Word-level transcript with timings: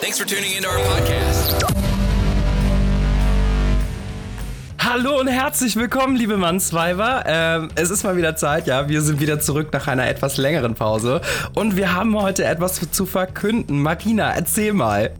Thanks 0.00 0.16
for 0.16 0.26
tuning 0.26 0.52
into 0.56 0.68
our 0.68 0.78
podcast. 0.78 1.56
Hallo 4.78 5.18
und 5.18 5.26
herzlich 5.26 5.74
willkommen, 5.74 6.14
liebe 6.14 6.36
Mannsweiber. 6.36 7.24
Ähm, 7.26 7.68
es 7.74 7.90
ist 7.90 8.04
mal 8.04 8.16
wieder 8.16 8.36
Zeit, 8.36 8.68
ja. 8.68 8.88
Wir 8.88 9.02
sind 9.02 9.18
wieder 9.18 9.40
zurück 9.40 9.72
nach 9.72 9.88
einer 9.88 10.06
etwas 10.06 10.36
längeren 10.36 10.76
Pause. 10.76 11.20
Und 11.54 11.76
wir 11.76 11.94
haben 11.94 12.14
heute 12.16 12.44
etwas 12.44 12.80
zu 12.92 13.06
verkünden. 13.06 13.82
Marina, 13.82 14.30
erzähl 14.32 14.72
mal. 14.72 15.10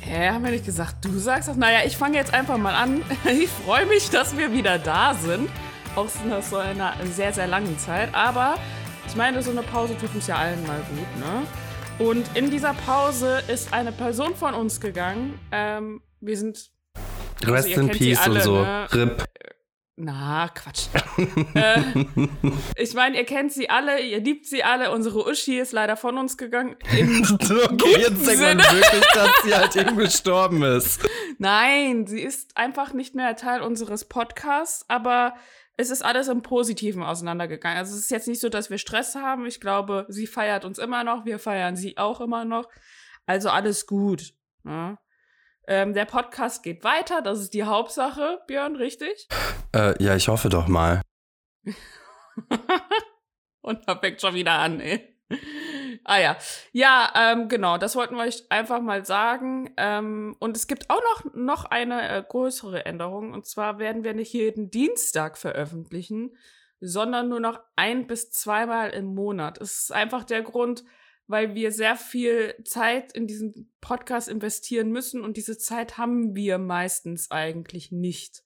Hä, 0.00 0.28
haben 0.28 0.44
wir 0.44 0.50
nicht 0.50 0.66
gesagt, 0.66 1.02
du 1.02 1.18
sagst 1.18 1.48
das? 1.48 1.56
Naja, 1.56 1.78
ich 1.86 1.96
fange 1.96 2.18
jetzt 2.18 2.34
einfach 2.34 2.58
mal 2.58 2.74
an. 2.74 3.02
Ich 3.24 3.48
freue 3.64 3.86
mich, 3.86 4.10
dass 4.10 4.36
wir 4.36 4.52
wieder 4.52 4.78
da 4.78 5.14
sind. 5.14 5.48
Auch 5.96 6.08
nach 6.28 6.42
so 6.42 6.58
einer 6.58 6.92
sehr, 7.10 7.32
sehr 7.32 7.46
langen 7.46 7.78
Zeit. 7.78 8.14
Aber 8.14 8.56
ich 9.06 9.16
meine, 9.16 9.42
so 9.42 9.50
eine 9.50 9.62
Pause 9.62 9.96
tut 9.98 10.14
uns 10.14 10.26
ja 10.26 10.36
allen 10.36 10.62
mal 10.66 10.80
gut, 10.90 11.20
ne? 11.20 11.46
Und 11.98 12.26
in 12.34 12.50
dieser 12.50 12.74
Pause 12.74 13.40
ist 13.46 13.72
eine 13.72 13.92
Person 13.92 14.34
von 14.34 14.52
uns 14.54 14.80
gegangen. 14.80 15.38
Ähm, 15.52 16.02
wir 16.20 16.36
sind. 16.36 16.70
Also 17.40 17.52
Rest 17.52 17.68
in 17.68 17.88
Peace 17.88 18.18
alle, 18.18 18.34
und 18.34 18.42
so. 18.42 18.62
Ne? 18.62 18.88
RIP. 18.92 19.24
Na, 19.96 20.48
Quatsch. 20.48 20.88
äh, 21.54 21.80
ich 22.76 22.94
meine, 22.94 23.16
ihr 23.16 23.24
kennt 23.24 23.52
sie 23.52 23.70
alle, 23.70 24.00
ihr 24.00 24.18
liebt 24.18 24.44
sie 24.46 24.64
alle. 24.64 24.90
Unsere 24.90 25.24
Uschi 25.24 25.60
ist 25.60 25.72
leider 25.72 25.96
von 25.96 26.18
uns 26.18 26.36
gegangen. 26.36 26.74
okay, 26.82 28.00
jetzt 28.00 28.26
denkt 28.26 28.40
man 28.40 28.58
wirklich, 28.58 29.04
dass 29.14 29.30
sie 29.44 29.54
halt 29.54 29.76
eben 29.76 29.96
gestorben 29.96 30.64
ist. 30.64 31.00
Nein, 31.38 32.08
sie 32.08 32.22
ist 32.22 32.56
einfach 32.56 32.92
nicht 32.92 33.14
mehr 33.14 33.36
Teil 33.36 33.60
unseres 33.60 34.04
Podcasts, 34.04 34.84
aber 34.88 35.34
es 35.76 35.90
ist 35.90 36.04
alles 36.04 36.28
im 36.28 36.42
Positiven 36.42 37.02
auseinandergegangen. 37.02 37.78
Also 37.78 37.94
es 37.94 38.02
ist 38.02 38.10
jetzt 38.10 38.28
nicht 38.28 38.40
so, 38.40 38.48
dass 38.48 38.70
wir 38.70 38.78
Stress 38.78 39.14
haben. 39.14 39.46
Ich 39.46 39.60
glaube, 39.60 40.06
sie 40.08 40.26
feiert 40.26 40.64
uns 40.64 40.78
immer 40.78 41.04
noch, 41.04 41.24
wir 41.24 41.38
feiern 41.38 41.76
sie 41.76 41.98
auch 41.98 42.20
immer 42.20 42.44
noch. 42.44 42.68
Also 43.26 43.50
alles 43.50 43.86
gut. 43.86 44.34
Ne? 44.62 44.98
Ähm, 45.66 45.94
der 45.94 46.04
Podcast 46.04 46.62
geht 46.62 46.84
weiter, 46.84 47.22
das 47.22 47.40
ist 47.40 47.54
die 47.54 47.64
Hauptsache, 47.64 48.40
Björn, 48.46 48.76
richtig? 48.76 49.28
Äh, 49.74 50.02
ja, 50.02 50.14
ich 50.14 50.28
hoffe 50.28 50.50
doch 50.50 50.68
mal. 50.68 51.00
Und 53.62 53.88
da 53.88 53.98
fängt 53.98 54.20
schon 54.20 54.34
wieder 54.34 54.52
an, 54.52 54.80
ey. 54.80 55.16
Ah 56.04 56.20
ja, 56.20 56.36
ja, 56.72 57.12
ähm, 57.16 57.48
genau, 57.48 57.78
das 57.78 57.96
wollten 57.96 58.16
wir 58.16 58.24
euch 58.24 58.44
einfach 58.50 58.80
mal 58.80 59.04
sagen. 59.06 59.72
Ähm, 59.78 60.36
und 60.38 60.56
es 60.56 60.66
gibt 60.66 60.90
auch 60.90 61.00
noch, 61.00 61.34
noch 61.34 61.64
eine 61.64 62.08
äh, 62.08 62.22
größere 62.22 62.84
Änderung. 62.84 63.32
Und 63.32 63.46
zwar 63.46 63.78
werden 63.78 64.04
wir 64.04 64.12
nicht 64.12 64.32
jeden 64.32 64.70
Dienstag 64.70 65.38
veröffentlichen, 65.38 66.36
sondern 66.80 67.30
nur 67.30 67.40
noch 67.40 67.58
ein 67.76 68.06
bis 68.06 68.30
zweimal 68.30 68.90
im 68.90 69.14
Monat. 69.14 69.58
Es 69.60 69.80
ist 69.80 69.92
einfach 69.92 70.24
der 70.24 70.42
Grund, 70.42 70.84
weil 71.26 71.54
wir 71.54 71.72
sehr 71.72 71.96
viel 71.96 72.54
Zeit 72.64 73.12
in 73.12 73.26
diesen 73.26 73.72
Podcast 73.80 74.28
investieren 74.28 74.90
müssen 74.90 75.22
und 75.22 75.38
diese 75.38 75.56
Zeit 75.56 75.96
haben 75.96 76.34
wir 76.34 76.58
meistens 76.58 77.30
eigentlich 77.30 77.92
nicht. 77.92 78.42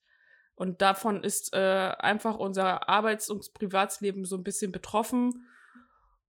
Und 0.55 0.83
davon 0.83 1.23
ist 1.23 1.55
äh, 1.55 1.59
einfach 1.99 2.37
unser 2.37 2.89
Arbeits- 2.89 3.31
und 3.31 3.53
Privatsleben 3.55 4.25
so 4.25 4.37
ein 4.37 4.43
bisschen 4.43 4.73
betroffen. 4.73 5.47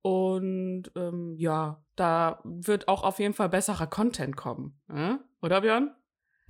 Und 0.02 0.92
ähm, 0.96 1.36
ja, 1.38 1.84
da 1.96 2.40
wird 2.44 2.88
auch 2.88 3.04
auf 3.04 3.20
jeden 3.20 3.34
Fall 3.34 3.50
besserer 3.50 3.88
Content 3.88 4.36
kommen. 4.36 4.80
Äh? 4.94 5.16
Oder 5.42 5.62
Björn? 5.62 5.92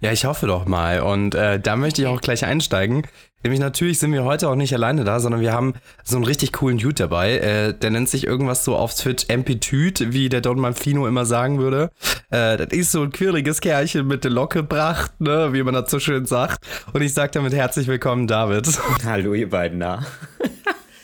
Ja, 0.01 0.13
ich 0.13 0.23
hoffe 0.23 0.47
doch 0.47 0.65
mal. 0.65 1.01
Und 1.01 1.35
äh, 1.35 1.59
da 1.59 1.75
möchte 1.75 2.01
ich 2.01 2.07
auch 2.07 2.21
gleich 2.21 2.45
einsteigen. 2.45 3.05
Nämlich 3.43 3.59
natürlich 3.59 3.99
sind 3.99 4.13
wir 4.13 4.23
heute 4.23 4.49
auch 4.49 4.55
nicht 4.55 4.73
alleine 4.73 5.03
da, 5.03 5.19
sondern 5.19 5.41
wir 5.41 5.51
haben 5.51 5.73
so 6.03 6.15
einen 6.15 6.25
richtig 6.25 6.53
coolen 6.53 6.77
Dude 6.77 6.93
dabei. 6.93 7.37
Äh, 7.37 7.73
der 7.73 7.89
nennt 7.89 8.07
sich 8.07 8.25
irgendwas 8.25 8.63
so 8.63 8.77
auf 8.77 8.95
Twitch 8.95 9.25
Empitüt, 9.27 10.13
wie 10.13 10.29
der 10.29 10.39
Don 10.39 10.59
Manfino 10.59 11.05
immer 11.05 11.25
sagen 11.25 11.59
würde. 11.59 11.91
Äh, 12.29 12.55
das 12.55 12.67
ist 12.71 12.91
so 12.93 13.03
ein 13.03 13.11
quirliges 13.11 13.59
Kerlchen 13.59 14.07
mit 14.07 14.23
der 14.23 14.31
Locke 14.31 14.63
bracht, 14.63 15.19
ne, 15.19 15.51
wie 15.51 15.63
man 15.63 15.73
das 15.73 15.91
so 15.91 15.99
schön 15.99 16.25
sagt. 16.25 16.65
Und 16.93 17.01
ich 17.01 17.13
sage 17.13 17.31
damit 17.33 17.53
herzlich 17.53 17.87
willkommen, 17.87 18.27
David. 18.27 18.69
Hallo, 19.03 19.33
ihr 19.33 19.49
beiden 19.49 19.81
da. 19.81 20.05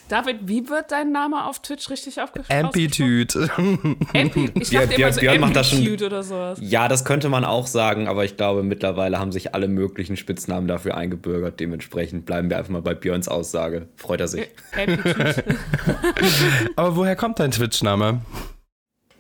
David, 0.08 0.48
wie 0.48 0.70
wird 0.70 0.92
dein 0.92 1.12
Name 1.12 1.46
auf 1.46 1.60
Twitch 1.62 1.90
richtig 1.90 2.22
aufgeschrieben? 2.22 2.66
Amplitude. 2.66 3.50
Amplitude. 4.14 4.52
Ich 4.62 4.70
dachte 4.70 4.88
Björn, 4.96 5.00
immer 5.00 5.14
so 5.14 5.20
Björn 5.20 5.40
macht 5.40 5.56
das 5.56 5.70
schon, 5.70 5.88
oder 5.88 6.22
sowas. 6.22 6.60
Ja, 6.62 6.88
das 6.88 7.06
könnte 7.06 7.28
man 7.30 7.44
auch 7.44 7.66
sagen, 7.66 8.08
aber 8.08 8.24
ich 8.24 8.38
glaube, 8.38 8.62
mittlerweile 8.62 9.18
haben 9.18 9.32
sich 9.32 9.56
alle 9.56 9.68
möglichen 9.68 10.16
Spitznamen 10.16 10.68
dafür 10.68 10.96
eingebürgert. 10.96 11.60
Dementsprechend 11.60 12.26
bleiben 12.26 12.50
wir 12.52 12.58
einfach 12.58 12.72
mal 12.72 12.84
bei 12.84 12.94
Björns 12.94 13.28
Aussage. 13.28 13.88
Freut 13.96 14.22
er 14.22 14.28
sich. 14.28 14.48
Amplitude. 14.78 15.44
aber 16.76 16.96
woher 16.96 17.16
kommt 17.16 17.40
dein 17.40 17.50
Twitch-Name? 17.50 18.22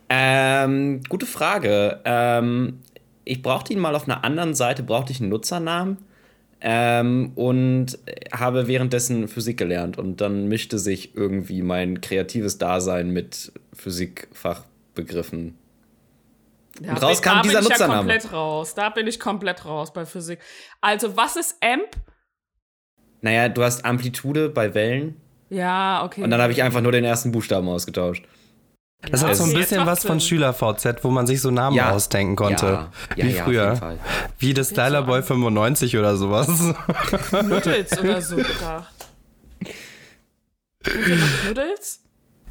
Ähm, 0.10 1.02
gute 1.10 1.26
Frage. 1.26 2.02
Ähm, 2.06 2.82
ich 3.24 3.42
brauchte 3.42 3.74
ihn 3.74 3.80
mal 3.80 3.96
auf 3.96 4.08
einer 4.08 4.24
anderen 4.24 4.54
Seite, 4.54 4.84
brauchte 4.84 5.12
ich 5.12 5.20
einen 5.20 5.30
Nutzernamen. 5.30 5.98
Ähm, 6.62 7.34
und 7.36 8.00
habe 8.32 8.68
währenddessen 8.68 9.28
Physik 9.28 9.58
gelernt 9.58 9.98
und 9.98 10.22
dann 10.22 10.48
mischte 10.48 10.80
sich 10.80 11.16
irgendwie 11.16 11.62
mein 11.62 12.02
kreatives 12.02 12.58
Dasein 12.58 13.12
mit 13.12 13.52
Physikfachbegriffen. 13.74 15.58
Ja, 16.82 16.92
und 16.92 17.04
raus 17.04 17.22
kam 17.22 17.42
dieser 17.44 17.62
Nutzername. 17.62 17.94
Da 17.94 18.02
bin 18.02 18.18
ich 18.18 18.24
ja 18.24 18.30
komplett 18.30 18.34
raus. 18.34 18.76
Da 18.76 18.90
bin 18.90 19.08
ich 19.08 19.20
komplett 19.20 19.66
raus 19.66 19.94
bei 19.94 20.06
Physik. 20.06 20.40
Also, 20.82 21.16
was 21.16 21.36
ist 21.36 21.56
AMP? 21.62 21.96
Naja, 23.22 23.50
du 23.50 23.64
hast 23.64 23.86
Amplitude 23.86 24.50
bei 24.50 24.74
Wellen. 24.74 25.20
Ja, 25.50 26.04
okay. 26.04 26.24
Und 26.24 26.32
dann 26.32 26.42
habe 26.42 26.52
ich 26.54 26.64
einfach 26.64 26.82
nur 26.82 26.92
den 26.92 27.04
ersten 27.04 27.32
Buchstaben 27.32 27.68
ausgetauscht. 27.70 28.26
Das 29.02 29.22
ja, 29.22 29.28
hat 29.28 29.36
so 29.36 29.44
ein 29.44 29.54
bisschen 29.54 29.86
was 29.86 30.04
von 30.04 30.20
Schüler-VZ, 30.20 31.04
wo 31.04 31.10
man 31.10 31.28
sich 31.28 31.42
so 31.42 31.52
Namen 31.52 31.76
ja. 31.76 31.92
ausdenken 31.92 32.36
konnte. 32.36 32.88
Ja. 33.16 33.26
Wie 33.26 33.34
früher. 33.34 33.98
Wie 34.40 34.54
das 34.54 34.70
Styler 34.70 35.04
Boy 35.04 35.22
95 35.22 35.98
oder 35.98 36.18
sowas. 36.18 36.48
Knuddels 37.30 38.00
oder 38.00 38.22
so 38.22 38.36
gedacht. 38.38 38.94
Knuddels? 40.84 42.02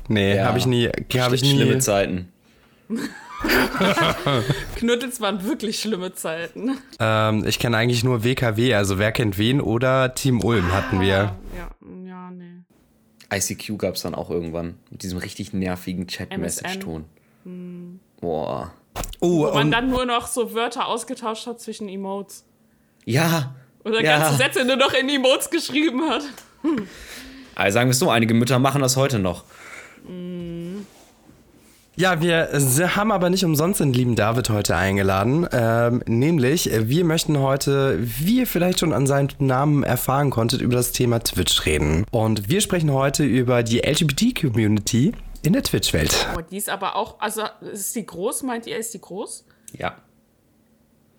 Nee, 0.09 0.37
ja. 0.37 0.47
habe 0.47 0.59
ich 0.59 0.67
nie. 0.67 0.89
Hab 0.89 1.33
ich 1.33 1.43
nie. 1.43 1.55
Schlimme 1.55 1.79
Zeiten. 1.79 2.33
Knuddels 4.77 5.21
waren 5.21 5.45
wirklich 5.45 5.81
schlimme 5.81 6.15
Zeiten. 6.15 6.79
Ähm, 6.99 7.45
ich 7.47 7.59
kenne 7.59 7.77
eigentlich 7.77 8.05
nur 8.05 8.25
WKW, 8.25 8.75
also 8.75 8.99
wer 8.99 9.13
kennt 9.13 9.39
wen 9.39 9.61
oder 9.61 10.15
Team 10.15 10.43
Ulm 10.43 10.73
hatten 10.73 11.01
wir. 11.01 11.07
Ja, 11.07 11.37
ja. 11.57 11.71
ICQ 13.37 13.79
gab 13.79 13.95
es 13.95 14.03
dann 14.03 14.15
auch 14.15 14.31
irgendwann 14.31 14.79
mit 14.91 15.03
diesem 15.03 15.19
richtig 15.19 15.53
nervigen 15.53 16.07
Chat-Message-Ton. 16.07 17.05
Hm. 17.45 18.01
Boah. 18.21 18.73
Oh, 19.21 19.49
Wo 19.49 19.55
man 19.55 19.71
dann 19.71 19.91
nur 19.91 20.07
noch 20.07 20.27
so 20.27 20.55
Wörter 20.55 20.87
ausgetauscht 20.87 21.47
hat 21.47 21.61
zwischen 21.61 21.89
Emotes. 21.89 22.45
Ja. 23.05 23.55
Oder 23.85 24.03
ja. 24.03 24.19
ganze 24.19 24.37
Sätze 24.37 24.65
nur 24.65 24.77
noch 24.77 24.93
in 24.93 25.09
Emotes 25.09 25.51
geschrieben 25.51 26.09
hat. 26.09 26.23
Also 27.55 27.75
sagen 27.75 27.89
wir 27.89 27.93
es 27.93 27.99
so, 27.99 28.11
einige 28.11 28.35
Mütter 28.35 28.59
machen 28.59 28.81
das 28.81 28.97
heute 28.97 29.19
noch. 29.19 29.45
Mm. 30.09 30.64
Ja, 31.97 32.21
wir 32.21 32.97
haben 32.97 33.13
aber 33.13 33.31
nicht 33.31 33.45
umsonst 33.45 33.79
den 33.79 33.93
lieben 33.93 34.17
David 34.17 34.51
heute 34.51 34.75
eingeladen. 34.75 35.47
Ähm, 35.53 36.03
nämlich, 36.07 36.69
wir 36.73 37.05
möchten 37.05 37.39
heute, 37.39 37.99
wie 38.01 38.41
ihr 38.41 38.47
vielleicht 38.49 38.81
schon 38.81 38.93
an 38.93 39.07
seinem 39.07 39.29
Namen 39.39 39.85
erfahren 39.85 40.31
konntet, 40.31 40.61
über 40.61 40.75
das 40.75 40.91
Thema 40.91 41.21
Twitch 41.21 41.67
reden. 41.67 42.05
Und 42.11 42.49
wir 42.49 42.61
sprechen 42.61 42.93
heute 42.93 43.23
über 43.23 43.63
die 43.63 43.79
LGBT-Community 43.79 45.13
in 45.43 45.53
der 45.53 45.63
Twitch-Welt. 45.63 46.27
Oh, 46.37 46.41
die 46.41 46.57
ist 46.57 46.69
aber 46.69 46.97
auch, 46.97 47.21
also 47.21 47.43
ist 47.61 47.95
die 47.95 48.05
groß? 48.05 48.43
Meint 48.43 48.67
ihr, 48.67 48.77
ist 48.77 48.93
die 48.93 49.01
groß? 49.01 49.45
Ja. 49.79 49.95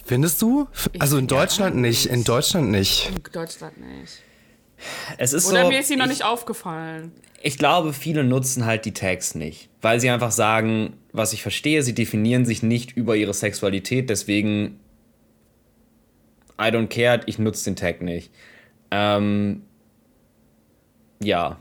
Findest 0.03 0.41
du? 0.41 0.67
Also 0.99 1.17
in 1.17 1.27
Deutschland 1.27 1.75
ja, 1.75 1.81
nicht. 1.81 2.07
In 2.07 2.25
Deutschland 2.25 2.69
nicht. 2.69 3.11
In 3.15 3.23
Deutschland 3.31 3.77
nicht. 3.77 4.21
Es 5.17 5.33
ist 5.33 5.49
Oder 5.49 5.63
so, 5.63 5.69
mir 5.69 5.79
ist 5.79 5.87
sie 5.87 5.95
noch 5.95 6.07
nicht 6.07 6.23
aufgefallen. 6.23 7.11
Ich 7.41 7.57
glaube, 7.57 7.93
viele 7.93 8.23
nutzen 8.23 8.65
halt 8.65 8.85
die 8.85 8.93
Tags 8.93 9.35
nicht, 9.35 9.69
weil 9.81 9.99
sie 9.99 10.09
einfach 10.09 10.31
sagen, 10.31 10.93
was 11.11 11.33
ich 11.33 11.41
verstehe, 11.41 11.83
sie 11.83 11.93
definieren 11.93 12.45
sich 12.45 12.63
nicht 12.63 12.97
über 12.97 13.15
ihre 13.15 13.33
Sexualität, 13.33 14.09
deswegen 14.09 14.79
I 16.59 16.65
don't 16.65 16.87
care, 16.87 17.21
ich 17.25 17.37
nutze 17.37 17.65
den 17.65 17.75
Tag 17.75 18.01
nicht. 18.01 18.31
Ähm, 18.91 19.63
ja, 21.21 21.59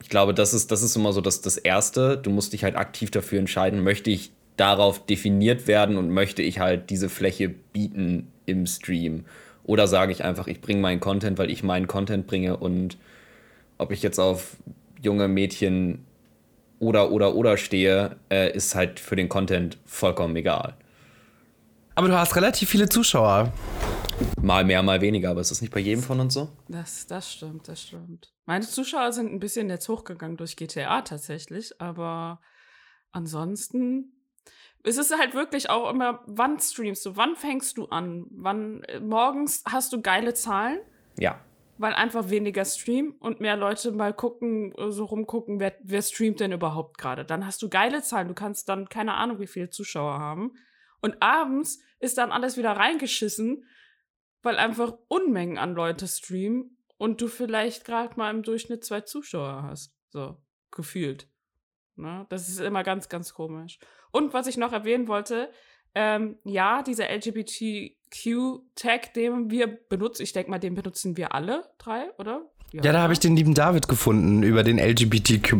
ich 0.00 0.08
glaube, 0.08 0.34
das 0.34 0.54
ist, 0.54 0.70
das 0.70 0.82
ist 0.82 0.96
immer 0.96 1.12
so 1.12 1.20
das, 1.20 1.40
das 1.40 1.56
Erste. 1.56 2.16
Du 2.16 2.30
musst 2.30 2.52
dich 2.52 2.64
halt 2.64 2.76
aktiv 2.76 3.10
dafür 3.10 3.38
entscheiden, 3.38 3.82
möchte 3.82 4.10
ich 4.10 4.30
darauf 4.56 5.04
definiert 5.04 5.66
werden 5.66 5.96
und 5.96 6.10
möchte 6.10 6.42
ich 6.42 6.58
halt 6.58 6.90
diese 6.90 7.08
Fläche 7.08 7.48
bieten 7.48 8.32
im 8.46 8.66
Stream. 8.66 9.24
Oder 9.68 9.86
sage 9.86 10.12
ich 10.12 10.24
einfach, 10.24 10.46
ich 10.46 10.62
bringe 10.62 10.80
meinen 10.80 10.98
Content, 10.98 11.36
weil 11.36 11.50
ich 11.50 11.62
meinen 11.62 11.86
Content 11.86 12.26
bringe 12.26 12.56
und 12.56 12.96
ob 13.76 13.92
ich 13.92 14.02
jetzt 14.02 14.18
auf 14.18 14.56
junge 15.02 15.28
Mädchen 15.28 16.06
oder 16.78 17.12
oder 17.12 17.34
oder 17.34 17.58
stehe, 17.58 18.16
äh, 18.30 18.50
ist 18.50 18.74
halt 18.74 18.98
für 18.98 19.14
den 19.14 19.28
Content 19.28 19.76
vollkommen 19.84 20.34
egal. 20.36 20.74
Aber 21.94 22.08
du 22.08 22.18
hast 22.18 22.34
relativ 22.34 22.70
viele 22.70 22.88
Zuschauer. 22.88 23.52
Mal 24.40 24.64
mehr, 24.64 24.82
mal 24.82 25.02
weniger, 25.02 25.32
aber 25.32 25.42
ist 25.42 25.50
das 25.50 25.60
nicht 25.60 25.74
bei 25.74 25.80
jedem 25.80 26.02
von 26.02 26.18
uns 26.18 26.32
so? 26.32 26.48
Das, 26.68 27.06
das 27.06 27.30
stimmt, 27.30 27.68
das 27.68 27.82
stimmt. 27.82 28.32
Meine 28.46 28.64
Zuschauer 28.64 29.12
sind 29.12 29.30
ein 29.30 29.38
bisschen 29.38 29.68
jetzt 29.68 29.86
hochgegangen 29.90 30.38
durch 30.38 30.56
GTA 30.56 31.02
tatsächlich, 31.02 31.78
aber 31.78 32.40
ansonsten 33.12 34.17
es 34.84 34.96
ist 34.96 35.16
halt 35.18 35.34
wirklich 35.34 35.70
auch 35.70 35.90
immer, 35.90 36.22
wann 36.26 36.58
streamst 36.60 37.04
du, 37.06 37.16
wann 37.16 37.36
fängst 37.36 37.76
du 37.78 37.86
an, 37.86 38.26
wann 38.30 38.82
äh, 38.84 39.00
morgens 39.00 39.62
hast 39.66 39.92
du 39.92 40.00
geile 40.00 40.34
Zahlen, 40.34 40.78
Ja. 41.18 41.40
weil 41.78 41.92
einfach 41.94 42.30
weniger 42.30 42.64
streamen 42.64 43.12
und 43.18 43.40
mehr 43.40 43.56
Leute 43.56 43.92
mal 43.92 44.14
gucken, 44.14 44.72
äh, 44.78 44.90
so 44.90 45.04
rumgucken, 45.04 45.58
wer, 45.60 45.74
wer 45.82 46.02
streamt 46.02 46.40
denn 46.40 46.52
überhaupt 46.52 46.96
gerade. 46.98 47.24
Dann 47.24 47.44
hast 47.44 47.60
du 47.62 47.68
geile 47.68 48.02
Zahlen, 48.02 48.28
du 48.28 48.34
kannst 48.34 48.68
dann 48.68 48.88
keine 48.88 49.14
Ahnung, 49.14 49.40
wie 49.40 49.46
viele 49.46 49.70
Zuschauer 49.70 50.18
haben. 50.18 50.52
Und 51.00 51.22
abends 51.22 51.80
ist 52.00 52.18
dann 52.18 52.32
alles 52.32 52.56
wieder 52.56 52.72
reingeschissen, 52.72 53.64
weil 54.42 54.56
einfach 54.56 54.94
Unmengen 55.08 55.58
an 55.58 55.74
Leute 55.74 56.06
streamen 56.06 56.76
und 56.96 57.20
du 57.20 57.28
vielleicht 57.28 57.84
gerade 57.84 58.16
mal 58.16 58.30
im 58.32 58.42
Durchschnitt 58.42 58.84
zwei 58.84 59.00
Zuschauer 59.02 59.62
hast. 59.64 59.94
So, 60.10 60.36
gefühlt. 60.70 61.28
Ne? 61.98 62.26
Das 62.28 62.48
ist 62.48 62.60
immer 62.60 62.82
ganz, 62.82 63.08
ganz 63.08 63.34
komisch. 63.34 63.78
Und 64.10 64.32
was 64.32 64.46
ich 64.46 64.56
noch 64.56 64.72
erwähnen 64.72 65.08
wollte, 65.08 65.50
ähm, 65.94 66.36
ja, 66.44 66.82
dieser 66.82 67.08
LGBTQ-Tag, 67.10 69.14
den 69.14 69.50
wir 69.50 69.66
benutzen, 69.66 70.22
ich 70.22 70.32
denke 70.32 70.50
mal, 70.50 70.58
den 70.58 70.74
benutzen 70.74 71.16
wir 71.16 71.34
alle 71.34 71.64
drei, 71.78 72.10
oder? 72.18 72.42
Ja, 72.72 72.92
da 72.92 73.00
habe 73.00 73.14
ich 73.14 73.18
den 73.18 73.34
lieben 73.34 73.54
David 73.54 73.88
gefunden 73.88 74.42
über 74.42 74.62
den 74.62 74.78
LGBTQ+. 74.78 75.54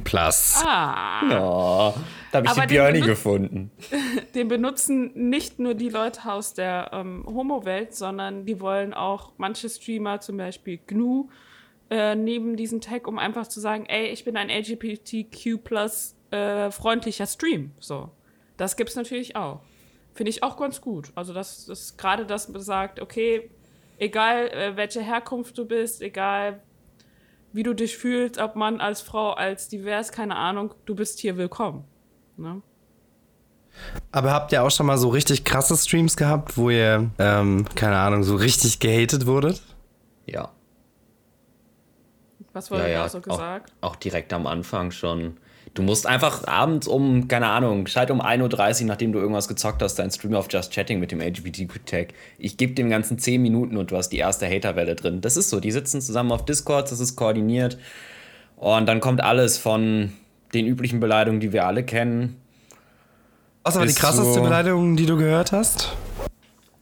Ah, 0.63 1.23
Oh, 1.25 1.95
da 2.33 2.39
habe 2.39 2.47
ich 2.47 2.51
Aber 2.51 2.67
die 2.67 2.67
den 2.67 2.69
Björni 2.69 3.01
gefunden. 3.01 3.71
den 4.35 4.49
benutzen 4.49 5.13
nicht 5.15 5.59
nur 5.59 5.73
die 5.73 5.89
Leute 5.89 6.31
aus 6.31 6.53
der 6.53 6.91
ähm, 6.93 7.25
Homo-Welt, 7.27 7.95
sondern 7.95 8.45
die 8.45 8.61
wollen 8.61 8.93
auch 8.93 9.33
manche 9.39 9.71
Streamer, 9.71 10.21
zum 10.21 10.37
Beispiel 10.37 10.79
GNU, 10.87 11.31
äh, 11.89 12.15
neben 12.15 12.57
diesem 12.57 12.83
Tag, 12.83 13.09
um 13.09 13.19
einfach 13.19 13.47
zu 13.47 13.61
sagen, 13.61 13.87
ey, 13.87 14.09
ich 14.09 14.27
bin 14.27 14.37
ein 14.37 14.51
LGBTQ 14.51 15.65
äh, 16.31 16.71
freundlicher 16.71 17.27
Stream. 17.27 17.73
So. 17.81 18.11
Das 18.57 18.77
gibt's 18.77 18.97
natürlich 18.97 19.37
auch. 19.37 19.61
Finde 20.15 20.31
ich 20.31 20.43
auch 20.43 20.57
ganz 20.57 20.81
gut. 20.81 21.13
Also, 21.15 21.33
das 21.33 21.69
ist 21.69 21.97
gerade 21.97 22.27
das 22.27 22.53
besagt, 22.53 23.01
okay, 23.01 23.51
egal 23.99 24.49
äh, 24.49 24.77
welche 24.77 25.01
Herkunft 25.01 25.57
du 25.59 25.65
bist, 25.65 26.03
egal 26.03 26.61
wie 27.53 27.63
du 27.63 27.75
dich 27.75 27.97
fühlst, 27.97 28.39
ob 28.39 28.57
Mann 28.57 28.81
als 28.81 29.01
Frau, 29.01 29.33
als 29.33 29.69
divers, 29.69 30.13
keine 30.13 30.37
Ahnung, 30.37 30.75
du 30.87 30.95
bist 30.95 31.19
hier 31.19 31.37
willkommen. 31.37 31.85
Ne? 32.37 32.63
Aber 34.13 34.33
habt 34.33 34.53
ihr 34.53 34.63
auch 34.63 34.71
schon 34.71 34.87
mal 34.87 34.99
so 34.99 35.09
richtig 35.09 35.45
krasse 35.45 35.77
Streams 35.77 36.17
gehabt, 36.17 36.57
wo 36.57 36.71
ihr, 36.71 37.11
ähm, 37.19 37.65
keine 37.75 37.97
Ahnung, 37.97 38.25
so 38.25 38.37
richtig 38.37 38.81
gehatet 38.81 39.27
wurdet? 39.27 39.63
Ja. 40.27 40.51
Was 42.53 42.71
wurde 42.71 42.83
ja, 42.83 42.89
da 42.89 42.95
ja. 42.95 43.09
so 43.09 43.19
auch, 43.19 43.23
gesagt? 43.23 43.73
auch 43.81 43.97
direkt 43.97 44.33
am 44.33 44.47
Anfang 44.47 44.91
schon. 44.91 45.37
Du 45.75 45.83
musst 45.83 46.07
einfach 46.07 46.47
abends 46.49 46.89
um, 46.89 47.29
keine 47.29 47.47
Ahnung, 47.49 47.87
schalt 47.87 48.11
um 48.11 48.21
1.30 48.21 48.81
Uhr, 48.83 48.87
nachdem 48.89 49.13
du 49.13 49.19
irgendwas 49.19 49.49
gezockt 49.49 49.83
hast, 49.83 49.97
dein 49.97 50.11
Stream 50.11 50.35
auf 50.35 50.49
Just 50.51 50.73
Chatting 50.73 50.99
mit 50.99 51.13
dem 51.13 51.21
LGBTQ-Tag. 51.21 52.09
Ich 52.39 52.57
gebe 52.57 52.73
dem 52.75 52.91
Ganzen 52.91 53.19
10 53.19 53.41
Minuten 53.41 53.77
und 53.77 53.91
du 53.91 53.97
hast 53.97 54.09
die 54.11 54.17
erste 54.19 54.47
Haterwelle 54.49 54.95
drin. 54.97 55.21
Das 55.21 55.37
ist 55.37 55.51
so, 55.51 55.61
die 55.61 55.71
sitzen 55.71 56.01
zusammen 56.01 56.33
auf 56.33 56.45
Discord, 56.45 56.91
das 56.91 57.01
ist 57.01 57.17
koordiniert. 57.17 57.79
Und 58.57 58.87
dann 58.87 58.99
kommt 59.01 59.21
alles 59.23 59.57
von 59.59 60.13
den 60.55 60.67
üblichen 60.67 60.99
Beleidigungen, 61.01 61.41
die 61.41 61.53
wir 61.53 61.67
alle 61.67 61.85
kennen. 61.85 62.41
Was 63.63 63.77
war 63.77 63.87
die 63.87 63.93
krasseste 63.95 64.33
so- 64.35 64.43
Beleidigung, 64.43 64.97
die 64.97 65.07
du 65.07 65.17
gehört 65.17 65.53
hast? 65.53 65.93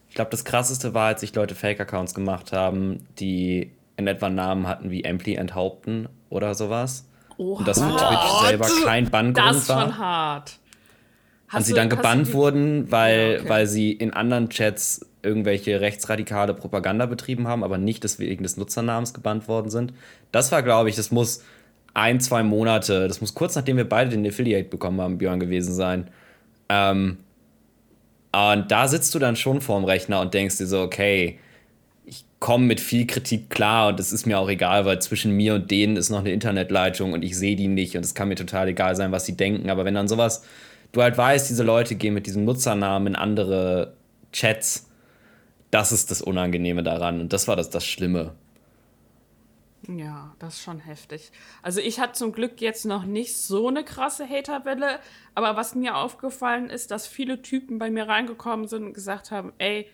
Ich 0.08 0.14
glaube, 0.14 0.30
das 0.30 0.44
krasseste 0.44 0.94
war, 0.94 1.08
als 1.08 1.20
sich 1.20 1.34
Leute 1.34 1.54
Fake-Accounts 1.54 2.14
gemacht 2.14 2.52
haben, 2.52 3.06
die 3.18 3.72
in 3.98 4.06
etwa 4.06 4.30
Namen 4.30 4.66
hatten 4.66 4.90
wie 4.90 5.04
Ampli 5.04 5.34
enthaupten 5.34 6.08
oder 6.30 6.54
sowas. 6.54 7.04
Und 7.36 7.66
das 7.68 7.78
für 7.78 7.88
Twitch 7.88 8.48
selber 8.48 8.68
kein 8.84 9.10
Banngrund 9.10 9.38
Das 9.38 9.68
war. 9.68 9.82
schon 9.82 9.98
hart. 9.98 10.58
Hast 11.48 11.58
und 11.58 11.64
sie 11.64 11.74
dann 11.74 11.88
gebannt 11.88 12.32
wurden, 12.32 12.90
weil, 12.90 13.34
Ja, 13.34 13.40
okay. 13.40 13.48
weil 13.48 13.66
sie 13.66 13.92
in 13.92 14.12
anderen 14.12 14.48
Chats 14.48 15.06
irgendwelche 15.22 15.80
rechtsradikale 15.80 16.54
Propaganda 16.54 17.06
betrieben 17.06 17.46
haben, 17.46 17.62
aber 17.62 17.78
nicht 17.78 18.04
deswegen 18.04 18.42
des 18.42 18.56
Nutzernamens 18.56 19.14
gebannt 19.14 19.46
worden 19.48 19.70
sind. 19.70 19.92
Das 20.32 20.50
war, 20.50 20.62
glaube 20.62 20.88
ich, 20.88 20.96
das 20.96 21.10
muss 21.10 21.42
ein, 21.94 22.20
zwei 22.20 22.42
Monate, 22.42 23.08
das 23.08 23.20
muss 23.20 23.34
kurz 23.34 23.54
nachdem 23.54 23.76
wir 23.76 23.88
beide 23.88 24.10
den 24.10 24.26
Affiliate 24.26 24.68
bekommen 24.68 25.00
haben, 25.00 25.18
Björn 25.18 25.40
gewesen 25.40 25.72
sein. 25.72 26.10
Ähm, 26.68 27.18
und 28.32 28.70
da 28.70 28.88
sitzt 28.88 29.14
du 29.14 29.18
dann 29.18 29.36
schon 29.36 29.60
vorm 29.60 29.84
Rechner 29.84 30.20
und 30.20 30.34
denkst 30.34 30.58
dir 30.58 30.66
so, 30.66 30.82
okay, 30.82 31.38
komme 32.38 32.66
mit 32.66 32.80
viel 32.80 33.06
Kritik 33.06 33.48
klar 33.50 33.88
und 33.88 34.00
es 34.00 34.12
ist 34.12 34.26
mir 34.26 34.38
auch 34.38 34.48
egal, 34.48 34.84
weil 34.84 35.00
zwischen 35.00 35.32
mir 35.32 35.54
und 35.54 35.70
denen 35.70 35.96
ist 35.96 36.10
noch 36.10 36.20
eine 36.20 36.32
Internetleitung 36.32 37.12
und 37.12 37.22
ich 37.22 37.36
sehe 37.36 37.56
die 37.56 37.68
nicht 37.68 37.96
und 37.96 38.04
es 38.04 38.14
kann 38.14 38.28
mir 38.28 38.34
total 38.34 38.68
egal 38.68 38.94
sein, 38.94 39.12
was 39.12 39.24
sie 39.24 39.36
denken. 39.36 39.70
Aber 39.70 39.84
wenn 39.84 39.94
dann 39.94 40.08
sowas, 40.08 40.44
du 40.92 41.02
halt 41.02 41.16
weißt, 41.16 41.48
diese 41.48 41.62
Leute 41.62 41.94
gehen 41.94 42.14
mit 42.14 42.26
diesem 42.26 42.44
Nutzernamen 42.44 43.08
in 43.08 43.16
andere 43.16 43.94
Chats, 44.32 44.90
das 45.70 45.92
ist 45.92 46.10
das 46.10 46.20
Unangenehme 46.22 46.82
daran 46.82 47.20
und 47.20 47.32
das 47.32 47.48
war 47.48 47.56
das, 47.56 47.70
das 47.70 47.86
Schlimme. 47.86 48.34
Ja, 49.88 50.34
das 50.38 50.54
ist 50.54 50.62
schon 50.62 50.80
heftig. 50.80 51.30
Also 51.62 51.80
ich 51.80 52.00
hatte 52.00 52.14
zum 52.14 52.32
Glück 52.32 52.60
jetzt 52.60 52.86
noch 52.86 53.04
nicht 53.04 53.36
so 53.36 53.68
eine 53.68 53.84
krasse 53.84 54.28
Haterwelle, 54.28 54.98
aber 55.34 55.56
was 55.56 55.74
mir 55.74 55.96
aufgefallen 55.96 56.70
ist, 56.70 56.90
dass 56.90 57.06
viele 57.06 57.40
Typen 57.40 57.78
bei 57.78 57.90
mir 57.90 58.08
reingekommen 58.08 58.66
sind 58.66 58.84
und 58.84 58.94
gesagt 58.94 59.30
haben, 59.30 59.52
ey, 59.58 59.88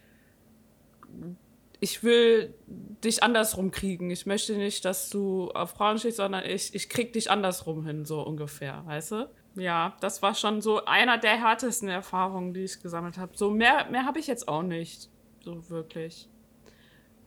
ich 1.82 2.04
will 2.04 2.54
dich 3.02 3.24
andersrum 3.24 3.72
kriegen. 3.72 4.08
Ich 4.12 4.24
möchte 4.24 4.56
nicht, 4.56 4.84
dass 4.84 5.10
du 5.10 5.50
auf 5.50 5.70
Frauen 5.70 5.98
stehst, 5.98 6.18
sondern 6.18 6.44
ich, 6.44 6.76
ich 6.76 6.88
krieg 6.88 7.12
dich 7.12 7.28
andersrum 7.28 7.84
hin, 7.84 8.04
so 8.04 8.22
ungefähr, 8.22 8.84
weißt 8.86 9.10
du? 9.10 9.28
Ja, 9.56 9.96
das 10.00 10.22
war 10.22 10.36
schon 10.36 10.60
so 10.62 10.84
einer 10.84 11.18
der 11.18 11.32
härtesten 11.32 11.88
Erfahrungen, 11.88 12.54
die 12.54 12.62
ich 12.62 12.80
gesammelt 12.80 13.18
habe. 13.18 13.32
So 13.34 13.50
mehr, 13.50 13.88
mehr 13.90 14.04
habe 14.06 14.20
ich 14.20 14.28
jetzt 14.28 14.46
auch 14.46 14.62
nicht. 14.62 15.08
So 15.44 15.68
wirklich. 15.70 16.28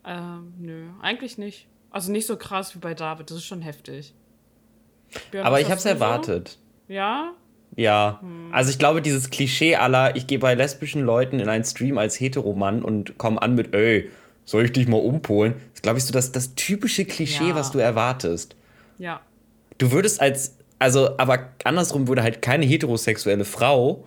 Ähm, 0.05 0.53
nö, 0.57 0.87
eigentlich 1.01 1.37
nicht. 1.37 1.67
Also 1.89 2.13
nicht 2.13 2.25
so 2.25 2.37
krass 2.37 2.73
wie 2.75 2.79
bei 2.79 2.93
David, 2.93 3.29
das 3.29 3.39
ist 3.39 3.45
schon 3.45 3.61
heftig. 3.61 4.15
Björn, 5.31 5.45
Aber 5.45 5.59
ich 5.59 5.67
es 5.69 5.83
du 5.83 5.83
so? 5.83 5.89
erwartet. 5.89 6.59
Ja? 6.87 7.33
Ja, 7.75 8.21
also 8.53 8.69
ich 8.69 8.79
glaube, 8.79 9.01
dieses 9.01 9.31
Klischee 9.31 9.75
aller, 9.75 10.15
ich 10.15 10.27
gehe 10.27 10.39
bei 10.39 10.53
lesbischen 10.55 11.01
Leuten 11.01 11.41
in 11.41 11.49
einen 11.49 11.65
Stream 11.65 11.97
als 11.97 12.17
Heteromann 12.17 12.83
und 12.83 13.17
komme 13.17 13.41
an 13.41 13.53
mit, 13.55 13.75
ey, 13.75 14.09
soll 14.45 14.65
ich 14.65 14.71
dich 14.71 14.87
mal 14.87 14.97
umpolen? 14.97 15.55
Das 15.73 15.81
glaube 15.81 15.97
ich 15.97 16.05
so 16.05 16.13
das, 16.13 16.31
das 16.31 16.55
typische 16.55 17.03
Klischee, 17.05 17.49
Ja. 17.49 17.55
was 17.55 17.71
du 17.71 17.79
erwartest. 17.79 18.55
Ja. 18.97 19.19
Du 19.77 19.91
würdest 19.91 20.21
als, 20.21 20.55
also, 20.79 21.17
aber 21.17 21.49
andersrum 21.63 22.07
würde 22.07 22.23
halt 22.23 22.41
keine 22.41 22.65
heterosexuelle 22.65 23.43
Frau 23.45 24.05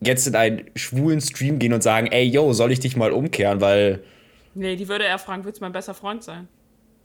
jetzt 0.00 0.26
in 0.26 0.36
einen 0.36 0.64
schwulen 0.76 1.20
Stream 1.20 1.58
gehen 1.58 1.72
und 1.72 1.82
sagen, 1.82 2.06
ey, 2.08 2.24
yo, 2.24 2.52
soll 2.52 2.70
ich 2.70 2.80
dich 2.80 2.96
mal 2.96 3.10
umkehren, 3.12 3.60
weil, 3.60 4.00
Nee, 4.54 4.76
die 4.76 4.86
würde 4.88 5.04
eher 5.04 5.18
fragen, 5.18 5.44
willst 5.44 5.60
du 5.60 5.64
mein 5.64 5.72
bester 5.72 5.94
Freund 5.94 6.22
sein? 6.22 6.48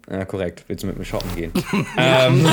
ja, 0.10 0.26
korrekt, 0.26 0.66
willst 0.68 0.84
du 0.84 0.88
mit 0.88 0.98
mir 0.98 1.06
shoppen 1.06 1.34
gehen? 1.36 1.52
ähm, 1.98 2.46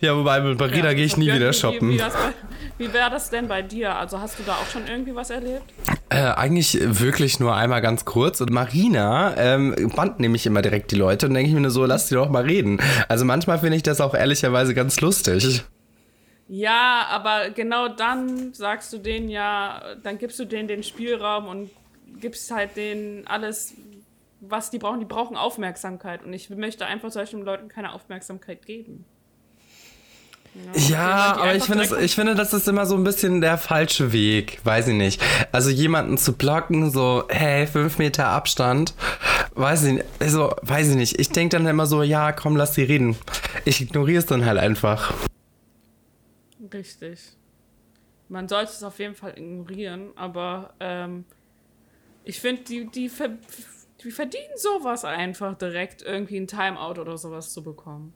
Ja, 0.00 0.16
wobei 0.16 0.40
mit 0.40 0.58
Marina 0.58 0.86
Ja. 0.88 0.92
gehe 0.94 1.04
ich 1.04 1.16
nie 1.16 1.32
wieder 1.32 1.50
wie- 1.50 1.54
shoppen. 1.54 1.90
Wie, 1.90 1.98
wie, 1.98 2.02
wie 2.78 2.92
wäre 2.92 3.10
das 3.10 3.30
denn 3.30 3.48
bei 3.48 3.62
dir? 3.62 3.96
Also 3.96 4.20
hast 4.20 4.38
du 4.38 4.44
da 4.44 4.54
auch 4.54 4.66
schon 4.66 4.86
irgendwie 4.86 5.14
was 5.14 5.30
erlebt? 5.30 5.64
Äh, 6.10 6.22
eigentlich 6.22 6.78
wirklich 6.80 7.40
nur 7.40 7.54
einmal 7.54 7.82
ganz 7.82 8.04
kurz. 8.04 8.40
Und 8.40 8.50
Marina 8.50 9.36
ähm, 9.36 9.74
bannt 9.94 10.20
nämlich 10.20 10.46
immer 10.46 10.62
direkt 10.62 10.92
die 10.92 10.96
Leute 10.96 11.26
und 11.26 11.34
denke 11.34 11.48
ich 11.48 11.54
mir 11.54 11.60
nur 11.60 11.70
so, 11.70 11.84
lass 11.84 12.08
die 12.08 12.14
doch 12.14 12.30
mal 12.30 12.44
reden. 12.44 12.80
Also 13.08 13.24
manchmal 13.24 13.58
finde 13.58 13.76
ich 13.76 13.82
das 13.82 14.00
auch 14.00 14.14
ehrlicherweise 14.14 14.74
ganz 14.74 15.00
lustig. 15.00 15.62
Ja, 16.48 17.06
aber 17.10 17.50
genau 17.50 17.88
dann 17.88 18.54
sagst 18.54 18.92
du 18.92 18.98
denen 18.98 19.28
ja, 19.28 19.82
dann 20.02 20.16
gibst 20.16 20.38
du 20.38 20.46
denen 20.46 20.66
den 20.66 20.82
Spielraum 20.82 21.46
und 21.46 21.70
gibst 22.20 22.50
halt 22.50 22.76
denen 22.76 23.26
alles, 23.26 23.74
was 24.40 24.70
die 24.70 24.78
brauchen. 24.78 25.00
Die 25.00 25.04
brauchen 25.04 25.36
Aufmerksamkeit 25.36 26.24
und 26.24 26.32
ich 26.32 26.48
möchte 26.48 26.86
einfach 26.86 27.10
solchen 27.10 27.42
Leuten 27.42 27.68
keine 27.68 27.92
Aufmerksamkeit 27.92 28.64
geben. 28.64 29.04
Ja, 30.74 31.36
aber 31.36 31.54
ich 31.54 31.64
finde, 31.64 32.00
ich 32.00 32.14
finde, 32.14 32.34
das 32.34 32.52
ist 32.52 32.68
immer 32.68 32.86
so 32.86 32.94
ein 32.94 33.04
bisschen 33.04 33.40
der 33.40 33.58
falsche 33.58 34.12
Weg. 34.12 34.60
Weiß 34.64 34.88
ich 34.88 34.94
nicht. 34.94 35.22
Also 35.52 35.70
jemanden 35.70 36.18
zu 36.18 36.34
blocken, 36.34 36.90
so, 36.90 37.24
hey, 37.28 37.66
fünf 37.66 37.98
Meter 37.98 38.26
Abstand, 38.26 38.94
weiß 39.54 39.84
ich 39.84 39.92
nicht. 39.94 40.04
Also, 40.20 40.54
weiß 40.62 40.90
ich 40.90 40.96
nicht. 40.96 41.18
Ich 41.18 41.30
denke 41.30 41.56
dann 41.56 41.66
immer 41.66 41.86
so, 41.86 42.02
ja, 42.02 42.32
komm, 42.32 42.56
lass 42.56 42.74
sie 42.74 42.82
reden. 42.82 43.16
Ich 43.64 43.80
ignoriere 43.80 44.18
es 44.18 44.26
dann 44.26 44.44
halt 44.44 44.58
einfach. 44.58 45.12
Richtig. 46.72 47.20
Man 48.28 48.48
sollte 48.48 48.72
es 48.72 48.82
auf 48.82 48.98
jeden 48.98 49.14
Fall 49.14 49.38
ignorieren, 49.38 50.10
aber 50.16 50.74
ähm, 50.80 51.24
ich 52.24 52.40
finde, 52.40 52.62
die, 52.62 52.86
die, 52.86 53.08
ver 53.08 53.30
die 54.04 54.10
verdienen 54.10 54.56
sowas 54.56 55.04
einfach 55.04 55.56
direkt, 55.56 56.02
irgendwie 56.02 56.38
ein 56.38 56.46
Timeout 56.46 57.00
oder 57.00 57.16
sowas 57.16 57.52
zu 57.52 57.62
bekommen. 57.62 58.12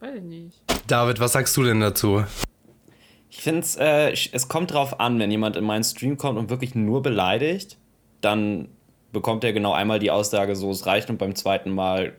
Weiß 0.00 0.16
ich 0.16 0.22
nicht. 0.22 0.62
David, 0.86 1.20
was 1.20 1.32
sagst 1.32 1.56
du 1.56 1.62
denn 1.62 1.80
dazu? 1.80 2.24
Ich 3.30 3.42
finde 3.42 3.60
es, 3.60 3.76
äh, 3.76 4.12
es 4.32 4.48
kommt 4.48 4.72
drauf 4.72 4.98
an, 4.98 5.18
wenn 5.18 5.30
jemand 5.30 5.56
in 5.56 5.64
meinen 5.64 5.84
Stream 5.84 6.16
kommt 6.16 6.38
und 6.38 6.50
wirklich 6.50 6.74
nur 6.74 7.02
beleidigt, 7.02 7.78
dann 8.20 8.68
bekommt 9.12 9.44
er 9.44 9.52
genau 9.52 9.72
einmal 9.72 9.98
die 9.98 10.10
Aussage, 10.10 10.56
so 10.56 10.70
es 10.70 10.86
reicht 10.86 11.10
und 11.10 11.18
beim 11.18 11.34
zweiten 11.34 11.70
Mal 11.70 12.14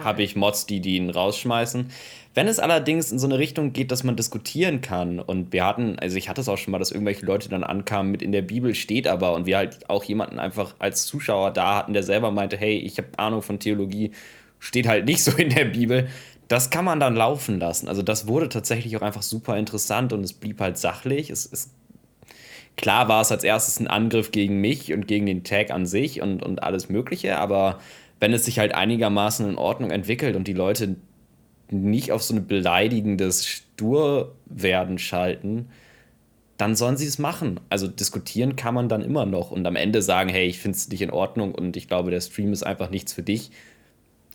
habe 0.00 0.22
ich 0.24 0.34
Mods, 0.34 0.66
die, 0.66 0.80
die 0.80 0.96
ihn 0.96 1.10
rausschmeißen. 1.10 1.90
Wenn 2.34 2.48
es 2.48 2.58
allerdings 2.58 3.12
in 3.12 3.18
so 3.18 3.26
eine 3.26 3.38
Richtung 3.38 3.72
geht, 3.72 3.92
dass 3.92 4.02
man 4.02 4.16
diskutieren 4.16 4.80
kann 4.80 5.20
und 5.20 5.52
wir 5.52 5.64
hatten, 5.64 5.98
also 5.98 6.16
ich 6.16 6.28
hatte 6.28 6.40
es 6.40 6.48
auch 6.48 6.58
schon 6.58 6.72
mal, 6.72 6.78
dass 6.78 6.90
irgendwelche 6.90 7.24
Leute 7.24 7.48
dann 7.48 7.62
ankamen 7.64 8.10
mit 8.10 8.20
in 8.20 8.32
der 8.32 8.42
Bibel 8.42 8.74
steht 8.74 9.06
aber 9.06 9.32
und 9.34 9.46
wir 9.46 9.56
halt 9.56 9.88
auch 9.88 10.04
jemanden 10.04 10.38
einfach 10.38 10.74
als 10.78 11.06
Zuschauer 11.06 11.52
da 11.52 11.76
hatten, 11.76 11.92
der 11.92 12.02
selber 12.02 12.30
meinte, 12.32 12.56
hey, 12.56 12.76
ich 12.76 12.98
habe 12.98 13.08
Ahnung 13.16 13.42
von 13.42 13.58
Theologie, 13.58 14.10
steht 14.58 14.88
halt 14.88 15.06
nicht 15.06 15.22
so 15.22 15.30
in 15.32 15.50
der 15.50 15.66
Bibel. 15.66 16.08
Das 16.48 16.70
kann 16.70 16.84
man 16.84 17.00
dann 17.00 17.16
laufen 17.16 17.58
lassen. 17.58 17.88
Also 17.88 18.02
das 18.02 18.28
wurde 18.28 18.48
tatsächlich 18.48 18.96
auch 18.96 19.02
einfach 19.02 19.22
super 19.22 19.56
interessant 19.56 20.12
und 20.12 20.22
es 20.22 20.32
blieb 20.32 20.60
halt 20.60 20.78
sachlich. 20.78 21.30
Es, 21.30 21.50
es 21.50 21.70
klar 22.76 23.08
war 23.08 23.22
es 23.22 23.32
als 23.32 23.42
erstes 23.42 23.80
ein 23.80 23.88
Angriff 23.88 24.30
gegen 24.30 24.60
mich 24.60 24.92
und 24.92 25.08
gegen 25.08 25.26
den 25.26 25.42
Tag 25.42 25.70
an 25.70 25.86
sich 25.86 26.22
und, 26.22 26.42
und 26.42 26.62
alles 26.62 26.88
Mögliche, 26.88 27.38
aber 27.38 27.80
wenn 28.20 28.32
es 28.32 28.44
sich 28.44 28.58
halt 28.58 28.74
einigermaßen 28.74 29.48
in 29.48 29.56
Ordnung 29.56 29.90
entwickelt 29.90 30.36
und 30.36 30.46
die 30.48 30.52
Leute 30.52 30.96
nicht 31.70 32.12
auf 32.12 32.22
so 32.22 32.34
ein 32.34 32.46
beleidigendes 32.46 33.46
Sturwerden 33.46 34.98
schalten, 34.98 35.68
dann 36.56 36.76
sollen 36.76 36.96
sie 36.96 37.06
es 37.06 37.18
machen. 37.18 37.60
Also 37.68 37.88
diskutieren 37.88 38.56
kann 38.56 38.74
man 38.74 38.88
dann 38.88 39.02
immer 39.02 39.26
noch 39.26 39.50
und 39.50 39.66
am 39.66 39.76
Ende 39.76 40.00
sagen, 40.00 40.30
hey, 40.30 40.46
ich 40.46 40.58
finde 40.58 40.76
es 40.76 40.88
nicht 40.88 41.02
in 41.02 41.10
Ordnung 41.10 41.54
und 41.54 41.76
ich 41.76 41.88
glaube, 41.88 42.10
der 42.10 42.20
Stream 42.20 42.52
ist 42.52 42.62
einfach 42.62 42.90
nichts 42.90 43.12
für 43.12 43.22
dich. 43.22 43.50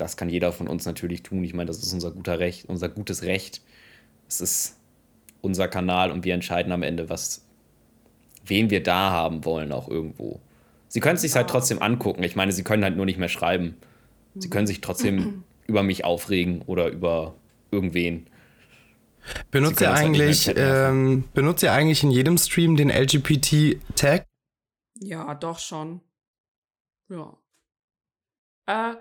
Das 0.02 0.18
kann 0.18 0.30
jeder 0.30 0.52
von 0.52 0.68
uns 0.68 0.88
natürlich 0.88 1.22
tun. 1.22 1.44
Ich 1.44 1.54
meine, 1.54 1.68
das 1.68 1.78
ist 1.78 1.94
unser 1.94 2.10
guter 2.10 2.40
Recht, 2.40 2.66
unser 2.68 2.90
gutes 2.90 3.22
Recht. 3.22 3.62
Es 4.28 4.42
ist 4.42 4.78
unser 5.42 5.68
Kanal 5.68 6.10
und 6.10 6.26
wir 6.26 6.34
entscheiden 6.34 6.72
am 6.72 6.82
Ende, 6.82 7.08
was, 7.08 7.46
wen 8.44 8.72
wir 8.72 8.82
da 8.82 9.12
haben 9.12 9.46
wollen, 9.46 9.72
auch 9.72 9.88
irgendwo. 9.88 10.40
Sie 10.88 11.02
können 11.02 11.18
es 11.18 11.22
sich 11.22 11.36
halt 11.36 11.52
trotzdem 11.52 11.84
angucken. 11.84 12.24
Ich 12.24 12.36
meine, 12.36 12.52
sie 12.52 12.64
können 12.64 12.84
halt 12.84 12.98
nur 12.98 13.06
nicht 13.06 13.20
mehr 13.20 13.30
schreiben. 13.30 13.78
Sie 14.34 14.50
können 14.50 14.66
sich 14.66 14.82
trotzdem 14.82 15.44
über 15.68 15.84
mich 15.84 16.04
aufregen 16.04 16.64
oder 16.64 16.88
über 16.88 17.36
irgendwen. 17.70 18.26
Benutzt 19.52 19.82
ihr 19.82 19.90
halt 19.90 20.00
eigentlich, 20.00 20.48
halt 20.48 20.58
ähm, 20.60 21.26
benutzt 21.36 21.62
ihr 21.62 21.72
eigentlich 21.72 22.02
in 22.02 22.10
jedem 22.10 22.40
Stream 22.40 22.76
den 22.76 22.90
LGBT-Tag? 22.90 24.26
Ja, 25.00 25.36
doch 25.36 25.60
schon. 25.60 26.02
Ja. 27.08 27.38
Äh, 28.66 28.96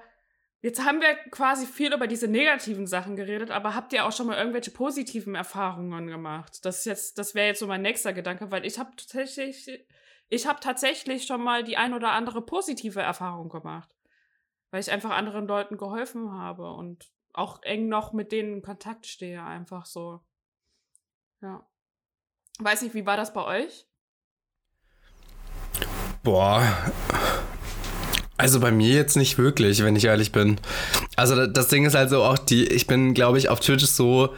jetzt 0.62 0.84
haben 0.84 1.00
wir 1.00 1.14
quasi 1.30 1.66
viel 1.66 1.92
über 1.92 2.06
diese 2.06 2.28
negativen 2.28 2.86
Sachen 2.86 3.16
geredet, 3.16 3.50
aber 3.50 3.74
habt 3.74 3.92
ihr 3.92 4.06
auch 4.06 4.12
schon 4.12 4.26
mal 4.26 4.38
irgendwelche 4.38 4.70
positiven 4.70 5.34
Erfahrungen 5.34 6.06
gemacht? 6.06 6.64
Das 6.64 6.80
ist 6.80 6.84
jetzt, 6.86 7.18
das 7.18 7.34
wäre 7.34 7.48
jetzt 7.48 7.60
so 7.60 7.66
mein 7.66 7.82
nächster 7.82 8.12
Gedanke, 8.12 8.50
weil 8.50 8.64
ich 8.64 8.78
habe 8.78 8.90
tatsächlich 8.96 9.68
ich 10.32 10.46
habe 10.46 10.60
tatsächlich 10.60 11.26
schon 11.26 11.42
mal 11.42 11.64
die 11.64 11.76
ein 11.76 11.92
oder 11.92 12.12
andere 12.12 12.40
positive 12.40 13.02
Erfahrung 13.02 13.48
gemacht, 13.48 13.96
weil 14.70 14.80
ich 14.80 14.90
einfach 14.92 15.10
anderen 15.10 15.48
Leuten 15.48 15.76
geholfen 15.76 16.32
habe 16.32 16.72
und 16.72 17.12
auch 17.32 17.62
eng 17.64 17.88
noch 17.88 18.12
mit 18.12 18.30
denen 18.30 18.54
in 18.54 18.62
Kontakt 18.62 19.06
stehe, 19.06 19.42
einfach 19.42 19.86
so. 19.86 20.20
Ja. 21.42 21.66
Weiß 22.60 22.82
nicht, 22.82 22.94
wie 22.94 23.06
war 23.06 23.16
das 23.16 23.32
bei 23.32 23.44
euch? 23.44 23.88
Boah. 26.22 26.62
Also 28.40 28.58
bei 28.58 28.70
mir 28.70 28.94
jetzt 28.94 29.18
nicht 29.18 29.36
wirklich, 29.36 29.84
wenn 29.84 29.96
ich 29.96 30.06
ehrlich 30.06 30.32
bin. 30.32 30.56
Also 31.14 31.46
das 31.46 31.68
Ding 31.68 31.84
ist 31.84 31.94
also 31.94 32.22
auch 32.22 32.38
die, 32.38 32.64
ich 32.64 32.86
bin, 32.86 33.12
glaube 33.12 33.36
ich, 33.36 33.50
auf 33.50 33.60
Twitch 33.60 33.84
so 33.84 34.30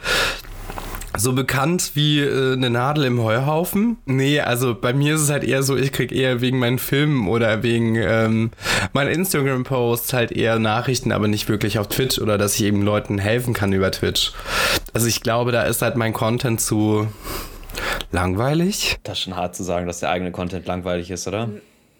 so 1.15 1.31
bekannt 1.31 1.91
wie 1.93 2.19
äh, 2.19 2.51
eine 2.51 2.69
Nadel 2.69 3.05
im 3.05 3.21
Heuhaufen. 3.21 3.95
Nee, 4.05 4.41
also 4.41 4.75
bei 4.75 4.91
mir 4.91 5.15
ist 5.15 5.21
es 5.21 5.29
halt 5.29 5.45
eher 5.45 5.63
so, 5.63 5.77
ich 5.77 5.93
krieg 5.93 6.11
eher 6.11 6.41
wegen 6.41 6.59
meinen 6.59 6.79
Filmen 6.79 7.29
oder 7.29 7.63
wegen 7.63 7.95
ähm, 7.95 8.51
meinen 8.91 9.09
Instagram-Posts 9.11 10.11
halt 10.11 10.33
eher 10.33 10.59
Nachrichten, 10.59 11.13
aber 11.13 11.29
nicht 11.29 11.47
wirklich 11.47 11.79
auf 11.79 11.87
Twitch 11.87 12.19
oder 12.19 12.37
dass 12.37 12.55
ich 12.55 12.65
eben 12.65 12.81
Leuten 12.81 13.19
helfen 13.19 13.53
kann 13.53 13.71
über 13.71 13.89
Twitch. 13.91 14.33
Also 14.91 15.07
ich 15.07 15.21
glaube, 15.21 15.53
da 15.53 15.63
ist 15.63 15.81
halt 15.81 15.95
mein 15.95 16.11
Content 16.11 16.59
zu 16.59 17.07
langweilig. 18.11 18.99
Das 19.03 19.19
ist 19.19 19.23
schon 19.23 19.37
hart 19.37 19.55
zu 19.55 19.63
sagen, 19.63 19.87
dass 19.87 20.01
der 20.01 20.09
eigene 20.09 20.33
Content 20.33 20.65
langweilig 20.65 21.09
ist, 21.09 21.25
oder? 21.25 21.47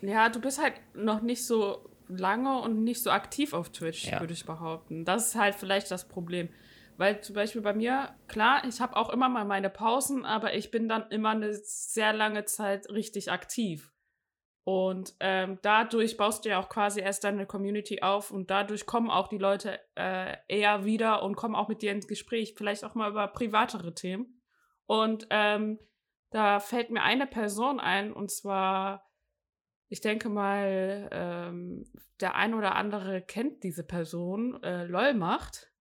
Ja, 0.02 0.28
du 0.28 0.42
bist 0.42 0.62
halt 0.62 0.74
noch 0.96 1.22
nicht 1.22 1.46
so 1.46 1.78
lange 2.08 2.60
und 2.60 2.84
nicht 2.84 3.02
so 3.02 3.12
aktiv 3.12 3.54
auf 3.54 3.70
Twitch, 3.72 4.08
ja. 4.08 4.20
würde 4.20 4.34
ich 4.34 4.46
behaupten. 4.46 5.06
Das 5.06 5.28
ist 5.28 5.36
halt 5.36 5.56
vielleicht 5.56 5.92
das 5.92 6.08
Problem. 6.08 6.50
Weil 6.98 7.22
zum 7.22 7.36
Beispiel 7.36 7.62
bei 7.62 7.74
mir, 7.74 8.16
klar, 8.28 8.64
ich 8.68 8.80
habe 8.80 8.96
auch 8.96 9.10
immer 9.10 9.30
mal 9.30 9.46
meine 9.46 9.70
Pausen, 9.70 10.26
aber 10.26 10.54
ich 10.54 10.70
bin 10.70 10.88
dann 10.88 11.10
immer 11.10 11.32
eine 11.32 11.54
sehr 11.54 12.14
lange 12.14 12.46
Zeit 12.46 12.90
richtig 12.90 13.32
aktiv. 13.32 13.92
Und 14.66 15.14
ähm, 15.20 15.60
dadurch 15.62 16.16
baust 16.16 16.46
du 16.46 16.50
ja 16.50 16.60
auch 16.60 16.70
quasi 16.70 17.02
erst 17.02 17.26
deine 17.26 17.46
Community 17.46 18.02
auf 18.02 18.32
und 18.32 18.50
dadurch 18.50 18.86
kommen 18.86 19.10
auch 19.10 19.28
die 19.28 19.38
Leute 19.38 19.80
äh, 19.96 20.38
eher 20.48 20.86
wieder 20.86 21.24
und 21.24 21.36
kommen 21.36 21.56
auch 21.56 21.68
mit 21.68 21.82
dir 21.82 21.92
ins 21.92 22.08
Gespräch, 22.08 22.54
vielleicht 22.56 22.86
auch 22.86 22.96
mal 22.96 23.12
über 23.12 23.28
privatere 23.28 23.94
Themen. 23.94 24.42
Und 24.86 25.28
ähm, 25.32 25.80
da 26.30 26.60
fällt 26.60 26.92
mir 26.92 27.04
eine 27.04 27.28
Person 27.28 27.80
ein 27.80 28.14
und 28.14 28.32
zwar, 28.32 29.06
ich 29.90 30.02
denke 30.02 30.30
mal, 30.30 31.10
ähm, 31.12 31.86
der 32.20 32.36
ein 32.36 32.54
oder 32.54 32.76
andere 32.76 33.22
kennt 33.22 33.64
diese 33.64 33.84
Person, 33.84 34.62
äh, 34.64 34.86
LOL 34.86 35.14
macht. 35.14 35.72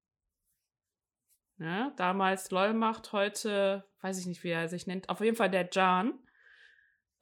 Ja, 1.58 1.92
damals 1.96 2.50
LOL 2.50 2.74
macht, 2.74 3.12
heute 3.12 3.84
weiß 4.00 4.18
ich 4.18 4.26
nicht, 4.26 4.42
wie 4.42 4.50
er 4.50 4.68
sich 4.68 4.86
nennt. 4.86 5.08
Auf 5.08 5.20
jeden 5.20 5.36
Fall 5.36 5.50
der 5.50 5.68
Jan. 5.70 6.18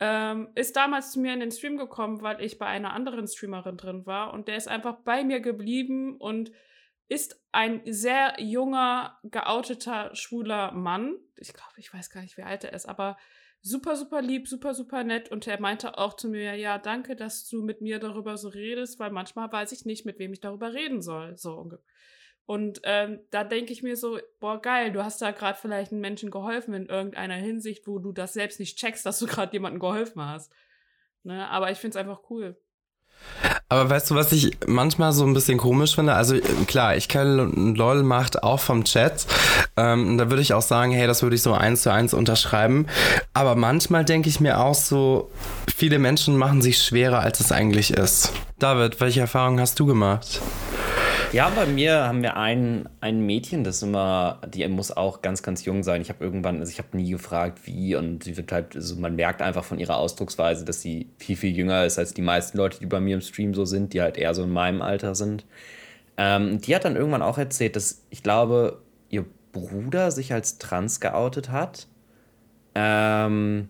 Ähm, 0.03 0.49
ist 0.55 0.77
damals 0.77 1.13
zu 1.13 1.21
mir 1.21 1.35
in 1.35 1.41
den 1.41 1.51
Stream 1.51 1.77
gekommen, 1.77 2.23
weil 2.23 2.41
ich 2.41 2.59
bei 2.59 2.65
einer 2.65 2.95
anderen 2.95 3.29
Streamerin 3.29 3.77
drin 3.77 4.07
war 4.07 4.33
und 4.33 4.49
der 4.49 4.57
ist 4.57 4.67
einfach 4.67 4.97
bei 5.05 5.25
mir 5.25 5.41
geblieben 5.41 6.17
und 6.17 6.51
ist 7.09 7.45
ein 7.53 7.83
sehr 7.85 8.37
junger, 8.39 9.19
geouteter, 9.25 10.15
schwuler 10.15 10.73
Mann. 10.73 11.17
Ich 11.37 11.53
glaube, 11.53 11.75
ich 11.77 11.93
weiß 11.93 12.09
gar 12.09 12.23
nicht, 12.23 12.39
wie 12.39 12.45
alt 12.45 12.65
er 12.65 12.73
ist, 12.73 12.87
aber 12.87 13.19
super, 13.63 13.97
super 13.97 14.23
lieb, 14.23 14.49
super, 14.49 14.75
super 14.75 15.05
nett. 15.05 15.31
Und 15.31 15.47
er 15.47 15.61
meinte 15.61 15.99
auch 15.99 16.15
zu 16.15 16.29
mir, 16.29 16.55
ja, 16.55 16.79
danke, 16.79 17.17
dass 17.17 17.49
du 17.49 17.63
mit 17.63 17.81
mir 17.81 17.99
darüber 17.99 18.37
so 18.37 18.49
redest, 18.49 18.99
weil 18.99 19.11
manchmal 19.11 19.51
weiß 19.51 19.73
ich 19.73 19.85
nicht, 19.85 20.07
mit 20.07 20.19
wem 20.19 20.33
ich 20.33 20.41
darüber 20.41 20.73
reden 20.73 21.03
soll. 21.03 21.37
So 21.37 21.71
und 22.51 22.81
ähm, 22.83 23.21
da 23.31 23.45
denke 23.45 23.73
ich 23.73 23.85
mir 23.85 23.97
so, 23.97 24.19
boah, 24.41 24.61
geil, 24.61 24.91
du 24.91 25.05
hast 25.05 25.23
da 25.23 25.31
gerade 25.31 25.57
vielleicht 25.57 25.93
einem 25.93 26.01
Menschen 26.01 26.33
geholfen 26.33 26.75
in 26.75 26.87
irgendeiner 26.87 27.37
Hinsicht, 27.37 27.87
wo 27.87 28.01
du 28.01 28.11
das 28.11 28.33
selbst 28.33 28.59
nicht 28.59 28.77
checkst, 28.77 29.07
dass 29.07 29.21
du 29.21 29.27
gerade 29.29 29.53
jemandem 29.53 29.79
geholfen 29.79 30.21
hast. 30.21 30.53
Ne? 31.23 31.49
Aber 31.49 31.71
ich 31.71 31.79
finde 31.79 31.97
es 31.97 31.97
einfach 31.97 32.29
cool. 32.29 32.57
Aber 33.69 33.89
weißt 33.89 34.11
du, 34.11 34.15
was 34.17 34.33
ich 34.33 34.59
manchmal 34.67 35.13
so 35.13 35.25
ein 35.25 35.33
bisschen 35.33 35.59
komisch 35.59 35.95
finde? 35.95 36.15
Also 36.15 36.37
klar, 36.67 36.97
ich 36.97 37.09
kenne 37.09 37.45
LOL 37.77 38.03
macht 38.03 38.43
auch 38.43 38.61
vom 38.61 38.85
Chat. 38.85 39.27
Ähm, 39.77 40.19
da 40.19 40.29
würde 40.29 40.43
ich 40.43 40.55
auch 40.55 40.63
sagen, 40.63 40.93
hey, 40.93 41.07
das 41.07 41.23
würde 41.23 41.37
ich 41.37 41.43
so 41.43 41.53
eins 41.55 41.83
zu 41.83 41.93
eins 41.93 42.13
unterschreiben. 42.13 42.87
Aber 43.33 43.55
manchmal 43.55 44.05
denke 44.05 44.29
ich 44.29 44.41
mir 44.41 44.61
auch 44.61 44.75
so, 44.75 45.31
viele 45.75 45.99
Menschen 45.99 46.37
machen 46.37 46.63
sich 46.63 46.83
schwerer, 46.83 47.21
als 47.21 47.41
es 47.41 47.53
eigentlich 47.53 47.93
ist. 47.93 48.33
David, 48.59 49.01
welche 49.01 49.21
Erfahrungen 49.21 49.61
hast 49.61 49.79
du 49.79 49.87
gemacht? 49.87 50.41
Ja, 51.33 51.49
bei 51.49 51.65
mir 51.65 52.09
haben 52.09 52.23
wir 52.23 52.37
ein, 52.37 52.89
ein 53.01 53.25
Mädchen, 53.25 53.63
das 53.63 53.85
immer, 53.85 54.41
die 54.53 54.67
muss 54.67 54.91
auch 54.91 55.23
ganz, 55.23 55.45
ganz 55.45 55.65
jung 55.65 55.85
sein. 55.85 56.03
Ich 56.03 56.09
habe 56.09 56.25
irgendwann, 56.25 56.59
also 56.59 56.73
ich 56.73 56.79
habe 56.79 56.97
nie 56.97 57.09
gefragt, 57.09 57.61
wie 57.67 57.95
und 57.95 58.25
sie 58.25 58.37
wird 58.37 58.51
halt, 58.51 58.75
also 58.75 58.97
man 58.97 59.15
merkt 59.15 59.41
einfach 59.41 59.63
von 59.63 59.79
ihrer 59.79 59.97
Ausdrucksweise, 59.97 60.65
dass 60.65 60.83
sie 60.83 61.09
viel, 61.19 61.37
viel 61.37 61.57
jünger 61.57 61.87
ist 61.87 62.01
als 62.01 62.15
die 62.15 62.23
meisten 62.23 62.59
Leute, 62.59 62.81
die 62.81 62.87
bei 62.87 62.99
mir 62.99 63.15
im 63.15 63.21
Stream 63.21 63.55
so 63.55 63.65
sind, 63.65 63.93
die 63.93 64.03
halt 64.03 64.17
eher 64.17 64.35
so 64.35 64.43
in 64.43 64.51
meinem 64.51 64.83
Alter 64.83 65.15
sind. 65.15 65.45
Ähm, 66.17 66.61
die 66.61 66.75
hat 66.75 66.85
dann 66.85 66.97
irgendwann 66.97 67.23
auch 67.23 67.39
erzählt, 67.39 67.77
dass 67.77 68.03
ich 68.11 68.25
glaube, 68.25 68.83
ihr 69.09 69.25
Bruder 69.53 70.11
sich 70.11 70.33
als 70.33 70.59
trans 70.59 70.99
geoutet 70.99 71.51
hat. 71.53 71.87
Ähm, 72.75 73.69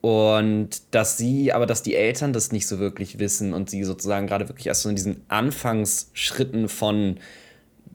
und 0.00 0.70
dass 0.92 1.16
sie, 1.16 1.52
aber 1.52 1.66
dass 1.66 1.82
die 1.82 1.96
Eltern 1.96 2.32
das 2.32 2.52
nicht 2.52 2.66
so 2.66 2.78
wirklich 2.78 3.18
wissen 3.18 3.52
und 3.52 3.68
sie 3.68 3.82
sozusagen 3.84 4.26
gerade 4.26 4.48
wirklich 4.48 4.68
erst 4.68 4.82
so 4.82 4.88
in 4.88 4.96
diesen 4.96 5.22
Anfangsschritten 5.28 6.68
von 6.68 7.18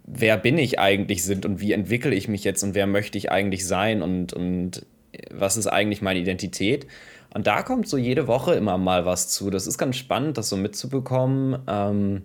wer 0.06 0.38
bin 0.38 0.58
ich 0.58 0.80
eigentlich 0.80 1.24
sind 1.24 1.46
und 1.46 1.62
wie 1.62 1.72
entwickle 1.72 2.14
ich 2.14 2.28
mich 2.28 2.44
jetzt 2.44 2.64
und 2.64 2.76
wer 2.76 2.88
möchte 2.88 3.18
ich 3.18 3.32
eigentlich 3.32 3.66
sein 3.66 4.02
und, 4.02 4.34
und 4.34 4.86
was 5.32 5.56
ist 5.56 5.68
eigentlich 5.68 6.02
meine 6.02 6.20
Identität. 6.20 6.88
Und 7.34 7.48
da 7.48 7.64
kommt 7.64 7.88
so 7.88 7.98
jede 7.98 8.28
Woche 8.28 8.54
immer 8.54 8.78
mal 8.78 9.06
was 9.06 9.30
zu. 9.30 9.50
Das 9.50 9.66
ist 9.66 9.78
ganz 9.78 9.96
spannend, 9.96 10.38
das 10.38 10.50
so 10.50 10.58
mitzubekommen. 10.58 11.58
Ähm, 11.68 12.24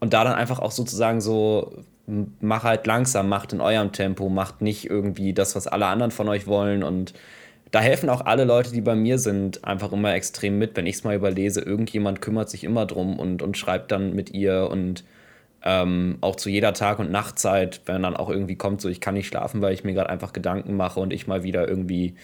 und 0.00 0.14
da 0.14 0.24
dann 0.24 0.34
einfach 0.34 0.58
auch 0.58 0.72
sozusagen 0.72 1.20
so, 1.20 1.84
mach 2.40 2.64
halt 2.64 2.86
langsam, 2.86 3.28
macht 3.28 3.52
in 3.52 3.60
eurem 3.60 3.92
Tempo, 3.92 4.28
macht 4.28 4.60
nicht 4.62 4.90
irgendwie 4.90 5.32
das, 5.32 5.54
was 5.54 5.68
alle 5.68 5.86
anderen 5.86 6.10
von 6.10 6.28
euch 6.28 6.46
wollen 6.46 6.82
und 6.82 7.14
da 7.72 7.80
helfen 7.80 8.10
auch 8.10 8.20
alle 8.26 8.44
Leute, 8.44 8.70
die 8.70 8.82
bei 8.82 8.94
mir 8.94 9.18
sind, 9.18 9.64
einfach 9.64 9.92
immer 9.92 10.14
extrem 10.14 10.58
mit. 10.58 10.76
Wenn 10.76 10.86
ich 10.86 10.96
es 10.96 11.04
mal 11.04 11.16
überlese, 11.16 11.62
irgendjemand 11.62 12.20
kümmert 12.20 12.50
sich 12.50 12.64
immer 12.64 12.86
drum 12.86 13.18
und, 13.18 13.42
und 13.42 13.56
schreibt 13.56 13.90
dann 13.92 14.14
mit 14.14 14.30
ihr 14.30 14.68
und 14.70 15.04
ähm, 15.64 16.18
auch 16.20 16.36
zu 16.36 16.50
jeder 16.50 16.74
Tag- 16.74 16.98
und 16.98 17.10
Nachtzeit, 17.10 17.80
wenn 17.86 18.02
dann 18.02 18.16
auch 18.16 18.28
irgendwie 18.28 18.56
kommt, 18.56 18.82
so 18.82 18.88
ich 18.90 19.00
kann 19.00 19.14
nicht 19.14 19.26
schlafen, 19.28 19.62
weil 19.62 19.72
ich 19.72 19.84
mir 19.84 19.94
gerade 19.94 20.10
einfach 20.10 20.32
Gedanken 20.34 20.76
mache 20.76 21.00
und 21.00 21.12
ich 21.12 21.26
mal 21.26 21.44
wieder 21.44 21.66
irgendwie 21.66 22.14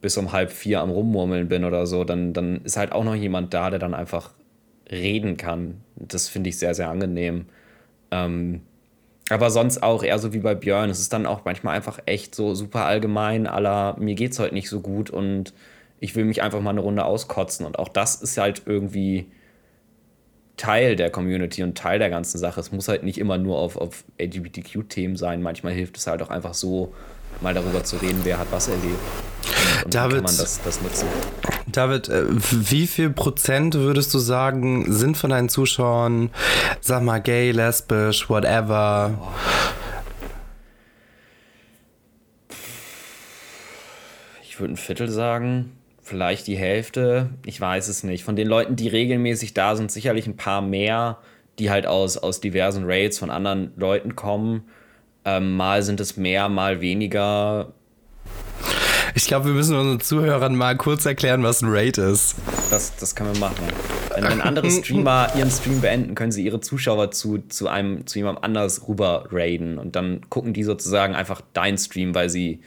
bis 0.00 0.16
um 0.16 0.32
halb 0.32 0.50
vier 0.50 0.80
am 0.80 0.90
Rummurmeln 0.90 1.48
bin 1.48 1.64
oder 1.64 1.86
so, 1.86 2.04
dann, 2.04 2.32
dann 2.32 2.62
ist 2.64 2.76
halt 2.76 2.92
auch 2.92 3.04
noch 3.04 3.14
jemand 3.14 3.54
da, 3.54 3.70
der 3.70 3.78
dann 3.78 3.94
einfach 3.94 4.32
reden 4.90 5.36
kann. 5.36 5.82
Das 5.96 6.28
finde 6.28 6.50
ich 6.50 6.58
sehr, 6.58 6.74
sehr 6.74 6.88
angenehm. 6.90 7.46
Ähm, 8.10 8.62
aber 9.30 9.50
sonst 9.50 9.82
auch 9.82 10.02
eher 10.02 10.18
so 10.18 10.32
wie 10.32 10.40
bei 10.40 10.54
Björn. 10.54 10.90
Es 10.90 11.00
ist 11.00 11.12
dann 11.12 11.26
auch 11.26 11.44
manchmal 11.44 11.76
einfach 11.76 11.98
echt 12.06 12.34
so 12.34 12.54
super 12.54 12.84
allgemein, 12.86 13.46
aller 13.46 13.96
mir 13.98 14.14
geht's 14.14 14.38
heute 14.38 14.54
nicht 14.54 14.68
so 14.68 14.80
gut 14.80 15.10
und 15.10 15.54
ich 16.00 16.16
will 16.16 16.24
mich 16.24 16.42
einfach 16.42 16.60
mal 16.60 16.70
eine 16.70 16.80
Runde 16.80 17.04
auskotzen. 17.04 17.64
Und 17.64 17.78
auch 17.78 17.88
das 17.88 18.16
ist 18.16 18.36
halt 18.36 18.62
irgendwie 18.66 19.30
Teil 20.56 20.96
der 20.96 21.10
Community 21.10 21.62
und 21.62 21.78
Teil 21.78 21.98
der 21.98 22.10
ganzen 22.10 22.38
Sache. 22.38 22.60
Es 22.60 22.72
muss 22.72 22.88
halt 22.88 23.04
nicht 23.04 23.18
immer 23.18 23.38
nur 23.38 23.58
auf, 23.58 23.76
auf 23.76 24.04
LGBTQ-Themen 24.20 25.16
sein. 25.16 25.42
Manchmal 25.42 25.72
hilft 25.72 25.96
es 25.96 26.06
halt 26.06 26.22
auch 26.22 26.30
einfach 26.30 26.54
so, 26.54 26.92
mal 27.40 27.54
darüber 27.54 27.84
zu 27.84 27.96
reden, 27.96 28.20
wer 28.24 28.38
hat 28.38 28.48
was 28.50 28.68
erlebt. 28.68 28.98
Und, 29.84 29.94
David, 29.94 30.10
wie 30.10 30.16
kann 30.16 30.24
man 30.24 30.36
das, 30.36 30.60
das 30.62 30.82
nutzen. 30.82 31.06
David, 31.66 32.08
äh, 32.08 32.24
wie 32.28 32.86
viel 32.86 33.10
Prozent 33.10 33.74
würdest 33.74 34.12
du 34.14 34.18
sagen, 34.18 34.92
sind 34.92 35.16
von 35.16 35.30
deinen 35.30 35.48
Zuschauern, 35.48 36.30
sag 36.80 37.02
mal, 37.02 37.20
gay, 37.20 37.50
lesbisch, 37.50 38.28
whatever? 38.28 39.18
Ich 44.42 44.60
würde 44.60 44.74
ein 44.74 44.76
Viertel 44.76 45.08
sagen, 45.08 45.72
vielleicht 46.02 46.46
die 46.46 46.56
Hälfte, 46.56 47.30
ich 47.46 47.60
weiß 47.60 47.88
es 47.88 48.04
nicht. 48.04 48.24
Von 48.24 48.36
den 48.36 48.48
Leuten, 48.48 48.76
die 48.76 48.88
regelmäßig 48.88 49.54
da 49.54 49.76
sind, 49.76 49.90
sicherlich 49.90 50.26
ein 50.26 50.36
paar 50.36 50.60
mehr, 50.60 51.18
die 51.58 51.70
halt 51.70 51.86
aus, 51.86 52.18
aus 52.18 52.40
diversen 52.40 52.84
Raids 52.84 53.18
von 53.18 53.30
anderen 53.30 53.72
Leuten 53.76 54.14
kommen. 54.14 54.64
Ähm, 55.24 55.56
mal 55.56 55.82
sind 55.82 56.00
es 56.00 56.16
mehr, 56.16 56.48
mal 56.48 56.80
weniger. 56.80 57.72
Ich 59.14 59.26
glaube, 59.26 59.46
wir 59.46 59.52
müssen 59.52 59.76
unseren 59.76 60.00
Zuhörern 60.00 60.56
mal 60.56 60.76
kurz 60.76 61.04
erklären, 61.04 61.42
was 61.42 61.62
ein 61.62 61.68
Raid 61.70 61.98
ist. 61.98 62.34
Das, 62.70 62.96
das 62.96 63.14
können 63.14 63.34
wir 63.34 63.40
machen. 63.40 63.66
Wenn, 64.14 64.24
wenn 64.24 64.40
andere 64.40 64.70
Streamer 64.70 65.28
ihren 65.36 65.50
Stream 65.50 65.80
beenden, 65.80 66.14
können 66.14 66.32
sie 66.32 66.44
ihre 66.44 66.60
Zuschauer 66.60 67.10
zu, 67.10 67.38
zu, 67.48 67.68
einem, 67.68 68.06
zu 68.06 68.18
jemandem 68.18 68.44
anders 68.44 68.88
rüber 68.88 69.26
raiden. 69.30 69.78
Und 69.78 69.96
dann 69.96 70.28
gucken 70.30 70.54
die 70.54 70.64
sozusagen 70.64 71.14
einfach 71.14 71.42
deinen 71.52 71.78
Stream, 71.78 72.14
weil 72.14 72.30
sie 72.30 72.60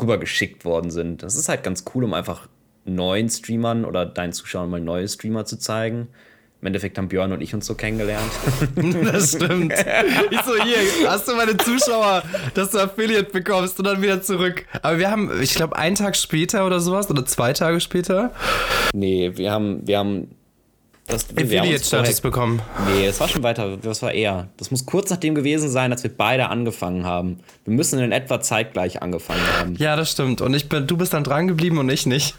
rübergeschickt 0.00 0.64
worden 0.64 0.90
sind. 0.90 1.22
Das 1.22 1.36
ist 1.36 1.48
halt 1.48 1.62
ganz 1.62 1.84
cool, 1.94 2.04
um 2.04 2.14
einfach 2.14 2.48
neuen 2.84 3.28
Streamern 3.28 3.84
oder 3.84 4.06
deinen 4.06 4.32
Zuschauern 4.32 4.70
mal 4.70 4.80
neue 4.80 5.08
Streamer 5.08 5.44
zu 5.44 5.58
zeigen. 5.58 6.08
Im 6.60 6.66
Endeffekt 6.66 6.98
haben 6.98 7.08
Björn 7.08 7.32
und 7.32 7.40
ich 7.40 7.54
uns 7.54 7.66
so 7.66 7.74
kennengelernt. 7.74 8.32
Das 9.04 9.32
stimmt. 9.32 9.72
Ich 10.30 10.40
so, 10.40 10.54
hier, 10.62 11.08
hast 11.08 11.28
du 11.28 11.34
meine 11.36 11.56
Zuschauer, 11.56 12.22
dass 12.54 12.70
du 12.70 12.78
Affiliate 12.78 13.30
bekommst 13.30 13.78
und 13.78 13.86
dann 13.86 14.02
wieder 14.02 14.22
zurück. 14.22 14.66
Aber 14.82 14.98
wir 14.98 15.10
haben, 15.10 15.30
ich 15.40 15.54
glaube, 15.54 15.76
einen 15.76 15.94
Tag 15.94 16.16
später 16.16 16.66
oder 16.66 16.80
sowas 16.80 17.08
oder 17.10 17.24
zwei 17.24 17.52
Tage 17.52 17.80
später 17.80 18.32
nee, 18.92 19.32
wir 19.34 19.50
haben, 19.50 19.86
wir 19.86 19.98
haben 19.98 20.28
das, 21.06 21.26
Affiliate-Status 21.30 22.20
bekommen. 22.20 22.60
Nee, 22.86 23.06
es 23.06 23.18
war 23.18 23.28
schon 23.28 23.42
weiter. 23.42 23.78
Das 23.78 24.02
war 24.02 24.12
eher. 24.12 24.48
Das 24.58 24.70
muss 24.70 24.84
kurz 24.84 25.08
nachdem 25.08 25.34
gewesen 25.34 25.70
sein, 25.70 25.90
als 25.90 26.02
wir 26.02 26.14
beide 26.14 26.50
angefangen 26.50 27.06
haben. 27.06 27.38
Wir 27.64 27.72
müssen 27.72 27.98
in 27.98 28.12
etwa 28.12 28.42
zeitgleich 28.42 29.00
angefangen 29.00 29.40
haben. 29.58 29.74
Ja, 29.76 29.96
das 29.96 30.10
stimmt. 30.12 30.42
Und 30.42 30.52
ich 30.52 30.68
bin, 30.68 30.86
du 30.86 30.98
bist 30.98 31.14
dann 31.14 31.24
dran 31.24 31.48
geblieben 31.48 31.78
und 31.78 31.88
ich 31.88 32.04
nicht. 32.04 32.34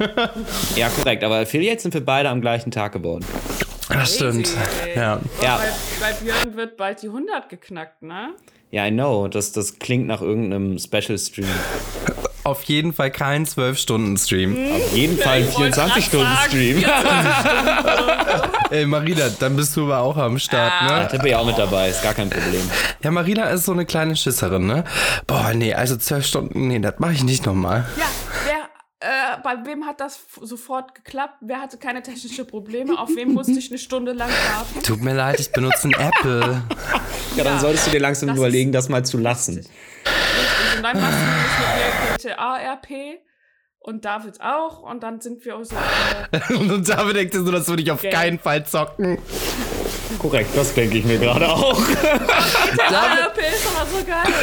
Ja, 0.76 0.90
korrekt. 0.90 1.24
Aber 1.24 1.38
Affiliates 1.38 1.82
sind 1.82 1.96
wir 1.96 2.06
beide 2.06 2.30
am 2.30 2.42
gleichen 2.42 2.70
Tag 2.70 2.92
geworden. 2.92 3.26
Das 3.90 4.16
stimmt. 4.16 4.50
Ja. 4.96 5.20
Ja. 5.42 5.58
Bei, 5.58 6.08
bei 6.08 6.14
Björn 6.24 6.56
wird 6.56 6.78
bald 6.78 7.02
die 7.02 7.08
100 7.08 7.50
geknackt, 7.50 8.02
ne? 8.02 8.30
Ja, 8.72 8.86
I 8.86 8.92
know. 8.92 9.28
Das, 9.28 9.52
das 9.52 9.80
klingt 9.80 10.06
nach 10.08 10.22
irgendeinem 10.22 10.78
Special-Stream. 10.78 11.48
Auf 12.44 12.64
jeden 12.64 12.94
Fall 12.94 13.12
kein 13.12 13.46
12-Stunden-Stream. 13.46 14.56
Auf 14.76 14.96
jeden 14.96 15.18
Fall 15.18 15.40
ein 15.40 15.50
Ich 15.50 15.58
wollte 15.58 15.72
grad 15.76 15.92
24-Stunden-Stream. 15.92 16.84
Ey, 18.72 18.86
Marina, 18.86 19.30
dann 19.40 19.56
bist 19.56 19.76
du 19.76 19.86
aber 19.86 20.00
auch 20.00 20.18
am 20.18 20.38
Start, 20.40 20.72
Da 20.82 21.04
ne? 21.04 21.10
sind 21.10 21.24
wir 21.24 21.32
ja 21.32 21.40
auch 21.40 21.46
mit 21.46 21.58
dabei. 21.58 21.90
Ist 21.90 22.04
gar 22.04 22.14
kein 22.14 22.30
Problem. 22.30 22.62
Ja, 23.04 23.12
Marina 23.12 23.46
ist 23.50 23.66
so 23.66 23.72
eine 23.72 23.86
kleine 23.86 24.16
Schisserin, 24.16 24.68
ne? 24.68 24.84
Boah, 25.26 25.52
nee, 25.56 25.74
also 25.74 25.98
12 25.98 26.26
Stunden, 26.26 26.68
nee, 26.68 26.80
das 26.80 26.96
mache 27.00 27.14
ich 27.14 27.24
nicht 27.24 27.46
nochmal. 27.46 27.86
Ja, 27.98 28.06
äh, 29.02 29.38
bei 29.44 29.56
wem 29.66 29.86
hat 29.86 30.00
das 30.02 30.20
sofort 30.42 30.94
geklappt? 30.96 31.36
Wer 31.42 31.62
hatte 31.62 31.78
keine 31.78 32.02
technischen 32.04 32.46
Probleme? 32.46 32.98
Auf 33.00 33.10
wem 33.16 33.34
musste 33.34 33.54
ich 33.54 33.70
eine 33.70 33.80
Stunde 33.80 34.12
lang 34.14 34.30
warten? 34.30 34.82
Tut 34.84 35.02
mir 35.02 35.14
leid, 35.14 35.40
ich 35.40 35.52
benutze 35.52 35.88
ein 35.90 35.94
Apple. 35.94 36.62
Ja, 37.36 37.44
dann 37.44 37.54
Ja, 37.56 37.60
solltest 37.60 37.86
du 37.88 37.92
dir 37.92 38.00
langsam 38.00 38.30
das 38.30 38.38
überlegen, 38.38 38.72
das 38.72 38.90
mal 38.90 39.06
zu 39.06 39.18
lassen. 39.20 39.58
Richtig. 39.58 40.78
Und 40.78 40.84
dann 40.84 41.00
machst 41.00 41.18
du 41.20 41.26
nämlich 41.26 41.52
mit 41.60 42.28
mir 42.28 42.32
GTA-RP 42.36 43.20
und 43.82 44.04
David 44.04 44.42
auch 44.42 44.80
und 44.82 45.04
dann 45.04 45.22
sind 45.22 45.46
wir 45.46 45.64
so. 45.64 45.76
Äh, 46.32 46.54
Und 46.56 46.90
David 46.90 47.16
denkt 47.16 47.36
so, 47.36 47.50
das 47.52 47.68
würde 47.68 47.84
ich 47.84 47.92
auf 47.92 48.02
Gell. 48.02 48.12
keinen 48.12 48.40
Fall 48.40 48.66
zocken. 48.66 49.20
Korrekt, 50.18 50.50
das 50.58 50.74
denke 50.74 50.98
ich 50.98 51.06
mir 51.06 51.20
gerade 51.20 51.48
auch. 51.48 51.80
GTA-RP 51.80 53.38
ist 53.38 53.68
aber 53.78 53.86
so 53.90 54.04
geil. 54.06 54.34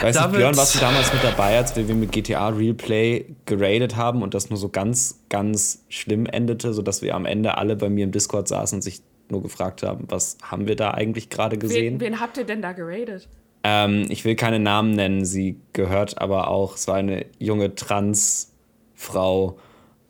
Weißt 0.00 0.18
du, 0.18 0.22
David- 0.22 0.38
Björn, 0.38 0.56
warst 0.56 0.74
du 0.74 0.78
damals 0.78 1.12
mit 1.12 1.24
dabei, 1.24 1.56
als 1.56 1.74
wir 1.74 1.94
mit 1.94 2.12
GTA 2.12 2.48
Real 2.48 2.74
Play 2.74 3.26
geradet 3.46 3.96
haben 3.96 4.22
und 4.22 4.34
das 4.34 4.50
nur 4.50 4.58
so 4.58 4.68
ganz, 4.68 5.20
ganz 5.28 5.84
schlimm 5.88 6.26
endete, 6.26 6.72
sodass 6.72 7.02
wir 7.02 7.14
am 7.14 7.26
Ende 7.26 7.58
alle 7.58 7.76
bei 7.76 7.88
mir 7.88 8.04
im 8.04 8.12
Discord 8.12 8.48
saßen 8.48 8.76
und 8.76 8.82
sich 8.82 9.00
nur 9.30 9.42
gefragt 9.42 9.82
haben, 9.82 10.04
was 10.08 10.38
haben 10.42 10.66
wir 10.66 10.76
da 10.76 10.92
eigentlich 10.92 11.30
gerade 11.30 11.58
gesehen? 11.58 12.00
Wen, 12.00 12.12
wen 12.12 12.20
habt 12.20 12.36
ihr 12.38 12.44
denn 12.44 12.62
da 12.62 12.72
geradet? 12.72 13.28
Ähm, 13.64 14.06
ich 14.08 14.24
will 14.24 14.36
keine 14.36 14.58
Namen 14.58 14.92
nennen, 14.92 15.24
sie 15.24 15.60
gehört 15.72 16.20
aber 16.20 16.48
auch, 16.48 16.76
es 16.76 16.86
war 16.88 16.94
eine 16.96 17.26
junge 17.38 17.74
Transfrau 17.74 19.58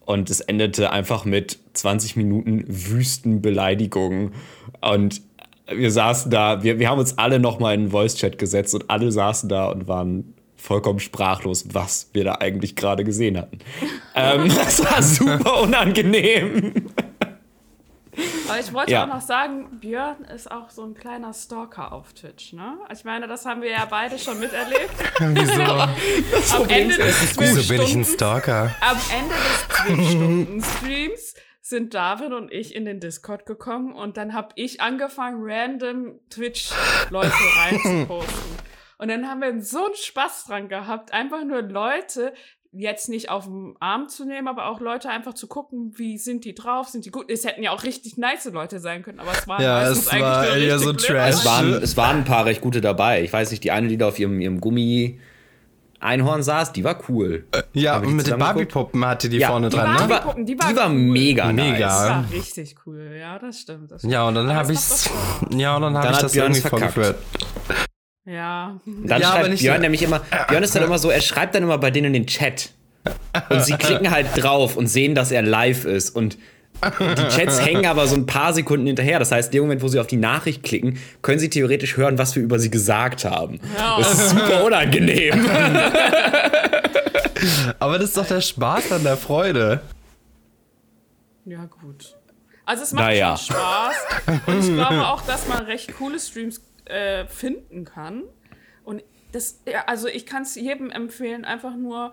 und 0.05 0.31
es 0.31 0.41
endete 0.41 0.93
einfach 0.93 1.25
mit 1.25 1.59
20 1.73 2.17
Minuten 2.17 2.65
wüsten 2.67 3.43
Beleidigungen 3.43 4.33
und 4.81 5.23
wir 5.71 5.91
saßen 5.91 6.31
da, 6.31 6.63
wir, 6.63 6.79
wir 6.79 6.89
haben 6.89 6.99
uns 6.99 7.17
alle 7.19 7.39
nochmal 7.39 7.75
in 7.75 7.83
den 7.85 7.91
Voice-Chat 7.91 8.39
gesetzt 8.39 8.75
und 8.75 8.89
alle 8.91 9.11
saßen 9.13 9.49
da 9.49 9.67
und 9.67 9.87
waren 9.89 10.35
vollkommen 10.57 10.99
sprachlos, 10.99 11.67
was 11.73 12.11
wir 12.13 12.25
da 12.25 12.35
eigentlich 12.41 12.75
gerade 12.77 13.05
gesehen 13.05 13.37
hatten. 13.39 13.59
ähm, 14.15 14.49
das 14.57 14.85
war 14.85 15.03
super 15.03 15.63
unangenehm. 15.63 16.87
Aber 18.49 18.59
ich 18.59 18.73
wollte 18.73 18.91
Ja. 18.91 19.05
auch 19.05 19.09
noch 19.09 19.21
sagen, 19.21 19.67
Björn 19.81 20.25
ist 20.35 20.51
auch 20.51 20.71
so 20.71 20.83
ein 20.83 20.95
kleiner 20.95 21.33
Stalker 21.33 21.93
auf 21.93 22.13
Twitch, 22.15 22.53
ne? 22.53 22.77
Ich 22.93 23.05
meine, 23.05 23.29
das 23.29 23.47
haben 23.47 23.63
wir 23.63 23.71
ja 23.71 23.87
beide 23.89 24.19
schon 24.19 24.41
miterlebt. 24.41 24.91
Wieso? 25.21 25.63
Am 26.57 26.69
Ende 26.69 26.97
des 26.97 27.39
Wieso 27.39 27.69
bin 27.73 27.83
ich 27.83 27.95
ein 27.95 28.05
12 28.05 28.15
Stalker? 28.15 28.75
Am 28.81 28.97
Ende 29.17 29.35
des 30.01 30.09
12-Stunden-Streams 30.09 31.35
sind 31.69 31.95
David 31.95 32.33
und 32.33 32.53
ich 32.53 32.75
in 32.75 32.85
den 32.85 33.01
Discord 33.01 33.47
gekommen 33.47 33.93
und 33.93 34.17
dann 34.17 34.33
habe 34.33 34.49
ich 34.55 34.81
angefangen, 34.81 35.39
random 35.41 36.19
Twitch-Leute 36.31 37.33
reinzuposten. 37.59 38.59
Und 38.99 39.09
dann 39.09 39.29
haben 39.29 39.41
wir 39.41 39.61
so 39.63 39.87
einen 39.87 39.95
Spaß 39.95 40.47
dran 40.47 40.69
gehabt, 40.69 41.13
einfach 41.13 41.45
nur 41.45 41.63
Leute 41.63 42.33
jetzt 42.73 43.09
nicht 43.09 43.31
auf 43.31 43.45
den 43.45 43.77
Arm 43.81 44.09
zu 44.09 44.25
nehmen, 44.25 44.49
aber 44.49 44.67
auch 44.67 44.81
Leute 44.81 45.09
einfach 45.09 45.35
zu 45.35 45.47
gucken, 45.47 45.93
wie 45.97 46.19
sind 46.19 46.45
die 46.45 46.55
drauf, 46.55 46.89
sind 46.89 47.05
die 47.05 47.11
gut. 47.11 47.31
Es 47.31 47.45
hätten 47.45 47.63
ja 47.63 47.71
auch 47.71 47.85
richtig 47.85 48.19
nice 48.19 48.45
Leute 48.47 48.79
sein 48.79 49.03
können, 49.03 49.21
aber 49.21 49.33
es 49.33 49.47
waren 49.49 49.63
Ja, 49.63 49.89
es 49.89 50.09
eigentlich 50.09 50.23
war 50.23 50.57
eher 50.57 50.79
so 50.79 50.93
Trash. 50.93 51.35
Es 51.35 51.45
waren, 51.45 51.73
es 51.75 51.97
waren 51.97 52.19
ein 52.19 52.25
paar 52.25 52.45
recht 52.45 52.61
gute 52.61 52.81
dabei. 52.81 53.23
Ich 53.23 53.33
weiß 53.33 53.51
nicht, 53.51 53.65
die 53.65 53.71
eine, 53.71 53.89
die 53.89 53.97
da 53.97 54.09
auf 54.09 54.19
ihrem, 54.19 54.41
ihrem 54.41 54.61
Gummi 54.61 55.21
Einhorn 56.01 56.43
saß, 56.43 56.73
die 56.73 56.85
war 56.85 56.99
cool. 57.09 57.45
Ja, 57.73 57.95
Haben 57.95 58.03
wir 58.03 58.07
und 58.07 58.13
die 58.13 58.17
mit 58.19 58.27
den? 58.29 58.39
Barbie-Puppen 58.39 59.05
hatte 59.05 59.29
die 59.29 59.39
Ja, 59.39 59.49
vorne 59.49 59.69
Die 59.69 59.77
dran, 59.77 59.95
ne? 59.95 60.45
Die 60.45 60.59
war 60.59 60.71
die 60.71 60.77
war 60.77 60.89
cool. 60.91 60.95
mega, 60.95 61.53
Mega. 61.53 61.79
Das 61.89 62.01
nice. 62.01 62.09
war 62.11 62.25
richtig 62.33 62.77
cool, 62.87 63.17
ja, 63.19 63.39
das 63.39 63.59
stimmt. 63.61 63.91
Das 63.91 64.01
stimmt. 64.01 64.13
Ja, 64.13 64.29
und 64.29 64.35
dann 64.37 64.53
habe 64.55 64.73
das 64.73 65.07
ich's. 65.07 65.11
Ja, 65.57 65.77
und 65.77 65.83
dann 65.83 65.97
habe 65.97 66.07
ich 66.09 66.13
hat 66.15 66.23
das 66.23 66.33
Björn 66.33 66.53
irgendwie 66.53 66.69
verkackt. 66.69 66.93
vorgeführt. 66.95 67.19
Ja. 68.25 68.79
Dann 68.85 69.21
Ja, 69.21 69.31
aber 69.31 69.45
schreibt 69.47 69.59
Björn 69.59 69.77
so- 69.77 69.83
nämlich 69.83 70.03
immer, 70.03 70.21
Björn 70.49 70.63
ist 70.63 70.75
dann 70.75 70.83
immer 70.85 70.99
so, 70.99 71.11
er 71.11 71.21
schreibt 71.21 71.55
dann 71.55 71.63
immer 71.63 71.79
bei 71.79 71.91
denen 71.91 72.07
in 72.09 72.13
den 72.13 72.27
Chat. 72.27 72.71
Und 73.49 73.65
sie 73.65 73.73
klicken 73.75 74.11
halt 74.11 74.27
drauf 74.37 74.77
und 74.77 74.87
sehen, 74.87 75.15
dass 75.15 75.31
er 75.31 75.43
live 75.43 75.85
ist. 75.87 76.11
Und 76.11 76.37
die 76.83 77.29
Chats 77.29 77.61
hängen 77.65 77.87
aber 77.87 78.07
so 78.07 78.15
ein 78.17 78.27
paar 78.27 78.53
Sekunden 78.55 78.87
hinterher. 78.87 79.19
Das 79.19 79.33
heißt, 79.33 79.49
in 79.49 79.53
dem 79.59 79.63
Moment, 79.65 79.83
wo 79.83 79.89
sie 79.89 79.99
auf 80.01 80.07
die 80.07 80.17
Nachricht 80.17 80.63
klicken, 80.63 80.99
können 81.23 81.39
sie 81.39 81.51
theoretisch 81.51 81.97
hören, 81.97 82.19
was 82.19 82.35
wir 82.37 82.43
über 82.43 82.59
sie 82.59 82.71
gesagt 82.71 83.25
haben. 83.25 83.61
Das 83.77 84.13
ist 84.13 84.31
super 84.31 84.65
unangenehm. 84.65 85.35
Aber 87.79 87.99
das 87.99 88.09
ist 88.11 88.17
doch 88.17 88.27
der 88.27 88.41
Spaß 88.41 88.93
an 88.93 89.05
der 89.05 89.17
Freude. 89.17 89.81
Ja, 91.45 91.65
gut. 91.67 92.17
Also 92.65 92.83
es 92.83 92.93
macht 92.93 93.05
Naja. 93.07 93.37
schon 93.37 93.57
Spaß. 93.57 93.97
Und 94.47 94.59
ich 94.61 94.73
glaube 94.75 95.07
auch, 95.07 95.23
dass 95.23 95.49
man 95.49 95.65
recht 95.65 95.97
coole 95.97 96.19
Streams 96.19 96.61
äh, 96.85 97.27
finden 97.27 97.85
kann. 97.85 98.23
Und 98.85 99.03
das, 99.33 99.61
ja, 99.67 99.85
also 99.87 100.09
ich 100.09 100.27
kann 100.27 100.43
es 100.43 100.55
jedem 100.55 100.91
empfehlen, 100.91 101.45
einfach 101.45 101.77
nur 101.77 102.13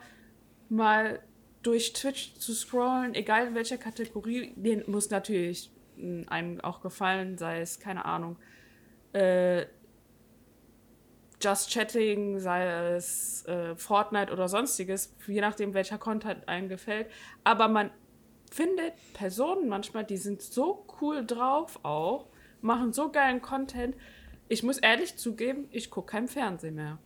mal 0.69 1.19
durch 1.65 1.93
Twitch 1.93 2.35
zu 2.35 2.53
scrollen, 2.53 3.15
egal 3.15 3.47
in 3.47 3.55
welcher 3.55 3.77
Kategorie. 3.77 4.53
Den 4.55 4.83
muss 4.87 5.09
natürlich 5.09 5.71
mh, 5.97 6.29
einem 6.29 6.61
auch 6.61 6.81
gefallen, 6.81 7.37
sei 7.37 7.61
es, 7.61 7.79
keine 7.79 8.05
Ahnung, 8.05 8.37
äh, 9.13 9.65
Just 11.41 11.71
Chatting, 11.71 12.39
sei 12.39 12.65
es 12.95 13.45
äh, 13.45 13.75
Fortnite 13.75 14.31
oder 14.31 14.47
sonstiges, 14.47 15.13
je 15.27 15.41
nachdem, 15.41 15.73
welcher 15.73 15.97
Content 15.97 16.47
einem 16.47 16.69
gefällt. 16.69 17.07
Aber 17.43 17.67
man 17.67 17.91
findet 18.51 18.93
Personen 19.13 19.67
manchmal, 19.67 20.05
die 20.05 20.17
sind 20.17 20.41
so 20.41 20.85
cool 21.01 21.25
drauf 21.25 21.79
auch, 21.83 22.27
machen 22.61 22.93
so 22.93 23.11
geilen 23.11 23.41
Content, 23.41 23.95
Ich 24.47 24.61
muss 24.63 24.77
ehrlich 24.77 25.17
zugeben, 25.17 25.67
ich 25.71 25.89
gucke 25.89 26.11
kein 26.11 26.27
Fernsehen 26.27 26.75
mehr. 26.75 26.99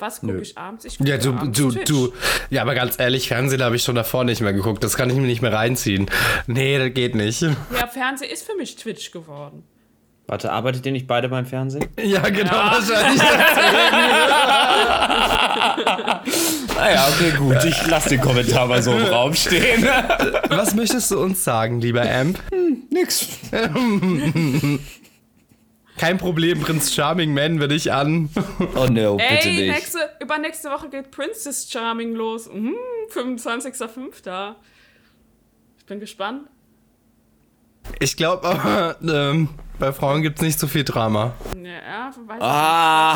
Was 0.00 0.20
gucke 0.20 0.40
ich 0.40 0.56
abends? 0.58 0.84
Ich 0.84 0.98
gucke 0.98 1.08
Ja, 1.10 1.18
du, 1.18 1.30
abends 1.32 1.58
du, 1.58 1.70
Twitch. 1.70 1.88
du. 1.88 2.12
Ja, 2.50 2.62
aber 2.62 2.74
ganz 2.74 2.98
ehrlich, 2.98 3.28
Fernsehen 3.28 3.62
habe 3.62 3.76
ich 3.76 3.82
schon 3.84 3.94
davor 3.94 4.24
nicht 4.24 4.40
mehr 4.40 4.52
geguckt. 4.52 4.82
Das 4.82 4.96
kann 4.96 5.10
ich 5.10 5.16
mir 5.16 5.26
nicht 5.26 5.42
mehr 5.42 5.52
reinziehen. 5.52 6.06
Nee, 6.46 6.78
das 6.78 6.92
geht 6.94 7.14
nicht. 7.14 7.42
Ja, 7.42 7.52
Fernsehen 7.92 8.30
ist 8.30 8.44
für 8.46 8.56
mich 8.56 8.76
Twitch 8.76 9.10
geworden. 9.12 9.62
Warte, 10.26 10.52
arbeitet 10.52 10.86
ihr 10.86 10.92
nicht 10.92 11.06
beide 11.08 11.28
beim 11.28 11.44
Fernsehen? 11.44 11.86
Ja, 12.02 12.20
genau, 12.28 12.52
wahrscheinlich. 12.52 13.20
Naja, 16.76 17.06
okay, 17.08 17.32
gut. 17.36 17.62
Ich 17.64 17.86
lasse 17.88 18.08
den 18.10 18.20
Kommentar 18.20 18.66
mal 18.66 18.82
so 18.82 18.92
im 18.92 19.04
Raum 19.04 19.34
stehen. 19.34 19.86
Was 20.48 20.74
möchtest 20.74 21.10
du 21.10 21.20
uns 21.20 21.44
sagen, 21.44 21.80
lieber 21.80 22.02
Amp? 22.10 22.38
Nix. 22.90 23.28
Kein 26.00 26.16
Problem, 26.16 26.62
Prinz 26.62 26.94
Charming, 26.94 27.34
melden 27.34 27.60
wir 27.60 27.68
dich 27.68 27.92
an. 27.92 28.30
Oh 28.74 28.86
no, 28.90 29.18
bitte 29.18 29.48
Ey, 29.48 29.56
nicht. 29.56 29.70
nächste, 29.74 29.98
übernächste 30.18 30.70
Woche 30.70 30.88
geht 30.88 31.10
Princess 31.10 31.70
Charming 31.70 32.14
los. 32.14 32.48
Mhm, 32.50 32.74
25.05. 33.12 34.54
Ich 35.76 35.84
bin 35.84 36.00
gespannt. 36.00 36.48
Ich 37.98 38.16
glaube 38.16 38.48
aber, 38.48 38.96
ähm, 39.02 39.50
bei 39.78 39.92
Frauen 39.92 40.22
gibt 40.22 40.38
es 40.38 40.42
nicht 40.42 40.58
so 40.58 40.66
viel 40.68 40.84
Drama. 40.84 41.34
Ja, 41.62 42.10
weiß 42.26 42.40
Ah, 42.40 43.14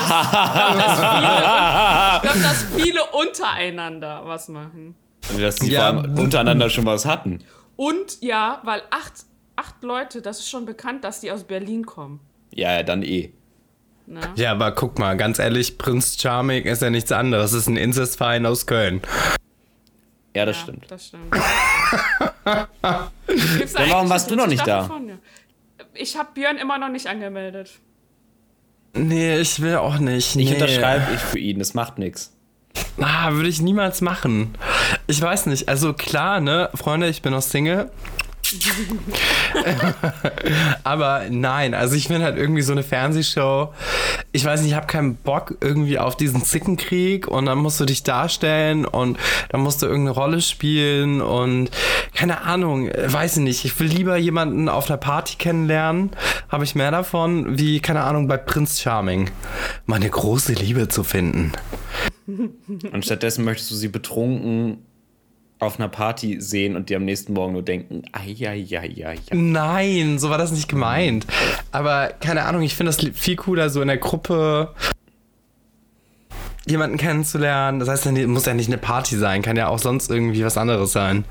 ich 2.17 2.23
glaube, 2.31 2.39
dass 2.43 2.65
viele 2.77 3.03
untereinander 3.13 4.23
was 4.27 4.49
machen. 4.49 4.95
dass 5.41 5.57
die 5.57 5.71
Ja. 5.71 5.89
untereinander 5.89 6.69
schon 6.69 6.85
was 6.85 7.07
hatten. 7.07 7.43
Und 7.77 8.21
ja, 8.21 8.61
weil 8.65 8.83
acht, 8.91 9.25
acht 9.57 9.83
Leute, 9.83 10.21
das 10.21 10.41
ist 10.41 10.51
schon 10.51 10.67
bekannt, 10.67 11.03
dass 11.05 11.21
die 11.21 11.33
aus 11.33 11.45
Berlin 11.45 11.87
kommen. 11.87 12.21
Ja, 12.55 12.73
ja, 12.73 12.83
dann 12.83 13.03
eh. 13.03 13.33
Ne? 14.07 14.21
Ja, 14.37 14.53
aber 14.53 14.73
guck 14.73 14.99
mal, 14.99 15.17
ganz 15.17 15.39
ehrlich, 15.39 15.79
Prinz 15.79 16.21
Charming 16.21 16.65
ist 16.65 16.83
ja 16.83 16.91
nichts 16.91 17.11
anderes. 17.11 17.53
Es 17.53 17.63
ist 17.63 17.69
ein 17.69 17.77
Inzestverein 17.77 18.45
aus 18.47 18.67
Köln. 18.67 19.01
Ja, 20.37 20.45
das 20.45 20.57
ja, 20.57 20.63
stimmt. 20.63 20.85
Das 20.89 21.07
stimmt. 21.07 21.33
Gibt's 23.27 23.73
da 23.73 23.89
warum 23.89 24.11
warst 24.11 24.31
du 24.31 24.37
noch 24.37 24.47
nicht 24.47 24.67
da? 24.67 24.91
Ich 25.95 26.17
habe 26.17 26.29
Björn 26.35 26.59
immer 26.59 26.79
noch 26.79 26.91
nicht 26.91 27.07
angemeldet. 27.07 27.71
Nee, 28.95 29.39
ich 29.39 29.61
will 29.61 29.77
auch 29.77 29.99
nicht. 29.99 30.37
Ich 30.37 30.49
nee. 30.49 30.55
unterschreibe 30.55 31.15
ich 31.15 31.21
für 31.21 31.39
ihn, 31.39 31.59
das 31.59 31.75
macht 31.75 31.99
nichts. 31.99 32.33
Ah, 33.01 33.33
würde 33.33 33.49
ich 33.49 33.61
niemals 33.61 34.01
machen. 34.01 34.55
Ich 35.07 35.21
weiß 35.21 35.47
nicht. 35.47 35.69
Also 35.69 35.95
klar, 35.95 36.41
ne, 36.41 36.71
Freunde, 36.75 37.09
ich 37.09 37.23
bin 37.23 37.33
noch 37.33 37.43
Single. 37.43 37.91
Aber 40.85 41.23
nein, 41.31 41.75
also 41.75 41.95
ich 41.95 42.09
finde 42.09 42.25
halt 42.25 42.37
irgendwie 42.37 42.63
so 42.63 42.73
eine 42.73 42.83
Fernsehshow. 42.83 43.73
Ich 44.33 44.45
weiß 44.45 44.61
nicht, 44.61 44.71
ich 44.71 44.77
habe 44.77 44.87
keinen 44.87 45.17
Bock 45.17 45.57
irgendwie 45.61 45.99
auf 45.99 46.17
diesen 46.17 46.43
Zickenkrieg 46.43 47.29
und 47.29 47.47
dann 47.47 47.59
musst 47.59 47.81
du 47.81 47.85
dich 47.85 48.03
darstellen 48.03 48.85
und 48.85 49.19
dann 49.51 49.61
musst 49.61 49.83
du 49.83 49.87
irgendeine 49.87 50.17
Rolle 50.17 50.41
spielen 50.41 51.21
und 51.21 51.71
keine 52.15 52.43
Ahnung, 52.43 52.89
weiß 52.89 53.39
ich 53.39 53.43
nicht. 53.43 53.65
Ich 53.65 53.79
will 53.81 53.89
lieber 53.89 54.17
jemanden 54.17 54.69
auf 54.69 54.89
einer 54.89 54.99
Party 54.99 55.37
kennenlernen, 55.37 56.11
habe 56.49 56.65
ich 56.65 56.75
mehr 56.75 56.91
davon, 56.91 57.59
wie, 57.59 57.81
keine 57.81 58.03
Ahnung, 58.03 58.29
bei 58.29 58.37
Prinz 58.37 58.81
Charming. 58.81 59.31
Meine 59.87 60.09
große 60.09 60.53
Liebe 60.53 60.89
zu 60.89 61.05
finden. 61.05 61.53
Und 62.27 63.05
stattdessen 63.05 63.45
möchtest 63.45 63.71
du 63.71 63.75
sie 63.75 63.89
betrunken 63.89 64.79
auf 65.65 65.79
einer 65.79 65.89
Party 65.89 66.41
sehen 66.41 66.77
und 66.77 66.89
dir 66.91 66.97
am 66.99 67.05
nächsten 67.05 67.33
Morgen 67.33 67.53
nur 67.53 67.63
denken, 67.63 68.03
ai. 68.13 68.35
Nein, 69.33 70.19
so 70.19 70.31
war 70.31 70.39
das 70.39 70.53
nicht 70.53 70.69
gemeint. 70.69 71.27
Aber 71.73 72.09
keine 72.21 72.43
Ahnung, 72.45 72.63
ich 72.63 72.75
finde 72.75 72.93
das 72.93 73.05
viel 73.19 73.37
cooler, 73.37 73.71
so 73.71 73.81
in 73.83 73.89
der 73.89 73.99
Gruppe 73.99 74.75
jemanden 76.67 76.97
kennenzulernen. 76.97 77.79
Das 77.81 77.89
heißt, 77.89 78.07
ja, 78.07 78.27
muss 78.27 78.47
ja 78.47 78.55
nicht 78.55 78.69
eine 78.69 78.79
Party 78.79 79.17
sein, 79.17 79.43
kann 79.43 79.57
ja 79.57 79.69
auch 79.69 79.79
sonst 79.79 80.11
irgendwie 80.11 80.45
was 80.45 80.57
anderes 80.57 80.93
sein. 80.93 81.25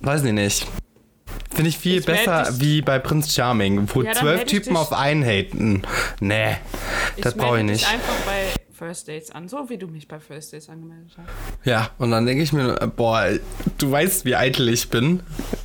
Weiß 0.00 0.24
ich 0.24 0.32
nicht. 0.32 0.66
Finde 1.54 1.68
ich 1.68 1.78
viel 1.78 1.98
Ich 2.00 2.06
besser 2.06 2.44
dich- 2.50 2.60
wie 2.60 2.82
bei 2.82 2.98
Prinz 2.98 3.32
Charming, 3.32 3.88
wo 3.94 4.02
Ja, 4.02 4.12
zwölf 4.12 4.40
ich 4.42 4.46
Typen 4.48 4.70
dich- 4.70 4.78
auf 4.78 4.92
einen 4.92 5.24
haten. 5.24 5.82
Nee, 6.20 6.56
das 7.20 7.34
brauche 7.34 7.58
ich 7.58 7.64
nicht. 7.64 7.82
dich 7.82 7.88
einfach 7.92 8.14
bei 8.26 8.63
First 8.74 9.08
Dates 9.08 9.30
an, 9.30 9.48
so 9.48 9.68
wie 9.70 9.78
du 9.78 9.86
mich 9.86 10.08
bei 10.08 10.20
First 10.20 10.52
Dates 10.52 10.68
angemeldet 10.68 11.16
hast. 11.16 11.66
Ja, 11.66 11.90
und 11.98 12.10
dann 12.10 12.26
denke 12.26 12.42
ich 12.42 12.52
mir, 12.52 12.74
boah, 12.96 13.30
du 13.78 13.90
weißt, 13.90 14.24
wie 14.24 14.36
eitel 14.36 14.68
ich 14.68 14.90
bin. 14.90 15.20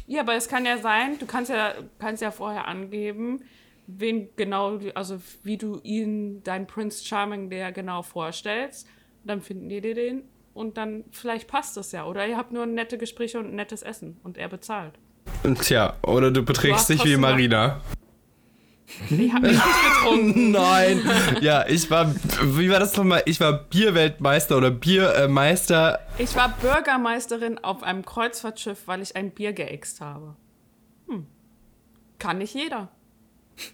Ja, 0.08 0.22
aber 0.22 0.36
es 0.36 0.48
kann 0.48 0.66
ja 0.66 0.78
sein, 0.78 1.20
du 1.20 1.26
kannst 1.26 1.50
ja, 1.52 1.74
kannst 1.98 2.22
ja 2.22 2.32
vorher 2.32 2.68
angeben, 2.68 3.42
wen 3.88 4.30
genau, 4.36 4.80
also 4.96 5.20
wie 5.44 5.58
du 5.58 5.80
ihn, 5.84 6.44
dein 6.44 6.68
Prince 6.68 7.04
Charming, 7.04 7.50
der 7.50 7.72
genau 7.72 8.04
vorstellst. 8.04 8.88
Dann 9.26 9.42
finden 9.42 9.68
die 9.68 9.82
dir 9.82 9.96
den 9.96 10.24
und 10.54 10.78
dann 10.78 11.04
vielleicht 11.12 11.48
passt 11.48 11.78
es 11.78 11.92
ja. 11.92 12.06
Oder 12.06 12.28
ihr 12.28 12.38
habt 12.38 12.52
nur 12.52 12.66
nette 12.66 12.98
Gespräche 12.98 13.40
und 13.40 13.48
ein 13.48 13.56
nettes 13.56 13.82
Essen 13.82 14.20
und 14.24 14.38
er 14.38 14.48
bezahlt. 14.48 14.94
Tja, 15.62 15.96
oder 16.04 16.32
du 16.32 16.44
beträgst 16.44 16.90
dich 16.90 17.04
wie 17.06 17.18
Marina. 17.18 17.82
Ich 17.92 18.09
hab 19.34 19.42
mich 19.42 19.52
nicht 19.52 19.64
getrunken. 20.02 20.52
Nein. 20.52 21.02
Ja, 21.42 21.66
ich 21.68 21.90
war, 21.92 22.14
wie 22.44 22.70
war 22.70 22.80
das 22.80 22.96
nochmal? 22.98 23.24
Ich 23.26 23.40
war 23.40 23.54
Bierweltmeister 23.54 24.58
oder 24.58 24.72
Biermeister. 24.72 26.00
Ich 26.18 26.36
war 26.36 26.50
Bürgermeisterin 26.62 27.58
auf 27.60 27.84
einem 27.84 28.06
Kreuzfahrtschiff, 28.06 28.80
weil 28.88 29.02
ich 29.02 29.16
ein 29.16 29.32
Bier 29.32 29.54
geäxt 29.54 30.02
habe. 30.02 30.36
Hm. 31.08 31.28
Kann 32.18 32.40
nicht 32.40 32.54
jeder. 32.54 32.90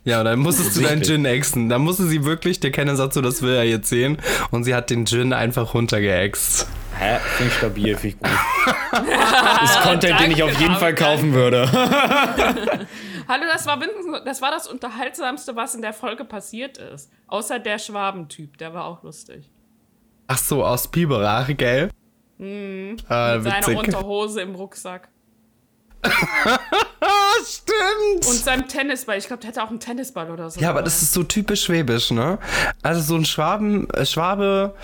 Ja, 0.03 0.19
und 0.19 0.25
dann 0.25 0.39
musstest 0.39 0.75
du 0.75 0.81
deinen. 0.81 1.03
Gin 1.03 1.25
exen. 1.25 1.69
Da 1.69 1.77
musste 1.79 2.05
sie 2.05 2.25
wirklich, 2.25 2.59
der 2.59 2.71
Kenner 2.71 2.95
sagt 2.95 3.13
so, 3.13 3.21
das 3.21 3.41
will 3.41 3.53
er 3.53 3.63
jetzt 3.63 3.89
sehen. 3.89 4.17
Und 4.51 4.63
sie 4.63 4.73
hat 4.73 4.89
den 4.89 5.05
Gin 5.05 5.33
einfach 5.33 5.73
runtergeäxt. 5.73 6.67
Hä? 6.97 7.17
Finde 7.37 7.51
ich 7.51 7.57
stabil, 7.57 7.97
finde 7.97 8.07
ich 8.07 8.19
gut. 8.19 8.29
ist 9.63 9.81
Content, 9.81 10.19
den 10.19 10.31
ich 10.31 10.43
auf 10.43 10.51
Danke, 10.51 10.63
jeden 10.63 10.75
Fall 10.75 10.93
danke. 10.93 11.03
kaufen 11.03 11.33
würde. 11.33 11.69
Hallo, 13.27 13.43
das 13.51 13.65
war, 13.65 13.77
mindestens- 13.77 14.23
das 14.25 14.41
war 14.41 14.51
das 14.51 14.67
Unterhaltsamste, 14.67 15.55
was 15.55 15.75
in 15.75 15.81
der 15.81 15.93
Folge 15.93 16.25
passiert 16.25 16.77
ist. 16.77 17.11
Außer 17.27 17.59
der 17.59 17.79
Schwabentyp, 17.79 18.57
der 18.57 18.73
war 18.73 18.85
auch 18.85 19.03
lustig. 19.03 19.49
Ach 20.27 20.37
so, 20.37 20.65
aus 20.65 20.87
Biberach, 20.89 21.47
gell? 21.55 21.89
Mhm. 22.37 22.97
Ah, 23.07 23.39
Seine 23.39 23.59
witzig. 23.61 23.77
Unterhose 23.79 24.41
im 24.41 24.55
Rucksack. 24.55 25.09
Stimmt. 27.45 28.25
Und 28.25 28.33
seinem 28.43 28.67
Tennisball. 28.67 29.17
Ich 29.17 29.27
glaube, 29.27 29.41
der 29.41 29.49
hatte 29.49 29.63
auch 29.63 29.69
einen 29.69 29.79
Tennisball 29.79 30.29
oder 30.31 30.49
so. 30.49 30.59
ja, 30.59 30.69
aber 30.69 30.81
das 30.81 31.01
ist 31.01 31.13
so 31.13 31.23
typisch 31.23 31.63
schwäbisch, 31.63 32.11
ne? 32.11 32.39
Also 32.81 33.01
so 33.01 33.15
ein 33.15 33.25
Schwaben, 33.25 33.89
äh, 33.91 34.05
Schwabe, 34.05 34.75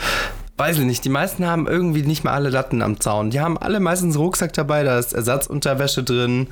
weiß 0.61 0.77
ich 0.77 0.85
nicht, 0.85 1.03
die 1.03 1.09
meisten 1.09 1.43
haben 1.47 1.65
irgendwie 1.65 2.03
nicht 2.03 2.23
mal 2.23 2.33
alle 2.33 2.49
Latten 2.49 2.83
am 2.83 2.99
Zaun. 2.99 3.31
Die 3.31 3.39
haben 3.39 3.57
alle 3.57 3.79
meistens 3.79 4.15
einen 4.15 4.23
Rucksack 4.23 4.53
dabei, 4.53 4.83
da 4.83 4.99
ist 4.99 5.11
Ersatzunterwäsche 5.11 6.03
drin. 6.03 6.49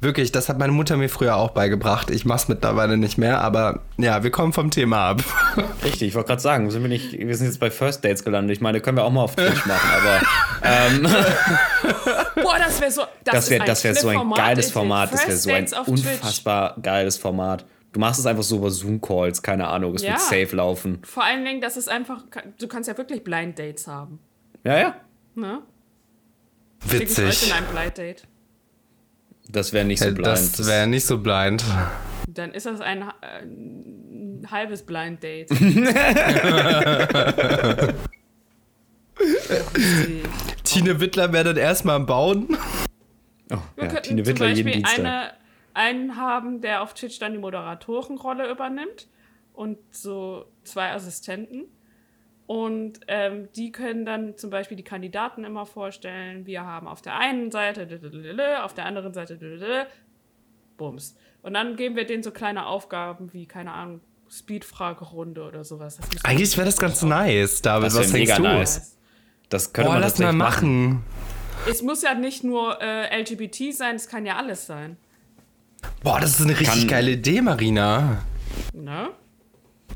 Wirklich, 0.00 0.32
das 0.32 0.48
hat 0.48 0.58
meine 0.58 0.72
Mutter 0.72 0.96
mir 0.96 1.10
früher 1.10 1.36
auch 1.36 1.50
beigebracht. 1.50 2.10
Ich 2.10 2.24
mach's 2.24 2.48
mittlerweile 2.48 2.96
nicht 2.96 3.18
mehr, 3.18 3.42
aber 3.42 3.80
ja, 3.98 4.22
wir 4.22 4.30
kommen 4.30 4.54
vom 4.54 4.70
Thema 4.70 5.10
ab. 5.10 5.22
Richtig, 5.84 6.08
ich 6.08 6.14
wollte 6.14 6.28
gerade 6.28 6.40
sagen, 6.40 6.70
sind 6.70 6.80
wir, 6.80 6.88
nicht, 6.88 7.12
wir 7.12 7.36
sind 7.36 7.46
jetzt 7.48 7.60
bei 7.60 7.70
First 7.70 8.02
Dates 8.02 8.24
gelandet. 8.24 8.56
Ich 8.56 8.62
meine, 8.62 8.80
können 8.80 8.96
wir 8.96 9.04
auch 9.04 9.12
mal 9.12 9.24
auf 9.24 9.36
Twitch 9.36 9.66
machen, 9.66 9.90
aber 10.00 10.20
ähm, 10.62 11.02
Boah, 12.42 12.56
das 12.58 12.80
wäre 12.80 12.90
so. 12.90 13.02
Das, 13.24 13.34
das 13.34 13.50
wäre 13.50 13.66
wär 13.66 13.94
so 13.94 14.08
ein 14.08 14.16
Format, 14.16 14.38
geiles. 14.38 14.70
Format. 14.70 15.12
Das 15.12 15.26
wäre 15.26 15.36
so 15.36 15.50
ein 15.50 15.74
auf 15.74 15.86
Twitch. 15.86 16.06
unfassbar 16.06 16.74
geiles 16.80 17.18
Format. 17.18 17.66
Du 17.92 18.00
machst 18.00 18.18
es 18.20 18.26
einfach 18.26 18.42
so 18.42 18.56
über 18.56 18.70
Zoom-Calls, 18.70 19.42
keine 19.42 19.68
Ahnung, 19.68 19.94
es 19.94 20.02
Ja. 20.02 20.12
wird 20.12 20.20
safe 20.20 20.56
laufen. 20.56 21.00
Vor 21.04 21.24
allen 21.24 21.44
Dingen, 21.44 21.60
das 21.60 21.76
ist 21.76 21.88
einfach. 21.88 22.24
Du 22.58 22.66
kannst 22.68 22.88
ja 22.88 22.96
wirklich 22.96 23.22
Blind 23.22 23.58
Dates 23.58 23.86
haben. 23.86 24.18
Ja, 24.64 24.78
ja. 24.78 24.96
Ne? 25.34 25.60
Schick 26.88 27.02
ich 27.02 27.18
euch 27.18 27.26
Witzig. 27.28 27.50
in 27.50 27.54
ein 27.56 27.64
Blind 27.66 27.98
Date. 27.98 28.22
Das 29.48 29.72
wäre 29.74 29.84
nicht 29.84 30.00
so 30.00 30.06
blind. 30.12 30.26
Das 30.26 30.66
wäre 30.66 30.86
nicht 30.86 31.04
so 31.04 31.18
blind. 31.18 31.62
Dann 32.28 32.52
ist 32.54 32.64
das 32.66 32.80
ein, 32.80 33.02
äh, 33.02 33.42
ein 33.42 34.46
halbes 34.50 34.82
Blind 34.84 35.22
Date. 35.22 35.48
Tine 40.64 41.00
Wittler 41.00 41.32
wäre 41.32 41.44
dann 41.44 41.56
erstmal 41.56 41.96
am 41.96 42.06
Bauen. 42.06 42.48
oh, 43.50 43.56
Wir 43.76 43.84
ja, 43.84 43.90
könnten 43.90 44.08
Tine 44.08 44.22
zum 44.22 44.26
Wittler 44.32 44.46
jeden 44.48 44.64
Beispiel 44.64 44.82
Dienstag. 44.82 44.98
eine, 44.98 45.30
einen 45.74 46.16
haben, 46.16 46.60
der 46.60 46.82
auf 46.82 46.94
Twitch 46.94 47.18
dann 47.18 47.32
die 47.32 47.38
Moderatorenrolle 47.38 48.50
übernimmt 48.50 49.08
und 49.52 49.78
so 49.90 50.46
zwei 50.64 50.92
Assistenten. 50.92 51.64
Und 52.46 53.00
ähm, 53.08 53.48
die 53.56 53.72
können 53.72 54.04
dann 54.04 54.36
zum 54.36 54.50
Beispiel 54.50 54.76
die 54.76 54.82
Kandidaten 54.82 55.44
immer 55.44 55.64
vorstellen. 55.64 56.44
Wir 56.44 56.64
haben 56.66 56.86
auf 56.88 57.00
der 57.00 57.16
einen 57.18 57.50
Seite, 57.50 57.86
auf 58.62 58.74
der 58.74 58.84
anderen 58.86 59.14
Seite, 59.14 59.86
Bums. 60.76 61.16
Und 61.42 61.54
dann 61.54 61.76
geben 61.76 61.96
wir 61.96 62.06
denen 62.06 62.22
so 62.22 62.30
kleine 62.30 62.66
Aufgaben 62.66 63.32
wie, 63.32 63.46
keine 63.46 63.72
Ahnung, 63.72 64.00
Speed-Fragerunde 64.30 65.42
oder 65.46 65.64
sowas. 65.64 65.98
Wir- 66.10 66.20
Eigentlich 66.24 66.56
wäre 66.56 66.66
das 66.66 66.78
ganz 66.78 67.02
nice, 67.02 67.62
David. 67.62 67.86
Das 67.86 67.96
Was 67.96 68.12
denkst 68.12 68.36
du? 68.36 68.42
nice. 68.42 68.98
Das 69.48 69.72
man 69.74 70.00
lass 70.00 70.18
mal 70.18 70.26
tatsächlich 70.26 70.32
machen. 70.38 71.04
Es 71.68 71.82
muss 71.82 72.02
ja 72.02 72.14
nicht 72.14 72.42
nur 72.42 72.80
äh, 72.82 73.20
LGBT 73.20 73.72
sein, 73.74 73.96
es 73.96 74.08
kann 74.08 74.24
ja 74.26 74.36
alles 74.36 74.66
sein. 74.66 74.96
Boah, 76.02 76.20
das 76.20 76.30
ist 76.30 76.40
eine 76.42 76.58
richtig 76.58 76.80
Kann- 76.80 76.88
geile 76.88 77.10
Idee, 77.12 77.40
Marina. 77.42 78.22
Ne? 78.74 79.08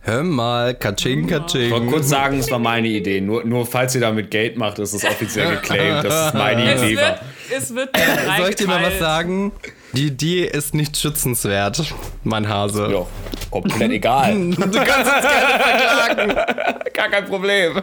Hör 0.03 0.23
mal, 0.23 0.75
Katsching, 0.75 1.27
Katsching. 1.27 1.63
Ich 1.63 1.71
wollte 1.73 1.87
kurz 1.87 2.09
sagen, 2.09 2.39
es 2.39 2.49
war 2.51 2.61
meine 2.61 2.87
Idee. 2.87 3.21
Nur, 3.21 3.45
nur 3.45 3.67
falls 3.67 3.93
ihr 3.97 4.01
damit 4.01 4.31
Geld 4.31 4.57
macht, 4.57 4.79
ist 4.79 4.93
es 4.95 5.05
offiziell 5.05 5.51
geclaimed, 5.57 6.05
dass 6.05 6.29
es 6.29 6.35
meine 6.35 6.73
Es 6.75 6.81
Idee 6.83 6.97
war. 6.97 7.03
wird, 7.03 7.21
es 7.57 7.75
wird 7.75 7.91
Soll 8.39 8.49
ich 8.51 8.55
dir 8.57 8.69
mal 8.69 8.83
was 8.85 9.01
sagen? 9.01 9.51
Die 9.95 10.07
Idee 10.09 10.45
ist 10.45 10.75
nicht 10.75 10.97
schützenswert, 10.97 11.83
mein 12.23 12.49
Hase. 12.49 12.89
Ja, 12.93 13.07
komplett 13.51 13.91
egal. 13.91 14.33
Du 14.51 14.57
kannst 14.57 15.11
es 15.11 15.23
gerne 15.23 15.59
verklagen. 15.59 16.35
Gar 16.95 17.09
kein 17.09 17.25
Problem. 17.25 17.83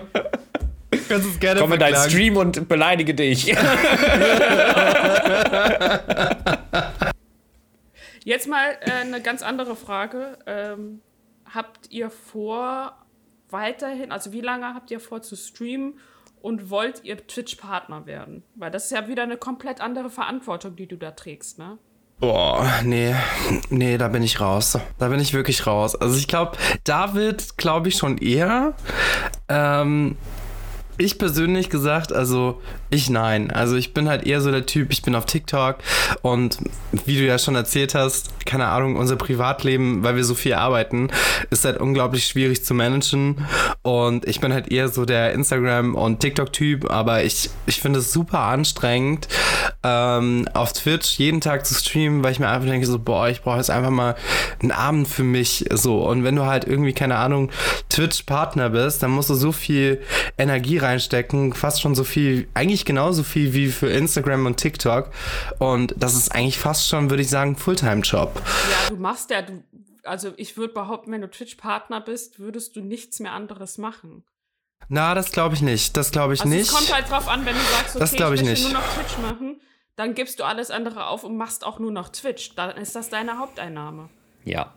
Du 0.91 0.99
kannst 1.09 1.27
es 1.27 1.39
gerne 1.39 1.59
Komm 1.59 1.73
in 1.73 1.79
deinen 1.79 1.93
verklagen. 1.95 2.11
Stream 2.11 2.37
und 2.37 2.69
beleidige 2.69 3.13
dich. 3.13 3.53
Jetzt 8.23 8.47
mal 8.47 8.77
äh, 8.81 8.91
eine 8.91 9.21
ganz 9.21 9.41
andere 9.41 9.75
Frage. 9.75 10.39
Ähm, 10.45 11.01
habt 11.53 11.91
ihr 11.91 12.09
vor, 12.09 12.97
weiterhin, 13.49 14.11
also 14.11 14.31
wie 14.31 14.41
lange 14.41 14.73
habt 14.73 14.91
ihr 14.91 14.99
vor 14.99 15.21
zu 15.21 15.35
streamen 15.35 15.99
und 16.41 16.69
wollt 16.69 17.03
ihr 17.03 17.25
Twitch-Partner 17.25 18.05
werden? 18.05 18.43
Weil 18.55 18.71
das 18.71 18.85
ist 18.85 18.91
ja 18.91 19.07
wieder 19.07 19.23
eine 19.23 19.37
komplett 19.37 19.81
andere 19.81 20.09
Verantwortung, 20.09 20.75
die 20.75 20.87
du 20.87 20.97
da 20.97 21.11
trägst, 21.11 21.59
ne? 21.59 21.77
Boah, 22.19 22.69
nee, 22.83 23.13
nee, 23.69 23.97
da 23.97 24.07
bin 24.07 24.23
ich 24.23 24.39
raus. 24.39 24.77
Da 24.97 25.09
bin 25.09 25.19
ich 25.19 25.33
wirklich 25.33 25.67
raus. 25.67 25.95
Also 25.95 26.17
ich 26.17 26.27
glaube, 26.27 26.57
David, 26.83 27.57
glaube 27.57 27.89
ich 27.89 27.95
schon 27.95 28.17
eher. 28.17 28.75
Ähm, 29.49 30.17
ich 30.97 31.17
persönlich 31.17 31.69
gesagt, 31.69 32.13
also 32.13 32.61
ich 32.89 33.09
nein. 33.09 33.51
Also 33.51 33.75
ich 33.75 33.93
bin 33.93 34.07
halt 34.07 34.25
eher 34.25 34.41
so 34.41 34.51
der 34.51 34.65
Typ, 34.65 34.91
ich 34.91 35.01
bin 35.01 35.15
auf 35.15 35.25
TikTok 35.25 35.77
und 36.21 36.57
wie 37.05 37.17
du 37.17 37.25
ja 37.25 37.39
schon 37.39 37.55
erzählt 37.55 37.95
hast, 37.95 38.45
keine 38.45 38.67
Ahnung, 38.67 38.95
unser 38.95 39.15
Privatleben, 39.15 40.03
weil 40.03 40.15
wir 40.15 40.23
so 40.23 40.35
viel 40.35 40.53
arbeiten, 40.53 41.09
ist 41.49 41.65
halt 41.65 41.79
unglaublich 41.79 42.25
schwierig 42.25 42.63
zu 42.63 42.73
managen 42.73 43.45
und 43.81 44.27
ich 44.27 44.39
bin 44.39 44.53
halt 44.53 44.71
eher 44.71 44.89
so 44.89 45.05
der 45.05 45.33
Instagram- 45.33 45.95
und 45.95 46.19
TikTok-Typ, 46.19 46.89
aber 46.89 47.23
ich, 47.23 47.49
ich 47.65 47.81
finde 47.81 47.99
es 47.99 48.13
super 48.13 48.39
anstrengend, 48.39 49.27
ähm, 49.83 50.47
auf 50.53 50.73
Twitch 50.73 51.17
jeden 51.17 51.41
Tag 51.41 51.65
zu 51.65 51.73
streamen, 51.73 52.23
weil 52.23 52.31
ich 52.31 52.39
mir 52.39 52.49
einfach 52.49 52.67
denke 52.67 52.87
so, 52.87 52.99
boah, 52.99 53.29
ich 53.29 53.41
brauche 53.41 53.57
jetzt 53.57 53.69
einfach 53.69 53.89
mal 53.89 54.15
einen 54.61 54.71
Abend 54.71 55.07
für 55.07 55.23
mich 55.23 55.65
so 55.71 56.07
und 56.07 56.23
wenn 56.23 56.35
du 56.35 56.45
halt 56.45 56.65
irgendwie, 56.65 56.93
keine 56.93 57.17
Ahnung, 57.17 57.51
Twitch-Partner 57.89 58.69
bist, 58.69 59.03
dann 59.03 59.11
musst 59.11 59.29
du 59.29 59.35
so 59.35 59.51
viel 59.51 60.01
Energie 60.37 60.77
reinstecken, 60.77 61.53
fast 61.53 61.81
schon 61.81 61.95
so 61.95 62.03
viel, 62.03 62.47
eigentlich 62.53 62.85
genauso 62.85 63.23
viel 63.23 63.53
wie 63.53 63.67
für 63.67 63.87
Instagram 63.89 64.45
und 64.45 64.57
TikTok. 64.57 65.09
Und 65.59 65.93
das 65.97 66.15
ist 66.15 66.33
eigentlich 66.33 66.59
fast 66.59 66.87
schon, 66.87 67.09
würde 67.09 67.23
ich 67.23 67.29
sagen, 67.29 67.55
Fulltime-Job. 67.55 68.35
Ja, 68.35 68.89
du 68.89 69.01
machst 69.01 69.29
ja, 69.29 69.41
du, 69.41 69.63
also 70.03 70.33
ich 70.37 70.57
würde 70.57 70.73
behaupten, 70.73 71.11
wenn 71.11 71.21
du 71.21 71.29
Twitch-Partner 71.29 72.01
bist, 72.01 72.39
würdest 72.39 72.75
du 72.75 72.81
nichts 72.81 73.19
mehr 73.19 73.33
anderes 73.33 73.77
machen. 73.77 74.23
Na, 74.89 75.13
das 75.15 75.31
glaube 75.31 75.55
ich 75.55 75.61
nicht. 75.61 75.95
Das 75.97 76.11
glaube 76.11 76.33
ich 76.33 76.41
Also 76.41 76.53
nicht. 76.53 76.67
es 76.67 76.73
kommt 76.73 76.93
halt 76.93 77.09
drauf 77.09 77.27
an, 77.27 77.45
wenn 77.45 77.55
du 77.55 77.61
sagst, 77.61 77.95
okay, 77.95 77.99
Das 77.99 78.13
ich 78.13 78.19
ich 78.19 78.29
möchte 78.29 78.45
nicht. 78.45 78.63
nur 78.63 78.73
noch 78.73 78.93
Twitch 78.93 79.17
machen, 79.19 79.61
dann 79.95 80.13
gibst 80.15 80.39
du 80.39 80.43
alles 80.43 80.71
andere 80.71 81.07
auf 81.07 81.23
und 81.23 81.37
machst 81.37 81.65
auch 81.65 81.79
nur 81.79 81.91
noch 81.91 82.09
Twitch. 82.09 82.55
Dann 82.55 82.71
ist 82.77 82.95
das 82.95 83.09
deine 83.09 83.37
Haupteinnahme. 83.39 84.09
Ja, 84.45 84.73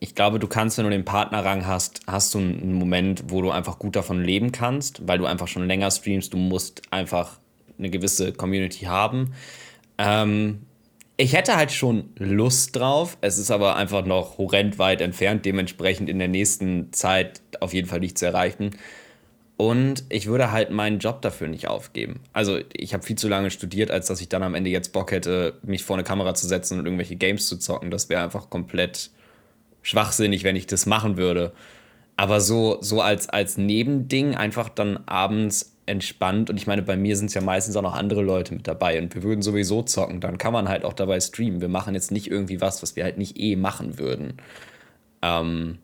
ich 0.00 0.14
glaube, 0.14 0.38
du 0.38 0.46
kannst, 0.46 0.76
wenn 0.78 0.84
du 0.84 0.90
den 0.90 1.04
Partnerrang 1.04 1.66
hast, 1.66 2.00
hast 2.06 2.34
du 2.34 2.38
einen 2.38 2.74
Moment, 2.74 3.24
wo 3.28 3.40
du 3.42 3.50
einfach 3.50 3.78
gut 3.78 3.96
davon 3.96 4.22
leben 4.22 4.52
kannst, 4.52 5.06
weil 5.08 5.18
du 5.18 5.26
einfach 5.26 5.48
schon 5.48 5.66
länger 5.66 5.90
streamst. 5.90 6.32
Du 6.32 6.36
musst 6.36 6.82
einfach 6.90 7.38
eine 7.78 7.90
gewisse 7.90 8.32
Community 8.32 8.86
haben. 8.86 9.34
Ähm, 9.98 10.66
ich 11.16 11.32
hätte 11.32 11.56
halt 11.56 11.72
schon 11.72 12.10
Lust 12.16 12.76
drauf. 12.76 13.16
Es 13.22 13.38
ist 13.38 13.50
aber 13.50 13.76
einfach 13.76 14.04
noch 14.04 14.36
horrend 14.36 14.78
weit 14.78 15.00
entfernt, 15.00 15.46
dementsprechend 15.46 16.10
in 16.10 16.18
der 16.18 16.28
nächsten 16.28 16.92
Zeit 16.92 17.40
auf 17.60 17.72
jeden 17.72 17.88
Fall 17.88 18.00
nicht 18.00 18.18
zu 18.18 18.26
erreichen. 18.26 18.76
Und 19.56 20.04
ich 20.10 20.26
würde 20.26 20.52
halt 20.52 20.70
meinen 20.70 20.98
Job 20.98 21.22
dafür 21.22 21.48
nicht 21.48 21.66
aufgeben. 21.66 22.20
Also 22.34 22.58
ich 22.74 22.92
habe 22.92 23.02
viel 23.02 23.16
zu 23.16 23.26
lange 23.26 23.50
studiert, 23.50 23.90
als 23.90 24.06
dass 24.06 24.20
ich 24.20 24.28
dann 24.28 24.42
am 24.42 24.54
Ende 24.54 24.68
jetzt 24.68 24.92
Bock 24.92 25.12
hätte, 25.12 25.54
mich 25.62 25.82
vor 25.82 25.96
eine 25.96 26.04
Kamera 26.04 26.34
zu 26.34 26.46
setzen 26.46 26.78
und 26.78 26.84
irgendwelche 26.84 27.16
Games 27.16 27.46
zu 27.46 27.56
zocken. 27.56 27.90
Das 27.90 28.10
wäre 28.10 28.22
einfach 28.22 28.50
komplett 28.50 29.10
schwachsinnig, 29.80 30.44
wenn 30.44 30.56
ich 30.56 30.66
das 30.66 30.84
machen 30.84 31.16
würde. 31.16 31.52
Aber 32.16 32.40
so, 32.40 32.78
so 32.82 33.00
als, 33.00 33.30
als 33.30 33.56
Nebending 33.56 34.34
einfach 34.34 34.68
dann 34.68 34.98
abends 35.06 35.76
entspannt. 35.86 36.50
Und 36.50 36.56
ich 36.58 36.66
meine, 36.66 36.82
bei 36.82 36.96
mir 36.96 37.16
sind 37.16 37.26
es 37.26 37.34
ja 37.34 37.40
meistens 37.40 37.76
auch 37.76 37.82
noch 37.82 37.94
andere 37.94 38.22
Leute 38.22 38.52
mit 38.52 38.66
dabei 38.66 39.00
und 39.00 39.14
wir 39.14 39.22
würden 39.22 39.40
sowieso 39.40 39.82
zocken. 39.82 40.20
Dann 40.20 40.36
kann 40.36 40.52
man 40.52 40.68
halt 40.68 40.84
auch 40.84 40.92
dabei 40.92 41.18
streamen. 41.20 41.62
Wir 41.62 41.68
machen 41.68 41.94
jetzt 41.94 42.10
nicht 42.10 42.30
irgendwie 42.30 42.60
was, 42.60 42.82
was 42.82 42.96
wir 42.96 43.04
halt 43.04 43.16
nicht 43.16 43.38
eh 43.38 43.56
machen 43.56 43.98
würden. 43.98 44.34
Ähm, 45.22 45.78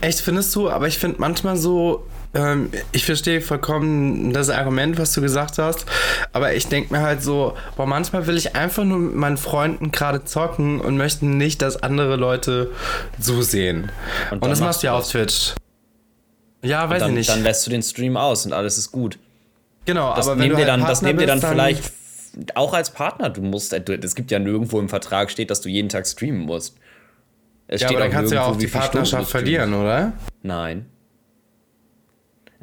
Echt, 0.00 0.20
findest 0.20 0.54
du? 0.56 0.70
Aber 0.70 0.88
ich 0.88 0.98
finde 0.98 1.20
manchmal 1.20 1.56
so, 1.56 2.06
ähm, 2.34 2.70
ich 2.92 3.04
verstehe 3.04 3.40
vollkommen 3.40 4.32
das 4.32 4.50
Argument, 4.50 4.98
was 4.98 5.12
du 5.12 5.20
gesagt 5.20 5.58
hast, 5.58 5.86
aber 6.32 6.54
ich 6.54 6.66
denke 6.66 6.92
mir 6.92 7.00
halt 7.00 7.22
so, 7.22 7.56
boah, 7.76 7.86
manchmal 7.86 8.26
will 8.26 8.36
ich 8.36 8.56
einfach 8.56 8.84
nur 8.84 8.98
mit 8.98 9.14
meinen 9.14 9.36
Freunden 9.36 9.92
gerade 9.92 10.24
zocken 10.24 10.80
und 10.80 10.96
möchte 10.96 11.26
nicht, 11.26 11.62
dass 11.62 11.82
andere 11.82 12.16
Leute 12.16 12.70
zusehen. 13.20 13.90
Und, 14.30 14.42
dann 14.42 14.50
das 14.50 14.60
machst 14.60 14.82
du 14.82 14.88
ja 14.88 14.94
auf. 14.94 15.08
Twitch. 15.08 15.54
Ja, 16.62 16.88
weiß 16.88 17.00
dann, 17.00 17.10
ich 17.10 17.16
nicht. 17.16 17.30
dann 17.30 17.42
lässt 17.42 17.66
du 17.66 17.70
den 17.70 17.82
Stream 17.82 18.16
aus 18.16 18.46
und 18.46 18.52
alles 18.52 18.78
ist 18.78 18.90
gut. 18.90 19.18
genau, 19.84 20.14
Das 20.14 20.26
aber 20.26 20.38
wenn 20.38 20.48
nehmen 20.48 20.52
du 20.52 20.58
halt 20.58 20.68
dann, 20.68 20.80
das 20.80 21.02
nehmen 21.02 21.18
dir 21.18 21.26
dann 21.26 21.40
bist, 21.40 21.52
vielleicht 21.52 21.92
auch 22.54 22.72
als 22.72 22.90
Partner. 22.90 23.30
Du 23.30 23.42
musst, 23.42 23.72
es 23.72 24.14
gibt 24.14 24.30
ja 24.30 24.38
nirgendwo 24.38 24.80
im 24.80 24.88
Vertrag 24.88 25.30
steht, 25.30 25.50
dass 25.50 25.60
du 25.60 25.68
jeden 25.68 25.88
Tag 25.88 26.06
streamen 26.06 26.40
musst. 26.40 26.76
Es 27.66 27.80
Ja, 27.80 27.88
aber 27.88 28.00
dann 28.00 28.10
kannst 28.10 28.32
du 28.32 28.36
ja 28.36 28.44
auch 28.44 28.56
die 28.56 28.66
Partnerschaft 28.66 29.30
verlieren, 29.30 29.72
oder? 29.72 30.12
Nein. 30.42 30.86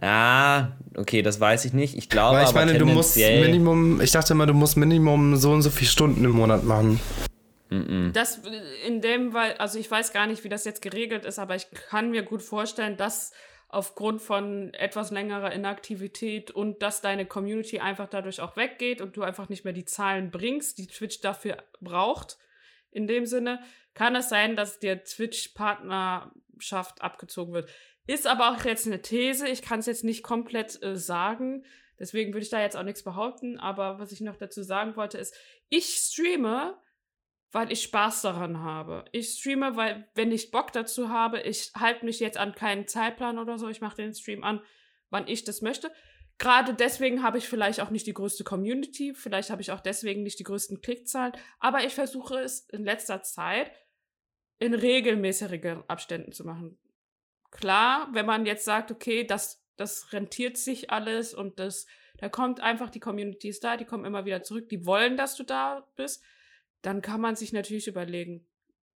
Ah, 0.02 0.70
okay, 0.98 1.22
das 1.22 1.40
weiß 1.40 1.66
ich 1.66 1.74
nicht. 1.74 1.96
Ich 1.96 2.10
glaube, 2.10 2.38
Weil 2.38 2.44
ich 2.44 2.50
aber 2.50 2.66
meine, 2.66 2.78
du 2.78 2.88
musst 2.88 3.16
Minimum, 3.18 4.02
ich 4.02 4.12
dachte 4.12 4.34
immer, 4.34 4.48
du 4.48 4.54
musst 4.54 4.76
Minimum 4.76 5.36
so 5.36 5.52
und 5.52 5.62
so 5.62 5.70
viele 5.70 5.90
Stunden 5.90 6.26
im 6.26 6.32
Monat 6.32 6.64
machen. 6.64 7.00
Das 7.70 8.42
in 8.86 9.00
dem, 9.00 9.34
weil, 9.34 9.54
also 9.54 9.80
ich 9.80 9.90
weiß 9.90 10.12
gar 10.12 10.28
nicht, 10.28 10.44
wie 10.44 10.50
das 10.50 10.66
jetzt 10.66 10.82
geregelt 10.82 11.24
ist, 11.24 11.40
aber 11.40 11.56
ich 11.56 11.72
kann 11.72 12.12
mir 12.12 12.24
gut 12.24 12.42
vorstellen, 12.42 12.98
dass 12.98 13.32
aufgrund 13.70 14.22
von 14.22 14.74
etwas 14.74 15.12
längerer 15.12 15.54
Inaktivität 15.54 16.52
und 16.52 16.82
dass 16.82 17.00
deine 17.00 17.26
Community 17.26 17.80
einfach 17.80 18.10
dadurch 18.10 18.42
auch 18.42 18.58
weggeht 18.58 19.00
und 19.00 19.16
du 19.16 19.22
einfach 19.22 19.48
nicht 19.48 19.64
mehr 19.64 19.72
die 19.72 19.86
Zahlen 19.86 20.32
bringst, 20.32 20.80
die 20.80 20.88
Twitch 20.88 21.22
dafür 21.22 21.64
braucht. 21.80 22.38
In 22.92 23.08
dem 23.08 23.26
Sinne 23.26 23.62
kann 23.94 24.16
es 24.16 24.28
sein, 24.28 24.58
dass 24.58 24.80
dir 24.80 25.06
Twitch-Partnerschaft 25.06 27.02
abgezogen 27.02 27.54
wird. 27.54 27.70
Ist 28.08 28.28
aber 28.28 28.52
auch 28.52 28.64
jetzt 28.66 28.88
eine 28.88 29.02
These. 29.02 29.48
Ich 29.48 29.62
kann 29.62 29.80
es 29.80 29.86
jetzt 29.86 30.04
nicht 30.04 30.24
komplett 30.24 30.82
äh, 30.84 30.96
sagen. 30.96 31.64
Deswegen 32.00 32.34
würde 32.34 32.44
ich 32.44 32.50
da 32.50 32.60
jetzt 32.60 32.76
auch 32.76 32.84
nichts 32.84 33.04
behaupten. 33.04 33.60
Aber 33.60 34.00
was 34.00 34.12
ich 34.12 34.22
noch 34.22 34.38
dazu 34.38 34.64
sagen 34.64 34.96
wollte, 34.96 35.18
ist, 35.18 35.36
ich 35.70 35.86
streame, 35.86 36.78
weil 37.52 37.72
ich 37.72 37.84
Spaß 37.84 38.24
daran 38.24 38.60
habe. 38.62 39.06
Ich 39.12 39.34
streame, 39.34 39.76
weil, 39.76 40.10
wenn 40.16 40.32
ich 40.32 40.52
Bock 40.52 40.72
dazu 40.72 41.10
habe, 41.10 41.42
ich 41.42 41.72
halte 41.78 42.06
mich 42.06 42.20
jetzt 42.20 42.38
an 42.38 42.56
keinen 42.56 42.88
Zeitplan 42.88 43.38
oder 43.38 43.58
so. 43.58 43.70
Ich 43.70 43.82
mache 43.82 43.98
den 43.98 44.14
Stream 44.14 44.44
an, 44.44 44.62
wann 45.10 45.28
ich 45.28 45.44
das 45.44 45.62
möchte. 45.62 45.92
Gerade 46.42 46.74
deswegen 46.74 47.22
habe 47.22 47.38
ich 47.38 47.48
vielleicht 47.48 47.82
auch 47.82 47.92
nicht 47.92 48.08
die 48.08 48.16
größte 48.16 48.44
Community, 48.44 49.14
vielleicht 49.14 49.52
habe 49.52 49.62
ich 49.62 49.72
auch 49.72 49.80
deswegen 49.80 50.24
nicht 50.24 50.40
die 50.40 50.44
größten 50.44 50.82
Klickzahlen, 50.82 51.34
aber 51.60 51.86
ich 51.86 51.94
versuche 51.94 52.40
es 52.40 52.62
in 52.70 52.84
letzter 52.84 53.22
Zeit 53.22 53.72
in 54.58 54.74
regelmäßigen 54.74 55.84
Abständen 55.88 56.32
zu 56.32 56.44
machen. 56.44 56.80
Klar, 57.52 58.10
wenn 58.14 58.26
man 58.26 58.46
jetzt 58.46 58.66
sagt, 58.66 58.92
okay, 58.92 59.24
das, 59.26 59.64
das 59.76 60.12
rentiert 60.14 60.58
sich 60.58 60.90
alles 60.90 61.34
und 61.34 61.60
das, 61.60 61.86
da 62.18 62.30
kommt 62.30 62.62
einfach, 62.62 62.90
die 62.90 63.00
Community 63.00 63.50
ist 63.50 63.64
da, 63.64 63.78
die 63.78 63.86
kommen 63.86 64.06
immer 64.06 64.26
wieder 64.26 64.42
zurück, 64.42 64.70
die 64.70 64.86
wollen, 64.86 65.18
dass 65.18 65.36
du 65.36 65.44
da 65.44 65.88
bist, 65.96 66.24
dann 66.82 67.02
kann 67.02 67.22
man 67.22 67.36
sich 67.36 67.54
natürlich 67.54 67.88
überlegen, 67.88 68.48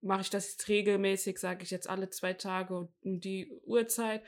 mache 0.02 0.22
ich 0.22 0.30
das 0.30 0.52
jetzt 0.52 0.68
regelmäßig, 0.68 1.38
sage 1.38 1.63
ich 1.63 1.72
jetzt 1.72 1.89
alle 1.89 2.10
zwei 2.10 2.34
Tage 2.34 2.89
um 3.02 3.20
die 3.20 3.52
Uhrzeit. 3.65 4.24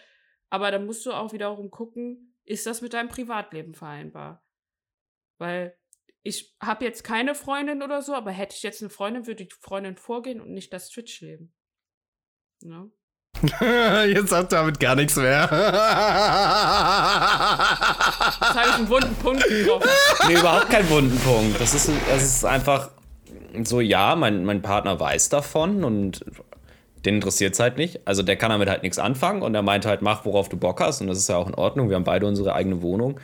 Aber 0.49 0.71
dann 0.71 0.85
musst 0.85 1.05
du 1.05 1.11
auch 1.11 1.33
wiederum 1.33 1.71
gucken, 1.71 2.35
ist 2.45 2.65
das 2.65 2.81
mit 2.81 2.93
deinem 2.93 3.09
Privatleben 3.09 3.75
vereinbar? 3.75 4.43
Weil 5.37 5.77
ich 6.23 6.55
habe 6.59 6.85
jetzt 6.85 7.03
keine 7.03 7.35
Freundin 7.35 7.83
oder 7.83 8.01
so, 8.01 8.13
aber 8.13 8.31
hätte 8.31 8.55
ich 8.55 8.63
jetzt 8.63 8.81
eine 8.81 8.89
Freundin, 8.89 9.27
würde 9.27 9.45
die 9.45 9.53
Freundin 9.53 9.97
vorgehen 9.97 10.41
und 10.41 10.51
nicht 10.51 10.73
das 10.73 10.89
Twitch-Leben. 10.89 11.53
Ne? 12.61 12.91
Jetzt 14.07 14.29
sagt 14.29 14.51
David 14.51 14.79
gar 14.79 14.95
nichts 14.95 15.15
mehr. 15.15 15.41
Jetzt 15.43 15.51
habe 18.41 18.67
ich 18.67 18.75
einen 18.75 18.89
wunden 18.89 19.15
Punkt 19.15 19.43
getroffen. 19.43 19.89
Nee, 20.27 20.35
überhaupt 20.35 20.69
kein 20.69 20.89
wunden 20.89 21.19
Punkt. 21.19 21.59
Das 21.59 21.73
ist, 21.73 21.89
das 22.09 22.23
ist 22.23 22.45
einfach 22.45 22.89
so, 23.63 23.81
ja, 23.81 24.15
mein, 24.15 24.45
mein 24.45 24.61
Partner 24.61 24.99
weiß 24.99 25.29
davon 25.29 25.83
und 25.83 26.25
den 27.05 27.15
interessiert 27.15 27.53
es 27.53 27.59
halt 27.59 27.77
nicht. 27.77 28.01
Also 28.05 28.23
der 28.23 28.35
kann 28.35 28.49
damit 28.49 28.69
halt 28.69 28.83
nichts 28.83 28.99
anfangen 28.99 29.41
und 29.41 29.55
er 29.55 29.61
meinte 29.61 29.87
halt, 29.87 30.01
mach, 30.01 30.25
worauf 30.25 30.49
du 30.49 30.57
Bock 30.57 30.81
hast 30.81 31.01
und 31.01 31.07
das 31.07 31.17
ist 31.17 31.29
ja 31.29 31.37
auch 31.37 31.47
in 31.47 31.55
Ordnung. 31.55 31.89
Wir 31.89 31.95
haben 31.95 32.03
beide 32.03 32.25
unsere 32.25 32.53
eigene 32.53 32.81
Wohnung. 32.81 33.19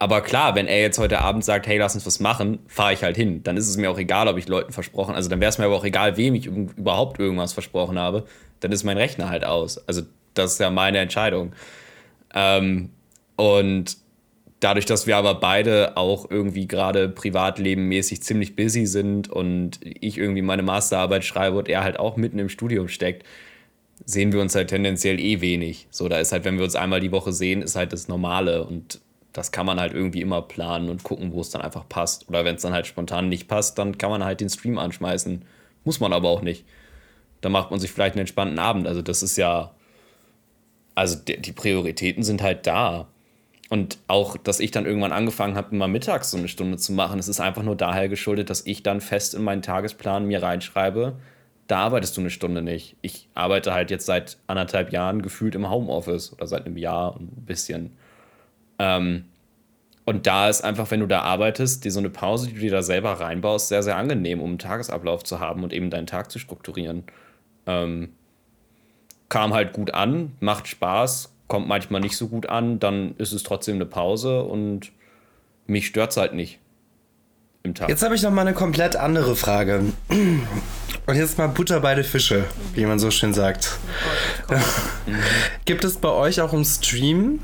Aber 0.00 0.22
klar, 0.22 0.54
wenn 0.54 0.66
er 0.66 0.80
jetzt 0.80 0.98
heute 0.98 1.20
Abend 1.20 1.44
sagt, 1.44 1.66
hey, 1.66 1.76
lass 1.76 1.94
uns 1.94 2.06
was 2.06 2.20
machen, 2.20 2.60
fahre 2.68 2.94
ich 2.94 3.02
halt 3.02 3.18
hin. 3.18 3.42
Dann 3.42 3.58
ist 3.58 3.68
es 3.68 3.76
mir 3.76 3.90
auch 3.90 3.98
egal, 3.98 4.28
ob 4.28 4.38
ich 4.38 4.48
Leuten 4.48 4.72
versprochen, 4.72 5.14
also 5.14 5.28
dann 5.28 5.42
wäre 5.42 5.50
es 5.50 5.58
mir 5.58 5.66
aber 5.66 5.76
auch 5.76 5.84
egal, 5.84 6.16
wem 6.16 6.34
ich 6.34 6.46
überhaupt 6.46 7.20
irgendwas 7.20 7.52
versprochen 7.52 7.98
habe. 7.98 8.24
Dann 8.60 8.72
ist 8.72 8.82
mein 8.82 8.96
Rechner 8.96 9.28
halt 9.28 9.44
aus. 9.44 9.86
Also 9.86 10.00
das 10.32 10.54
ist 10.54 10.58
ja 10.58 10.70
meine 10.70 11.00
Entscheidung. 11.00 11.52
Ähm, 12.34 12.88
und 13.36 13.98
dadurch, 14.60 14.86
dass 14.86 15.06
wir 15.06 15.18
aber 15.18 15.34
beide 15.34 15.98
auch 15.98 16.30
irgendwie 16.30 16.66
gerade 16.66 17.10
privatlebenmäßig 17.10 18.22
ziemlich 18.22 18.56
busy 18.56 18.86
sind 18.86 19.28
und 19.28 19.80
ich 19.82 20.16
irgendwie 20.16 20.40
meine 20.40 20.62
Masterarbeit 20.62 21.26
schreibe 21.26 21.58
und 21.58 21.68
er 21.68 21.84
halt 21.84 21.98
auch 21.98 22.16
mitten 22.16 22.38
im 22.38 22.48
Studium 22.48 22.88
steckt, 22.88 23.26
sehen 24.06 24.32
wir 24.32 24.40
uns 24.40 24.54
halt 24.54 24.68
tendenziell 24.68 25.20
eh 25.20 25.42
wenig. 25.42 25.88
So, 25.90 26.08
da 26.08 26.20
ist 26.20 26.32
halt, 26.32 26.46
wenn 26.46 26.56
wir 26.56 26.64
uns 26.64 26.74
einmal 26.74 27.00
die 27.00 27.12
Woche 27.12 27.34
sehen, 27.34 27.60
ist 27.60 27.76
halt 27.76 27.92
das 27.92 28.08
Normale 28.08 28.64
und 28.64 29.02
das 29.32 29.52
kann 29.52 29.66
man 29.66 29.78
halt 29.78 29.92
irgendwie 29.92 30.20
immer 30.20 30.42
planen 30.42 30.88
und 30.88 31.04
gucken, 31.04 31.32
wo 31.32 31.40
es 31.40 31.50
dann 31.50 31.62
einfach 31.62 31.88
passt. 31.88 32.28
Oder 32.28 32.44
wenn 32.44 32.56
es 32.56 32.62
dann 32.62 32.72
halt 32.72 32.86
spontan 32.86 33.28
nicht 33.28 33.48
passt, 33.48 33.78
dann 33.78 33.96
kann 33.98 34.10
man 34.10 34.24
halt 34.24 34.40
den 34.40 34.48
Stream 34.48 34.78
anschmeißen. 34.78 35.44
Muss 35.84 36.00
man 36.00 36.12
aber 36.12 36.28
auch 36.28 36.42
nicht. 36.42 36.64
Da 37.40 37.48
macht 37.48 37.70
man 37.70 37.80
sich 37.80 37.92
vielleicht 37.92 38.14
einen 38.14 38.20
entspannten 38.20 38.58
Abend. 38.58 38.86
Also 38.86 39.02
das 39.02 39.22
ist 39.22 39.36
ja, 39.36 39.72
also 40.94 41.16
die, 41.16 41.52
Prioritäten 41.52 42.22
sind 42.22 42.42
halt 42.42 42.66
da. 42.66 43.06
Und 43.68 43.98
auch, 44.08 44.36
dass 44.36 44.58
ich 44.58 44.72
dann 44.72 44.84
irgendwann 44.84 45.12
angefangen 45.12 45.54
habe, 45.54 45.74
immer 45.74 45.86
mittags 45.86 46.32
so 46.32 46.36
eine 46.36 46.48
Stunde 46.48 46.76
zu 46.76 46.92
machen, 46.92 47.20
es 47.20 47.28
ist 47.28 47.40
einfach 47.40 47.62
nur 47.62 47.76
daher 47.76 48.08
geschuldet, 48.08 48.50
dass 48.50 48.66
ich 48.66 48.82
dann 48.82 49.00
fest 49.00 49.32
in 49.32 49.44
meinen 49.44 49.62
Tagesplan 49.62 50.26
mir 50.26 50.42
reinschreibe, 50.42 51.16
da 51.68 51.78
arbeitest 51.84 52.16
du 52.16 52.20
eine 52.20 52.30
Stunde 52.30 52.62
nicht. 52.62 52.96
Ich 53.00 53.28
arbeite 53.34 53.72
halt 53.72 53.92
jetzt 53.92 54.06
seit 54.06 54.38
anderthalb 54.48 54.92
Jahren 54.92 55.22
gefühlt 55.22 55.54
im 55.54 55.70
Homeoffice 55.70 56.32
oder 56.32 56.48
seit 56.48 56.66
einem 56.66 56.76
Jahr 56.76 57.14
ein 57.14 57.28
bisschen. 57.46 57.92
Ähm, 58.80 59.26
und 60.06 60.26
da 60.26 60.48
ist 60.48 60.62
einfach, 60.62 60.90
wenn 60.90 61.00
du 61.00 61.06
da 61.06 61.20
arbeitest, 61.20 61.84
dir 61.84 61.92
so 61.92 62.00
eine 62.00 62.08
Pause, 62.10 62.48
die 62.48 62.54
du 62.54 62.60
dir 62.60 62.70
da 62.70 62.82
selber 62.82 63.12
reinbaust, 63.12 63.68
sehr, 63.68 63.82
sehr 63.82 63.96
angenehm, 63.96 64.40
um 64.40 64.48
einen 64.48 64.58
Tagesablauf 64.58 65.22
zu 65.22 65.38
haben 65.38 65.62
und 65.62 65.72
eben 65.72 65.90
deinen 65.90 66.06
Tag 66.06 66.32
zu 66.32 66.38
strukturieren. 66.38 67.04
Ähm, 67.66 68.08
kam 69.28 69.52
halt 69.52 69.74
gut 69.74 69.92
an, 69.92 70.32
macht 70.40 70.66
Spaß, 70.66 71.30
kommt 71.46 71.68
manchmal 71.68 72.00
nicht 72.00 72.16
so 72.16 72.26
gut 72.26 72.48
an, 72.48 72.80
dann 72.80 73.14
ist 73.18 73.32
es 73.32 73.42
trotzdem 73.42 73.76
eine 73.76 73.86
Pause 73.86 74.42
und 74.42 74.90
mich 75.66 75.86
stört 75.86 76.10
es 76.10 76.16
halt 76.16 76.32
nicht 76.32 76.58
im 77.62 77.74
Tag. 77.74 77.90
Jetzt 77.90 78.02
habe 78.02 78.14
ich 78.14 78.22
noch 78.22 78.32
mal 78.32 78.40
eine 78.40 78.54
komplett 78.54 78.96
andere 78.96 79.36
Frage. 79.36 79.92
Und 80.08 81.14
jetzt 81.16 81.38
mal 81.38 81.48
Butter 81.48 81.80
bei 81.80 81.94
den 81.94 82.04
Fische, 82.04 82.44
wie 82.74 82.86
man 82.86 82.98
so 82.98 83.10
schön 83.10 83.34
sagt. 83.34 83.78
Gibt 85.66 85.84
es 85.84 85.98
bei 85.98 86.08
euch 86.08 86.40
auch 86.40 86.52
im 86.52 86.64
Stream 86.64 87.40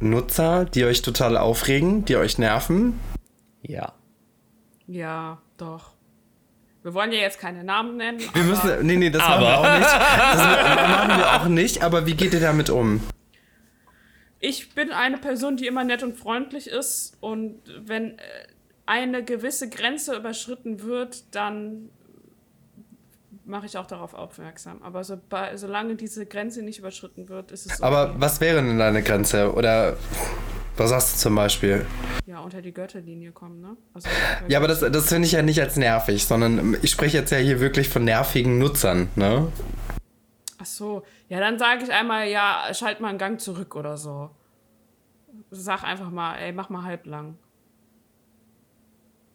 Nutzer, 0.00 0.64
die 0.64 0.84
euch 0.84 1.02
total 1.02 1.36
aufregen, 1.36 2.04
die 2.04 2.16
euch 2.16 2.38
nerven? 2.38 2.98
Ja. 3.62 3.92
Ja, 4.86 5.38
doch. 5.56 5.92
Wir 6.82 6.94
wollen 6.94 7.12
ja 7.12 7.18
jetzt 7.18 7.38
keine 7.38 7.62
Namen 7.62 7.98
nennen. 7.98 8.20
Wir 8.32 8.42
müssen, 8.42 8.86
nee, 8.86 8.96
nee, 8.96 9.10
das 9.10 9.22
aber. 9.22 9.44
machen 9.44 9.52
wir 9.52 9.58
auch 9.58 9.78
nicht. 9.78 9.92
Das 9.92 10.88
machen 10.88 11.18
wir 11.18 11.32
auch 11.32 11.48
nicht, 11.48 11.82
aber 11.82 12.06
wie 12.06 12.14
geht 12.14 12.32
ihr 12.32 12.40
damit 12.40 12.70
um? 12.70 13.00
Ich 14.38 14.74
bin 14.74 14.90
eine 14.90 15.18
Person, 15.18 15.58
die 15.58 15.66
immer 15.66 15.84
nett 15.84 16.02
und 16.02 16.16
freundlich 16.16 16.66
ist 16.66 17.18
und 17.20 17.60
wenn 17.84 18.18
äh, 18.18 18.22
eine 18.86 19.22
gewisse 19.22 19.68
Grenze 19.68 20.16
überschritten 20.16 20.82
wird, 20.82 21.34
dann 21.34 21.90
mache 23.50 23.66
ich 23.66 23.76
auch 23.76 23.86
darauf 23.86 24.14
aufmerksam. 24.14 24.82
Aber 24.82 25.04
so, 25.04 25.18
solange 25.56 25.96
diese 25.96 26.24
Grenze 26.24 26.62
nicht 26.62 26.78
überschritten 26.78 27.28
wird, 27.28 27.52
ist 27.52 27.66
es. 27.66 27.80
Okay. 27.80 27.82
Aber 27.82 28.18
was 28.18 28.40
wäre 28.40 28.62
denn 28.62 28.78
deine 28.78 29.02
Grenze? 29.02 29.52
Oder 29.52 29.96
was 30.76 30.90
sagst 30.90 31.14
du 31.14 31.18
zum 31.18 31.34
Beispiel? 31.34 31.84
Ja, 32.26 32.38
unter 32.40 32.62
die 32.62 32.72
Götterlinie 32.72 33.32
kommen, 33.32 33.60
ne? 33.60 33.76
Also, 33.92 34.08
ja, 34.48 34.58
aber 34.58 34.68
das, 34.68 34.80
das 34.80 35.08
finde 35.08 35.26
ich 35.26 35.32
ja 35.32 35.42
nicht 35.42 35.60
als 35.60 35.76
nervig, 35.76 36.24
sondern 36.24 36.76
ich 36.80 36.90
spreche 36.90 37.18
jetzt 37.18 37.30
ja 37.30 37.38
hier 37.38 37.60
wirklich 37.60 37.88
von 37.88 38.04
nervigen 38.04 38.58
Nutzern, 38.58 39.08
ne? 39.16 39.52
Ach 40.58 40.66
so. 40.66 41.02
Ja, 41.28 41.40
dann 41.40 41.58
sage 41.58 41.84
ich 41.84 41.92
einmal, 41.92 42.28
ja, 42.28 42.68
schalt 42.72 43.00
mal 43.00 43.08
einen 43.08 43.18
Gang 43.18 43.40
zurück 43.40 43.76
oder 43.76 43.96
so. 43.96 44.30
Sag 45.50 45.84
einfach 45.84 46.10
mal, 46.10 46.36
ey, 46.36 46.52
mach 46.52 46.70
mal 46.70 46.84
halblang. 46.84 47.36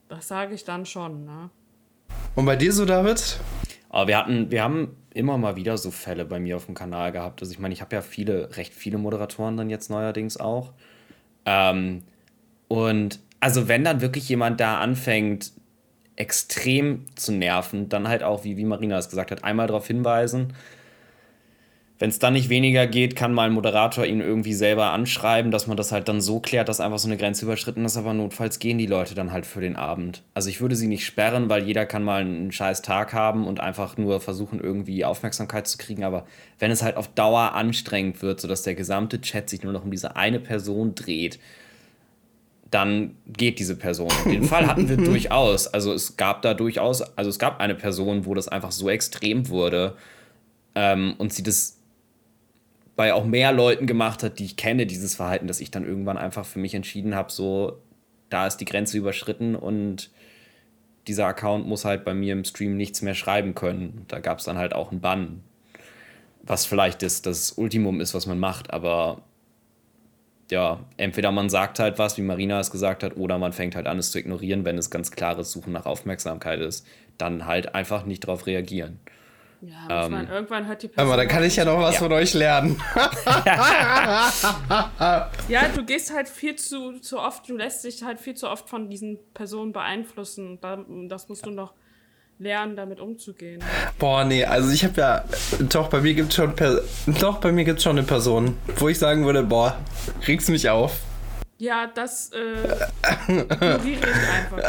Das 0.07 0.27
sage 0.27 0.53
ich 0.53 0.63
dann 0.63 0.85
schon, 0.85 1.25
ne? 1.25 1.49
Und 2.35 2.45
bei 2.45 2.55
dir 2.55 2.71
so, 2.71 2.85
David? 2.85 3.39
Aber 3.95 4.09
wir 4.09 4.17
hatten, 4.17 4.51
wir 4.51 4.61
haben 4.61 4.97
immer 5.13 5.37
mal 5.37 5.55
wieder 5.55 5.77
so 5.77 5.89
Fälle 5.89 6.25
bei 6.25 6.37
mir 6.37 6.57
auf 6.57 6.65
dem 6.65 6.75
Kanal 6.75 7.13
gehabt. 7.13 7.41
Also 7.41 7.53
ich 7.53 7.59
meine, 7.59 7.73
ich 7.73 7.79
habe 7.79 7.95
ja 7.95 8.01
viele, 8.01 8.57
recht 8.57 8.73
viele 8.73 8.97
Moderatoren 8.97 9.55
dann 9.55 9.69
jetzt 9.69 9.89
neuerdings 9.89 10.35
auch. 10.35 10.73
Ähm, 11.45 12.03
und 12.67 13.21
also 13.39 13.69
wenn 13.69 13.85
dann 13.85 14.01
wirklich 14.01 14.27
jemand 14.27 14.59
da 14.59 14.79
anfängt, 14.79 15.53
extrem 16.17 17.05
zu 17.15 17.31
nerven, 17.31 17.87
dann 17.87 18.09
halt 18.09 18.21
auch, 18.21 18.43
wie, 18.43 18.57
wie 18.57 18.65
Marina 18.65 18.97
es 18.97 19.09
gesagt 19.09 19.31
hat, 19.31 19.45
einmal 19.45 19.67
darauf 19.67 19.87
hinweisen, 19.87 20.51
wenn 21.97 22.09
es 22.09 22.19
dann 22.19 22.33
nicht 22.33 22.49
weniger 22.49 22.87
geht, 22.87 23.15
kann 23.15 23.33
mal 23.33 23.47
ein 23.47 23.53
Moderator 23.53 24.05
ihn 24.05 24.19
irgendwie 24.19 24.53
selber 24.53 24.91
anschreiben, 24.91 25.49
dass 25.49 25.65
man 25.65 25.77
das 25.77 25.93
halt 25.93 26.09
dann 26.09 26.19
so 26.19 26.41
klärt, 26.41 26.67
dass 26.67 26.81
einfach 26.81 26.99
so 26.99 27.07
eine 27.07 27.15
Grenze 27.15 27.45
überschritten 27.45 27.85
ist, 27.85 27.95
aber 27.95 28.13
notfalls 28.13 28.59
gehen 28.59 28.77
die 28.77 28.85
Leute 28.85 29.15
dann 29.15 29.31
halt 29.31 29.45
für 29.45 29.61
den 29.61 29.77
Abend. 29.77 30.21
Also 30.33 30.49
ich 30.49 30.59
würde 30.59 30.75
sie 30.75 30.87
nicht 30.87 31.05
sperren, 31.05 31.47
weil 31.47 31.63
jeder 31.63 31.85
kann 31.85 32.03
mal 32.03 32.19
einen 32.19 32.51
scheiß 32.51 32.81
Tag 32.81 33.13
haben 33.13 33.47
und 33.47 33.61
einfach 33.61 33.95
nur 33.95 34.19
versuchen, 34.19 34.59
irgendwie 34.59 35.05
Aufmerksamkeit 35.05 35.67
zu 35.67 35.77
kriegen, 35.77 36.03
aber 36.03 36.25
wenn 36.59 36.69
es 36.69 36.83
halt 36.83 36.97
auf 36.97 37.07
Dauer 37.07 37.53
anstrengend 37.53 38.21
wird, 38.21 38.41
sodass 38.41 38.63
der 38.63 38.75
gesamte 38.75 39.21
Chat 39.21 39.49
sich 39.49 39.63
nur 39.63 39.71
noch 39.71 39.85
um 39.85 39.91
diese 39.91 40.17
eine 40.17 40.41
Person 40.41 40.95
dreht, 40.95 41.39
dann 42.71 43.15
geht 43.25 43.57
diese 43.57 43.77
Person. 43.77 44.09
Den 44.25 44.43
Fall 44.43 44.67
hatten 44.67 44.89
wir 44.89 44.97
durchaus. 44.97 45.67
Also 45.67 45.93
es 45.93 46.17
gab 46.17 46.41
da 46.41 46.53
durchaus, 46.53 47.01
also 47.17 47.29
es 47.29 47.39
gab 47.39 47.61
eine 47.61 47.75
Person, 47.75 48.25
wo 48.25 48.33
das 48.33 48.49
einfach 48.49 48.73
so 48.73 48.89
extrem 48.89 49.47
wurde 49.47 49.95
ähm, 50.75 51.15
und 51.17 51.33
sie 51.33 51.43
das 51.43 51.74
bei 52.95 53.13
auch 53.13 53.25
mehr 53.25 53.51
Leuten 53.51 53.87
gemacht 53.87 54.23
hat, 54.23 54.39
die 54.39 54.45
ich 54.45 54.55
kenne, 54.55 54.85
dieses 54.85 55.15
Verhalten, 55.15 55.47
dass 55.47 55.59
ich 55.59 55.71
dann 55.71 55.85
irgendwann 55.85 56.17
einfach 56.17 56.45
für 56.45 56.59
mich 56.59 56.73
entschieden 56.73 57.15
habe, 57.15 57.31
so, 57.31 57.81
da 58.29 58.47
ist 58.47 58.57
die 58.57 58.65
Grenze 58.65 58.97
überschritten 58.97 59.55
und 59.55 60.11
dieser 61.07 61.27
Account 61.27 61.67
muss 61.67 61.85
halt 61.85 62.05
bei 62.05 62.13
mir 62.13 62.33
im 62.33 62.45
Stream 62.45 62.77
nichts 62.77 63.01
mehr 63.01 63.13
schreiben 63.13 63.53
können. 63.53 64.05
Da 64.07 64.19
gab 64.19 64.39
es 64.39 64.45
dann 64.45 64.57
halt 64.57 64.73
auch 64.73 64.91
einen 64.91 65.01
Bann. 65.01 65.43
Was 66.41 66.65
vielleicht 66.65 67.01
das, 67.01 67.21
das 67.21 67.51
Ultimum 67.53 68.01
ist, 68.01 68.13
was 68.13 68.25
man 68.25 68.39
macht, 68.39 68.71
aber 68.71 69.21
ja, 70.51 70.79
entweder 70.97 71.31
man 71.31 71.49
sagt 71.49 71.79
halt 71.79 71.97
was, 71.97 72.17
wie 72.17 72.21
Marina 72.21 72.59
es 72.59 72.71
gesagt 72.71 73.03
hat, 73.03 73.17
oder 73.17 73.37
man 73.39 73.51
fängt 73.51 73.75
halt 73.75 73.87
an, 73.87 73.97
es 73.97 74.11
zu 74.11 74.19
ignorieren, 74.19 74.63
wenn 74.63 74.77
es 74.77 74.91
ganz 74.91 75.11
klares 75.11 75.51
Suchen 75.51 75.73
nach 75.73 75.85
Aufmerksamkeit 75.85 76.59
ist. 76.59 76.85
Dann 77.17 77.45
halt 77.45 77.73
einfach 77.73 78.05
nicht 78.05 78.23
darauf 78.23 78.45
reagieren. 78.45 78.99
Ja, 79.67 80.05
ähm, 80.05 80.11
man, 80.11 80.29
irgendwann 80.29 80.67
hört 80.67 80.83
die 80.83 80.87
Person. 80.87 81.07
Aber 81.07 81.17
dann 81.17 81.27
kann 81.27 81.43
ich 81.43 81.55
ja 81.55 81.65
noch 81.65 81.79
was 81.79 81.95
ja. 81.95 82.01
von 82.01 82.11
euch 82.11 82.33
lernen. 82.33 82.81
ja, 85.47 85.67
du 85.73 85.83
gehst 85.83 86.13
halt 86.13 86.29
viel 86.29 86.55
zu, 86.55 86.99
zu 86.99 87.19
oft, 87.19 87.49
du 87.49 87.57
lässt 87.57 87.83
dich 87.83 88.03
halt 88.03 88.19
viel 88.19 88.35
zu 88.35 88.49
oft 88.49 88.69
von 88.69 88.89
diesen 88.89 89.17
Personen 89.33 89.73
beeinflussen. 89.73 90.59
Das 91.09 91.29
musst 91.29 91.45
du 91.45 91.51
noch 91.51 91.73
lernen, 92.37 92.75
damit 92.75 92.99
umzugehen. 92.99 93.63
Boah, 93.97 94.25
nee, 94.25 94.43
also 94.43 94.71
ich 94.71 94.83
habe 94.83 94.99
ja, 94.99 95.23
doch, 95.69 95.89
bei 95.89 96.01
mir 96.01 96.13
gibt 96.13 96.33
schon, 96.33 96.53
doch, 97.19 97.37
bei 97.37 97.51
mir 97.51 97.63
gibt's 97.63 97.83
schon 97.83 97.97
eine 97.97 98.05
Person, 98.05 98.57
wo 98.77 98.89
ich 98.89 98.99
sagen 98.99 99.25
würde, 99.25 99.43
boah, 99.43 99.77
regst 100.27 100.49
mich 100.49 100.69
auf. 100.69 100.99
Ja, 101.57 101.87
das 101.87 102.31
äh, 102.33 102.53
ignoriere 103.29 104.09
ich 104.09 104.29
einfach. 104.29 104.59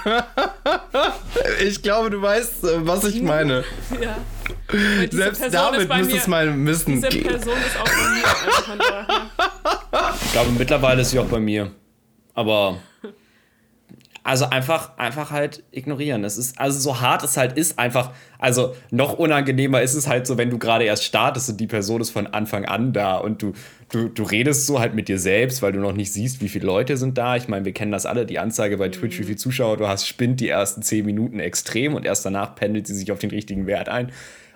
ich 1.60 1.82
glaube, 1.82 2.10
du 2.10 2.22
weißt, 2.22 2.64
äh, 2.64 2.86
was 2.86 3.02
ich 3.04 3.20
meine. 3.20 3.64
ja. 4.00 4.16
Selbst 5.10 5.52
damit 5.52 5.88
müsste 5.88 6.16
es 6.16 6.28
mal 6.28 6.46
müssen. 6.52 7.02
Diese 7.02 7.08
Person 7.08 7.54
ist 7.58 7.80
auch 7.80 7.84
bei 7.84 8.08
mir. 8.14 8.24
Also 9.90 10.14
ich 10.24 10.32
glaube, 10.32 10.50
mittlerweile 10.52 11.02
ist 11.02 11.10
sie 11.10 11.18
auch 11.18 11.26
bei 11.26 11.40
mir. 11.40 11.72
Aber 12.34 12.78
also 14.22 14.46
einfach, 14.46 14.98
einfach 14.98 15.30
halt 15.30 15.62
ignorieren. 15.70 16.24
Es 16.24 16.36
ist, 16.36 16.58
also 16.60 16.78
so 16.78 17.00
hart 17.00 17.24
es 17.24 17.36
halt 17.36 17.56
ist, 17.56 17.78
einfach, 17.78 18.12
also 18.38 18.74
noch 18.90 19.14
unangenehmer 19.14 19.80
ist 19.80 19.94
es 19.94 20.06
halt 20.06 20.26
so, 20.26 20.36
wenn 20.36 20.50
du 20.50 20.58
gerade 20.58 20.84
erst 20.84 21.04
startest 21.04 21.48
und 21.50 21.60
die 21.60 21.66
Person 21.66 22.00
ist 22.00 22.10
von 22.10 22.26
Anfang 22.26 22.66
an 22.66 22.92
da 22.92 23.16
und 23.16 23.40
du, 23.42 23.52
du, 23.90 24.08
du 24.08 24.22
redest 24.22 24.66
so 24.66 24.78
halt 24.78 24.94
mit 24.94 25.08
dir 25.08 25.18
selbst, 25.18 25.62
weil 25.62 25.72
du 25.72 25.80
noch 25.80 25.94
nicht 25.94 26.12
siehst, 26.12 26.42
wie 26.42 26.48
viele 26.48 26.66
Leute 26.66 26.96
sind 26.96 27.16
da. 27.16 27.36
Ich 27.36 27.48
meine, 27.48 27.64
wir 27.64 27.72
kennen 27.72 27.92
das 27.92 28.04
alle, 28.04 28.26
die 28.26 28.38
Anzeige 28.38 28.76
bei 28.76 28.90
Twitch, 28.90 29.18
wie 29.18 29.24
viele 29.24 29.36
Zuschauer 29.36 29.78
du 29.78 29.88
hast, 29.88 30.06
spinnt 30.06 30.40
die 30.40 30.48
ersten 30.48 30.82
zehn 30.82 31.06
Minuten 31.06 31.40
extrem 31.40 31.94
und 31.94 32.04
erst 32.04 32.26
danach 32.26 32.54
pendelt 32.54 32.86
sie 32.86 32.94
sich 32.94 33.10
auf 33.12 33.18
den 33.18 33.30
richtigen 33.30 33.66
Wert 33.66 33.88
ein. 33.88 34.12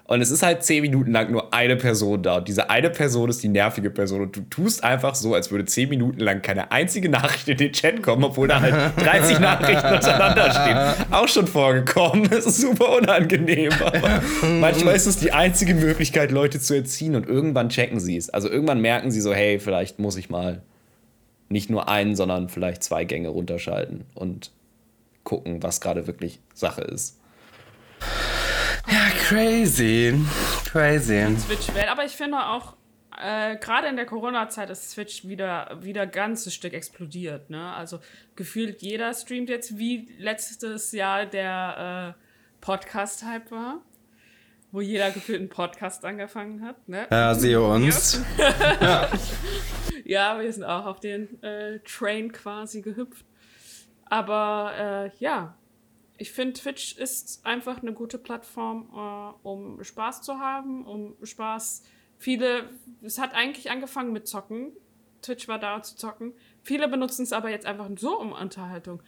Und 0.06 0.20
es 0.20 0.30
ist 0.30 0.42
halt 0.42 0.62
zehn 0.62 0.82
Minuten 0.82 1.12
lang 1.12 1.32
nur 1.32 1.54
eine 1.54 1.76
Person 1.76 2.22
da. 2.22 2.36
Und 2.36 2.46
diese 2.46 2.68
eine 2.68 2.90
Person 2.90 3.30
ist 3.30 3.42
die 3.42 3.48
nervige 3.48 3.88
Person. 3.88 4.20
Und 4.20 4.36
du 4.36 4.42
tust 4.42 4.84
einfach 4.84 5.14
so, 5.14 5.32
als 5.34 5.50
würde 5.50 5.64
zehn 5.64 5.88
Minuten 5.88 6.20
lang 6.20 6.42
keine 6.42 6.70
einzige 6.70 7.08
Nachricht 7.08 7.48
in 7.48 7.56
den 7.56 7.72
Chat 7.72 8.02
kommen, 8.02 8.22
obwohl 8.22 8.46
da 8.46 8.60
halt 8.60 8.74
30 8.98 9.40
Nachrichten 9.40 9.94
untereinander 9.94 10.50
stehen. 10.50 11.10
Auch 11.10 11.28
schon 11.28 11.46
vorgekommen. 11.46 12.28
Es 12.34 12.46
ist 12.46 12.60
super 12.60 12.96
unangenehm. 12.96 13.72
Aber 13.80 14.20
manchmal 14.42 14.94
ist 14.94 15.06
es 15.06 15.16
die 15.16 15.32
einzige 15.32 15.74
Möglichkeit, 15.74 16.32
Leute 16.32 16.60
zu 16.60 16.74
erziehen. 16.74 17.14
Und 17.14 17.26
irgendwann 17.26 17.70
checken 17.70 17.98
sie 17.98 18.18
es. 18.18 18.28
Also 18.28 18.50
irgendwann 18.50 18.80
merken 18.82 19.10
sie 19.10 19.22
so, 19.22 19.32
hey, 19.32 19.58
vielleicht 19.58 19.98
muss 19.98 20.16
ich 20.16 20.28
mal 20.28 20.62
nicht 21.48 21.70
nur 21.70 21.88
einen, 21.88 22.14
sondern 22.14 22.50
vielleicht 22.50 22.82
zwei 22.82 23.04
Gänge 23.04 23.28
runterschalten 23.28 24.04
und 24.14 24.50
gucken, 25.22 25.62
was 25.62 25.80
gerade 25.80 26.06
wirklich 26.06 26.40
Sache 26.52 26.82
ist. 26.82 27.18
Ja, 28.86 29.10
crazy. 29.26 30.14
Crazy. 30.70 31.36
Switch 31.38 31.74
wählt. 31.74 31.88
Aber 31.88 32.04
ich 32.04 32.12
finde 32.12 32.38
auch, 32.38 32.76
äh, 33.20 33.56
gerade 33.56 33.88
in 33.88 33.96
der 33.96 34.06
Corona-Zeit 34.06 34.70
ist 34.70 34.90
Switch 34.90 35.26
wieder, 35.26 35.78
wieder 35.80 36.06
ganzes 36.06 36.54
Stück 36.54 36.74
explodiert. 36.74 37.50
Ne? 37.50 37.72
Also 37.72 38.00
gefühlt 38.36 38.82
jeder 38.82 39.12
streamt 39.14 39.48
jetzt, 39.48 39.78
wie 39.78 40.08
letztes 40.18 40.92
Jahr 40.92 41.26
der 41.26 42.14
äh, 42.16 42.20
Podcast-Hype 42.60 43.50
war. 43.50 43.82
Wo 44.72 44.80
jeder 44.80 45.12
gefühlt 45.12 45.38
einen 45.38 45.48
Podcast 45.48 46.04
angefangen 46.04 46.62
hat. 46.62 46.88
Ne? 46.88 47.06
Ja, 47.10 47.34
sehe 47.34 47.60
uns. 47.62 48.20
Ja, 50.04 50.38
wir 50.38 50.52
sind 50.52 50.64
auch 50.64 50.84
auf 50.84 51.00
den 51.00 51.42
äh, 51.42 51.80
Train 51.80 52.30
quasi 52.30 52.82
gehüpft. 52.82 53.24
Aber 54.04 54.72
äh, 54.78 55.10
ja, 55.18 55.56
ich 56.16 56.32
finde, 56.32 56.54
Twitch 56.54 56.96
ist 56.96 57.44
einfach 57.44 57.82
eine 57.82 57.92
gute 57.92 58.18
Plattform, 58.18 58.88
äh, 58.94 59.46
um 59.46 59.82
Spaß 59.82 60.22
zu 60.22 60.38
haben, 60.38 60.86
um 60.86 61.16
Spaß. 61.22 61.82
Viele, 62.18 62.70
es 63.02 63.18
hat 63.18 63.34
eigentlich 63.34 63.70
angefangen 63.70 64.12
mit 64.12 64.28
Zocken. 64.28 64.72
Twitch 65.22 65.48
war 65.48 65.58
da 65.58 65.82
zu 65.82 65.96
zocken. 65.96 66.32
Viele 66.62 66.86
benutzen 66.88 67.22
es 67.22 67.32
aber 67.32 67.50
jetzt 67.50 67.66
einfach 67.66 67.88
so 67.96 68.18
um 68.18 68.32
Unterhaltung. 68.32 69.02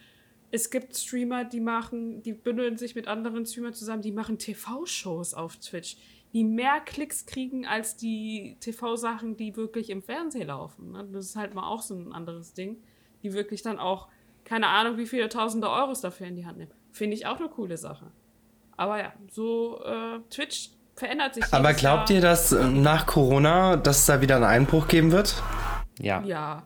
Es 0.51 0.71
gibt 0.71 0.97
Streamer, 0.97 1.45
die 1.45 1.61
machen, 1.61 2.23
die 2.23 2.33
bündeln 2.33 2.79
sich 2.79 2.95
mit 2.95 3.07
anderen 3.09 3.47
Streamern 3.47 3.75
zusammen, 3.75 4.03
die 4.03 4.13
machen 4.13 4.39
TV-Shows 4.39 5.35
auf 5.35 5.57
Twitch, 5.59 5.97
die 6.33 6.45
mehr 6.45 6.81
Klicks 6.81 7.27
kriegen 7.27 7.67
als 7.67 7.97
die 7.97 8.57
TV-Sachen, 8.61 9.37
die 9.37 9.57
wirklich 9.57 9.91
im 9.91 10.03
Fernsehen 10.03 10.49
laufen. 10.49 10.93
ne? 10.93 11.07
Das 11.13 11.27
ist 11.27 11.37
halt 11.37 11.55
mal 11.55 11.69
auch 11.69 11.83
so 11.83 11.95
ein 11.95 12.13
anderes 12.13 12.55
Ding, 12.55 12.83
die 13.23 13.33
wirklich 13.33 13.63
dann 13.63 13.79
auch, 13.79 14.09
keine 14.45 14.69
Ahnung, 14.69 14.97
wie 14.99 15.07
viele 15.07 15.29
tausende 15.29 15.69
Euros 15.69 16.01
dafür 16.01 16.27
in 16.27 16.37
die 16.37 16.47
Hand 16.47 16.59
nehmen. 16.59 16.73
Finde 16.97 17.15
ich 17.15 17.27
auch 17.27 17.39
eine 17.39 17.51
coole 17.51 17.77
Sache. 17.77 18.07
Aber 18.79 18.99
ja, 18.99 19.13
so 19.31 19.83
äh, 19.85 20.19
Twitch 20.31 20.71
verändert 20.95 21.35
sich. 21.35 21.45
Aber 21.51 21.75
glaubt 21.75 22.09
Jahr. 22.09 22.17
ihr, 22.17 22.23
dass 22.23 22.53
äh, 22.53 22.65
nach 22.65 23.05
Corona, 23.05 23.77
dass 23.77 23.99
es 23.99 24.07
da 24.07 24.23
wieder 24.23 24.37
einen 24.37 24.45
Einbruch 24.45 24.89
geben 24.89 25.13
wird? 25.13 25.43
Ja. 26.01 26.23
Ja. 26.23 26.63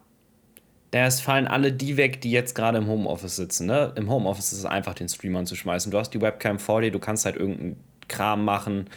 Da 0.92 1.06
es 1.06 1.20
fallen 1.20 1.48
alle 1.48 1.72
die 1.72 1.96
weg, 1.96 2.20
die 2.20 2.30
jetzt 2.30 2.54
gerade 2.54 2.78
im 2.78 2.86
Homeoffice 2.86 3.34
sitzen. 3.34 3.66
Ne? 3.66 3.92
Im 3.96 4.08
Homeoffice 4.08 4.52
ist 4.52 4.60
es 4.60 4.64
einfach, 4.66 4.94
den 4.94 5.08
Stream 5.08 5.34
anzuschmeißen. 5.34 5.90
Du 5.90 5.98
hast 5.98 6.10
die 6.10 6.20
Webcam 6.20 6.60
vor 6.60 6.80
dir, 6.80 6.92
du 6.92 7.00
kannst 7.00 7.24
halt 7.24 7.34
irgendeinen 7.34 7.82
Kram 8.06 8.44
machen. 8.44 8.88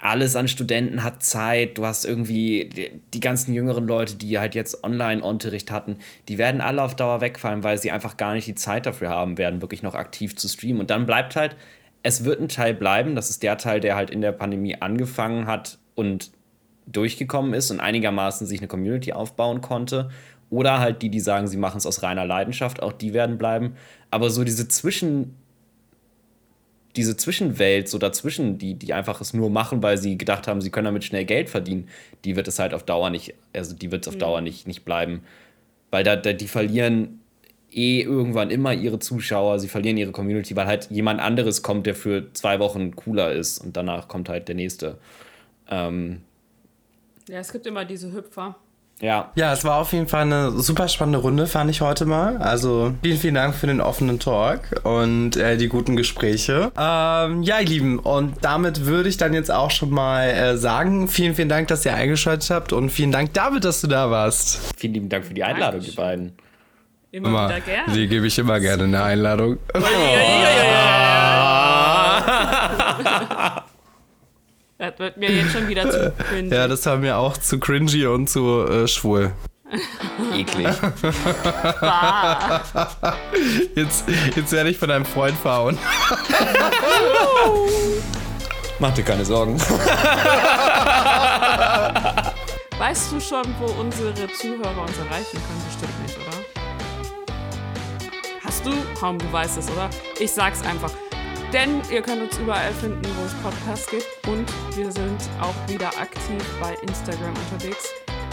Alles 0.00 0.34
an 0.34 0.48
Studenten 0.48 1.04
hat 1.04 1.22
Zeit. 1.22 1.76
Du 1.76 1.84
hast 1.84 2.06
irgendwie 2.06 2.70
die, 3.12 3.20
ganzen 3.20 3.52
jüngeren 3.52 3.86
Leute, 3.86 4.16
die 4.16 4.38
halt 4.38 4.54
jetzt 4.54 4.82
Online-Unterricht 4.82 5.70
hatten, 5.70 5.96
die 6.28 6.38
werden 6.38 6.62
alle 6.62 6.82
auf 6.82 6.96
Dauer 6.96 7.20
wegfallen, 7.20 7.62
weil 7.62 7.76
sie 7.78 7.90
einfach 7.90 8.16
gar 8.16 8.32
nicht 8.32 8.46
die 8.46 8.54
Zeit 8.54 8.86
dafür 8.86 9.10
haben 9.10 9.36
werden, 9.36 9.60
wirklich 9.60 9.82
noch 9.82 9.94
aktiv 9.94 10.36
zu 10.36 10.48
streamen. 10.48 10.80
Und 10.80 10.90
dann 10.90 11.04
bleibt 11.04 11.36
halt, 11.36 11.54
es 12.02 12.24
wird 12.24 12.40
ein 12.40 12.48
Teil 12.48 12.74
bleiben. 12.74 13.14
Das 13.14 13.28
ist 13.28 13.42
der 13.42 13.58
Teil, 13.58 13.80
der 13.80 13.94
halt 13.94 14.10
in 14.10 14.22
der 14.22 14.32
Pandemie 14.32 14.76
angefangen 14.80 15.46
hat 15.46 15.78
und 15.94 16.30
durchgekommen 16.86 17.52
ist 17.52 17.70
und 17.70 17.80
einigermaßen 17.80 18.46
sich 18.46 18.60
eine 18.60 18.68
Community 18.68 19.12
aufbauen 19.12 19.60
konnte. 19.60 20.10
Oder 20.48 20.80
halt 20.80 21.02
die, 21.02 21.10
die 21.10 21.20
sagen, 21.20 21.46
sie 21.46 21.56
machen 21.56 21.78
es 21.78 21.86
aus 21.86 22.02
reiner 22.02 22.24
Leidenschaft, 22.24 22.82
auch 22.82 22.92
die 22.92 23.12
werden 23.12 23.38
bleiben. 23.38 23.76
Aber 24.10 24.30
so 24.30 24.42
diese 24.42 24.66
Zwischen, 24.66 25.36
diese 26.96 27.16
Zwischenwelt, 27.16 27.88
so 27.88 27.98
dazwischen, 27.98 28.58
die, 28.58 28.74
die 28.74 28.92
einfach 28.92 29.20
es 29.20 29.32
nur 29.32 29.50
machen, 29.50 29.82
weil 29.82 29.96
sie 29.98 30.18
gedacht 30.18 30.48
haben, 30.48 30.60
sie 30.60 30.70
können 30.70 30.86
damit 30.86 31.04
schnell 31.04 31.24
Geld 31.24 31.48
verdienen, 31.48 31.88
die 32.24 32.36
wird 32.36 32.48
es 32.48 32.58
halt 32.58 32.74
auf 32.74 32.82
Dauer 32.82 33.10
nicht, 33.10 33.34
also 33.52 33.74
die 33.74 33.92
wird 33.92 34.06
es 34.06 34.08
auf 34.08 34.18
Dauer 34.18 34.40
nicht, 34.40 34.66
nicht 34.66 34.84
bleiben. 34.84 35.22
Weil 35.90 36.04
da, 36.04 36.16
da, 36.16 36.32
die 36.32 36.48
verlieren 36.48 37.20
eh 37.72 38.00
irgendwann 38.00 38.50
immer 38.50 38.74
ihre 38.74 38.98
Zuschauer, 38.98 39.58
sie 39.60 39.68
verlieren 39.68 39.96
ihre 39.96 40.12
Community, 40.12 40.56
weil 40.56 40.66
halt 40.66 40.90
jemand 40.90 41.20
anderes 41.20 41.62
kommt, 41.62 41.86
der 41.86 41.94
für 41.94 42.32
zwei 42.32 42.58
Wochen 42.58 42.96
cooler 42.96 43.32
ist 43.32 43.58
und 43.58 43.76
danach 43.76 44.08
kommt 44.08 44.28
halt 44.28 44.48
der 44.48 44.56
nächste. 44.56 44.98
Ähm, 45.68 46.22
Ja, 47.28 47.38
es 47.38 47.52
gibt 47.52 47.66
immer 47.66 47.84
diese 47.84 48.12
Hüpfer. 48.12 48.56
Ja, 49.00 49.30
Ja, 49.34 49.52
es 49.52 49.64
war 49.64 49.76
auf 49.76 49.92
jeden 49.92 50.08
Fall 50.08 50.22
eine 50.22 50.50
super 50.52 50.88
spannende 50.88 51.18
Runde, 51.18 51.46
fand 51.46 51.70
ich 51.70 51.80
heute 51.80 52.06
mal. 52.06 52.36
Also 52.38 52.92
vielen, 53.02 53.18
vielen 53.18 53.34
Dank 53.34 53.54
für 53.54 53.66
den 53.66 53.80
offenen 53.80 54.18
Talk 54.18 54.60
und 54.84 55.36
äh, 55.36 55.56
die 55.56 55.68
guten 55.68 55.96
Gespräche. 55.96 56.72
Ähm, 56.78 57.42
ja, 57.42 57.58
ihr 57.60 57.66
Lieben, 57.66 57.98
und 57.98 58.36
damit 58.42 58.86
würde 58.86 59.08
ich 59.08 59.16
dann 59.16 59.34
jetzt 59.34 59.50
auch 59.50 59.70
schon 59.70 59.90
mal 59.90 60.28
äh, 60.28 60.56
sagen, 60.56 61.08
vielen, 61.08 61.34
vielen 61.34 61.48
Dank, 61.48 61.68
dass 61.68 61.84
ihr 61.84 61.94
eingeschaltet 61.94 62.50
habt 62.50 62.72
und 62.72 62.90
vielen 62.90 63.12
Dank, 63.12 63.32
David, 63.34 63.64
dass 63.64 63.80
du 63.80 63.86
da 63.86 64.10
warst. 64.10 64.60
vielen 64.76 64.94
lieben 64.94 65.08
Dank 65.08 65.24
für 65.24 65.34
die 65.34 65.44
Einladung, 65.44 65.80
die 65.80 65.90
beiden. 65.92 66.32
Immer, 67.12 67.28
Immer, 67.28 67.48
wieder 67.48 67.60
gern. 67.60 67.92
die 67.92 68.06
gebe 68.06 68.26
ich 68.26 68.38
immer 68.38 68.60
gerne 68.60 68.84
eine 68.84 69.02
Einladung. 69.02 69.58
Das 74.80 74.98
wird 74.98 75.16
mir 75.18 75.30
jetzt 75.30 75.52
schon 75.52 75.68
wieder 75.68 75.90
zu 75.90 76.10
cringe. 76.30 76.56
Ja, 76.56 76.66
das 76.66 76.86
war 76.86 76.96
mir 76.96 77.18
auch 77.18 77.36
zu 77.36 77.60
cringy 77.60 78.06
und 78.06 78.30
zu 78.30 78.66
äh, 78.66 78.88
schwul. 78.88 79.30
Eklig. 80.34 80.66
Jetzt, 83.76 84.04
jetzt 84.34 84.52
werde 84.52 84.70
ich 84.70 84.78
von 84.78 84.88
deinem 84.88 85.04
Freund 85.04 85.36
verhauen. 85.38 85.78
Mach 88.80 88.92
dir 88.94 89.04
keine 89.04 89.24
Sorgen. 89.24 89.60
Weißt 92.78 93.12
du 93.12 93.20
schon, 93.20 93.44
wo 93.60 93.66
unsere 93.80 94.12
Zuhörer 94.32 94.82
uns 94.82 94.98
erreichen 94.98 95.38
können? 95.38 95.62
Bestimmt 95.68 96.02
nicht, 96.02 96.16
oder? 96.16 96.36
Hast 98.44 98.66
du? 98.66 98.72
Kaum, 98.98 99.18
du 99.18 99.32
weißt 99.32 99.58
es, 99.58 99.70
oder? 99.70 99.88
Ich 100.18 100.32
sag's 100.32 100.62
einfach. 100.62 100.90
Denn 101.52 101.82
ihr 101.90 102.00
könnt 102.00 102.22
uns 102.22 102.38
überall 102.38 102.72
finden, 102.74 103.02
wo 103.18 103.24
es 103.24 103.34
Podcasts 103.42 103.90
gibt. 103.90 104.06
Und 104.28 104.46
wir 104.76 104.92
sind 104.92 105.20
auch 105.40 105.54
wieder 105.68 105.88
aktiv 105.88 106.42
bei 106.60 106.74
Instagram 106.86 107.34
unterwegs 107.52 107.88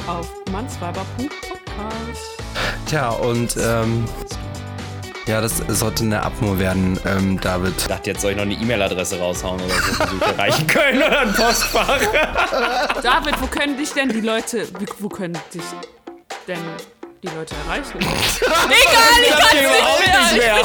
auf 0.07 0.29
mansweiber.podcast. 0.51 2.43
Tja, 2.85 3.09
und 3.09 3.57
ähm, 3.57 4.05
ja, 5.25 5.41
das 5.41 5.57
sollte 5.67 6.03
eine 6.03 6.23
Abmo 6.23 6.57
werden, 6.57 6.99
ähm, 7.05 7.39
David. 7.41 7.73
Ich 7.77 7.87
dachte, 7.87 8.11
jetzt 8.11 8.21
soll 8.21 8.31
ich 8.31 8.37
noch 8.37 8.43
eine 8.43 8.53
E-Mail-Adresse 8.53 9.19
raushauen 9.19 9.59
oder 9.59 9.73
so, 9.73 10.05
die 10.05 10.15
ich 10.15 10.21
erreichen 10.21 10.67
können 10.67 11.01
oder 11.03 11.19
ein 11.21 11.33
Postfach. 11.33 11.99
David, 13.01 13.41
wo 13.41 13.47
können 13.47 13.77
dich 13.77 13.91
denn 13.91 14.09
die 14.09 14.21
Leute, 14.21 14.67
wo 14.99 15.09
können 15.09 15.37
dich 15.53 15.63
denn 16.47 16.59
die 17.23 17.27
Leute 17.27 17.55
erreichen? 17.65 17.97
Egal, 17.99 18.77
ich 19.23 19.29
kann's 19.29 20.33
nicht 20.33 20.37
mehr. 20.37 20.55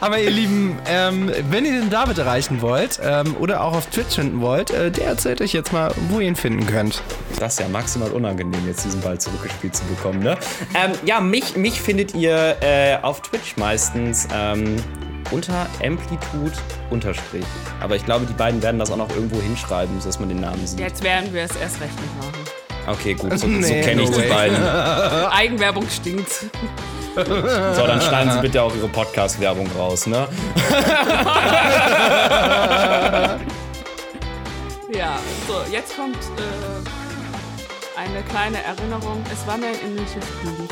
Aber 0.00 0.18
ihr 0.18 0.30
Lieben, 0.30 0.78
ähm, 0.86 1.32
wenn 1.50 1.64
ihr 1.64 1.72
den 1.72 1.90
David 1.90 2.18
erreichen 2.18 2.60
wollt 2.60 3.00
ähm, 3.02 3.36
oder 3.38 3.62
auch 3.62 3.74
auf 3.74 3.86
Twitch 3.86 4.16
finden 4.16 4.40
wollt, 4.40 4.70
äh, 4.70 4.90
der 4.90 5.06
erzählt 5.06 5.40
euch 5.40 5.52
jetzt 5.52 5.72
mal, 5.72 5.92
wo 6.08 6.20
ihr 6.20 6.28
ihn 6.28 6.36
finden 6.36 6.66
könnt. 6.66 7.02
Das 7.38 7.54
ist 7.54 7.60
ja 7.60 7.68
maximal 7.68 8.10
unangenehm, 8.10 8.66
jetzt 8.66 8.84
diesen 8.84 9.00
Ball 9.00 9.18
zurückgespielt 9.18 9.74
zu 9.74 9.84
bekommen, 9.84 10.20
ne? 10.20 10.36
Ähm, 10.74 10.92
ja, 11.04 11.20
mich, 11.20 11.56
mich 11.56 11.80
findet 11.80 12.14
ihr 12.14 12.56
äh, 12.60 12.98
auf 13.00 13.22
Twitch 13.22 13.56
meistens 13.56 14.28
ähm, 14.34 14.76
unter 15.30 15.66
Amplitude 15.82 16.52
unterstrich. 16.90 17.46
Aber 17.80 17.96
ich 17.96 18.04
glaube, 18.04 18.26
die 18.26 18.34
beiden 18.34 18.62
werden 18.62 18.78
das 18.78 18.90
auch 18.90 18.96
noch 18.96 19.10
irgendwo 19.10 19.40
hinschreiben, 19.40 20.00
sodass 20.00 20.20
man 20.20 20.28
den 20.28 20.40
Namen 20.40 20.66
sieht. 20.66 20.80
Jetzt 20.80 21.02
werden 21.02 21.32
wir 21.32 21.42
es 21.42 21.56
erst 21.56 21.80
recht 21.80 21.98
nicht 22.00 22.16
machen. 22.18 22.43
Okay, 22.86 23.14
gut, 23.14 23.32
so, 23.32 23.38
so 23.38 23.46
Nee, 23.46 23.82
kenne 23.82 24.02
ich 24.02 24.10
no 24.10 24.18
die 24.18 24.28
beiden. 24.28 24.56
Eigenwerbung 25.30 25.88
stinkt. 25.88 26.30
So, 27.14 27.86
dann 27.86 28.00
schneiden 28.00 28.32
Sie 28.32 28.40
bitte 28.40 28.60
auch 28.62 28.74
Ihre 28.74 28.88
Podcast-Werbung 28.88 29.68
raus, 29.78 30.06
ne? 30.06 30.26
Ja, 34.96 35.18
so, 35.48 35.54
jetzt 35.72 35.96
kommt 35.96 36.16
äh, 36.16 37.98
eine 37.98 38.22
kleine 38.30 38.62
Erinnerung. 38.62 39.24
Es 39.32 39.44
war 39.46 39.56
mir 39.56 39.66
ein 39.68 39.80
indisches 39.84 40.24
Baby 40.42 40.68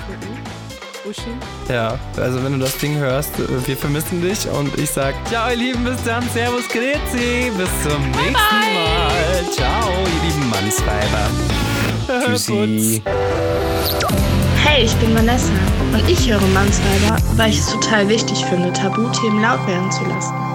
Uschi. 1.08 1.32
Ja, 1.68 1.98
also 2.16 2.44
wenn 2.44 2.52
du 2.52 2.58
das 2.60 2.78
Ding 2.78 2.96
hörst, 2.98 3.36
äh, 3.40 3.66
wir 3.66 3.76
vermissen 3.76 4.22
dich 4.22 4.46
und 4.48 4.78
ich 4.78 4.90
sag, 4.90 5.14
ciao 5.28 5.50
ihr 5.50 5.56
Lieben, 5.56 5.82
bis 5.84 6.00
dann, 6.04 6.22
servus, 6.30 6.68
grüezi, 6.68 7.50
bis 7.56 7.68
zum 7.82 8.10
nächsten 8.12 8.32
Mal. 8.34 9.50
Ciao, 9.52 9.88
ihr 9.90 10.28
lieben 10.28 10.48
Mannsweiber. 10.50 11.28
Tschüssi. 12.06 13.02
Hey, 14.64 14.84
ich 14.84 14.94
bin 14.96 15.14
Vanessa 15.14 15.52
und 15.92 16.08
ich 16.08 16.30
höre 16.30 16.40
Mansweiber, 16.48 17.16
weil 17.36 17.50
ich 17.50 17.58
es 17.58 17.70
total 17.70 18.08
wichtig 18.08 18.44
finde, 18.46 18.72
Tabuthemen 18.72 19.42
laut 19.42 19.66
werden 19.66 19.90
zu 19.90 20.04
lassen. 20.04 20.51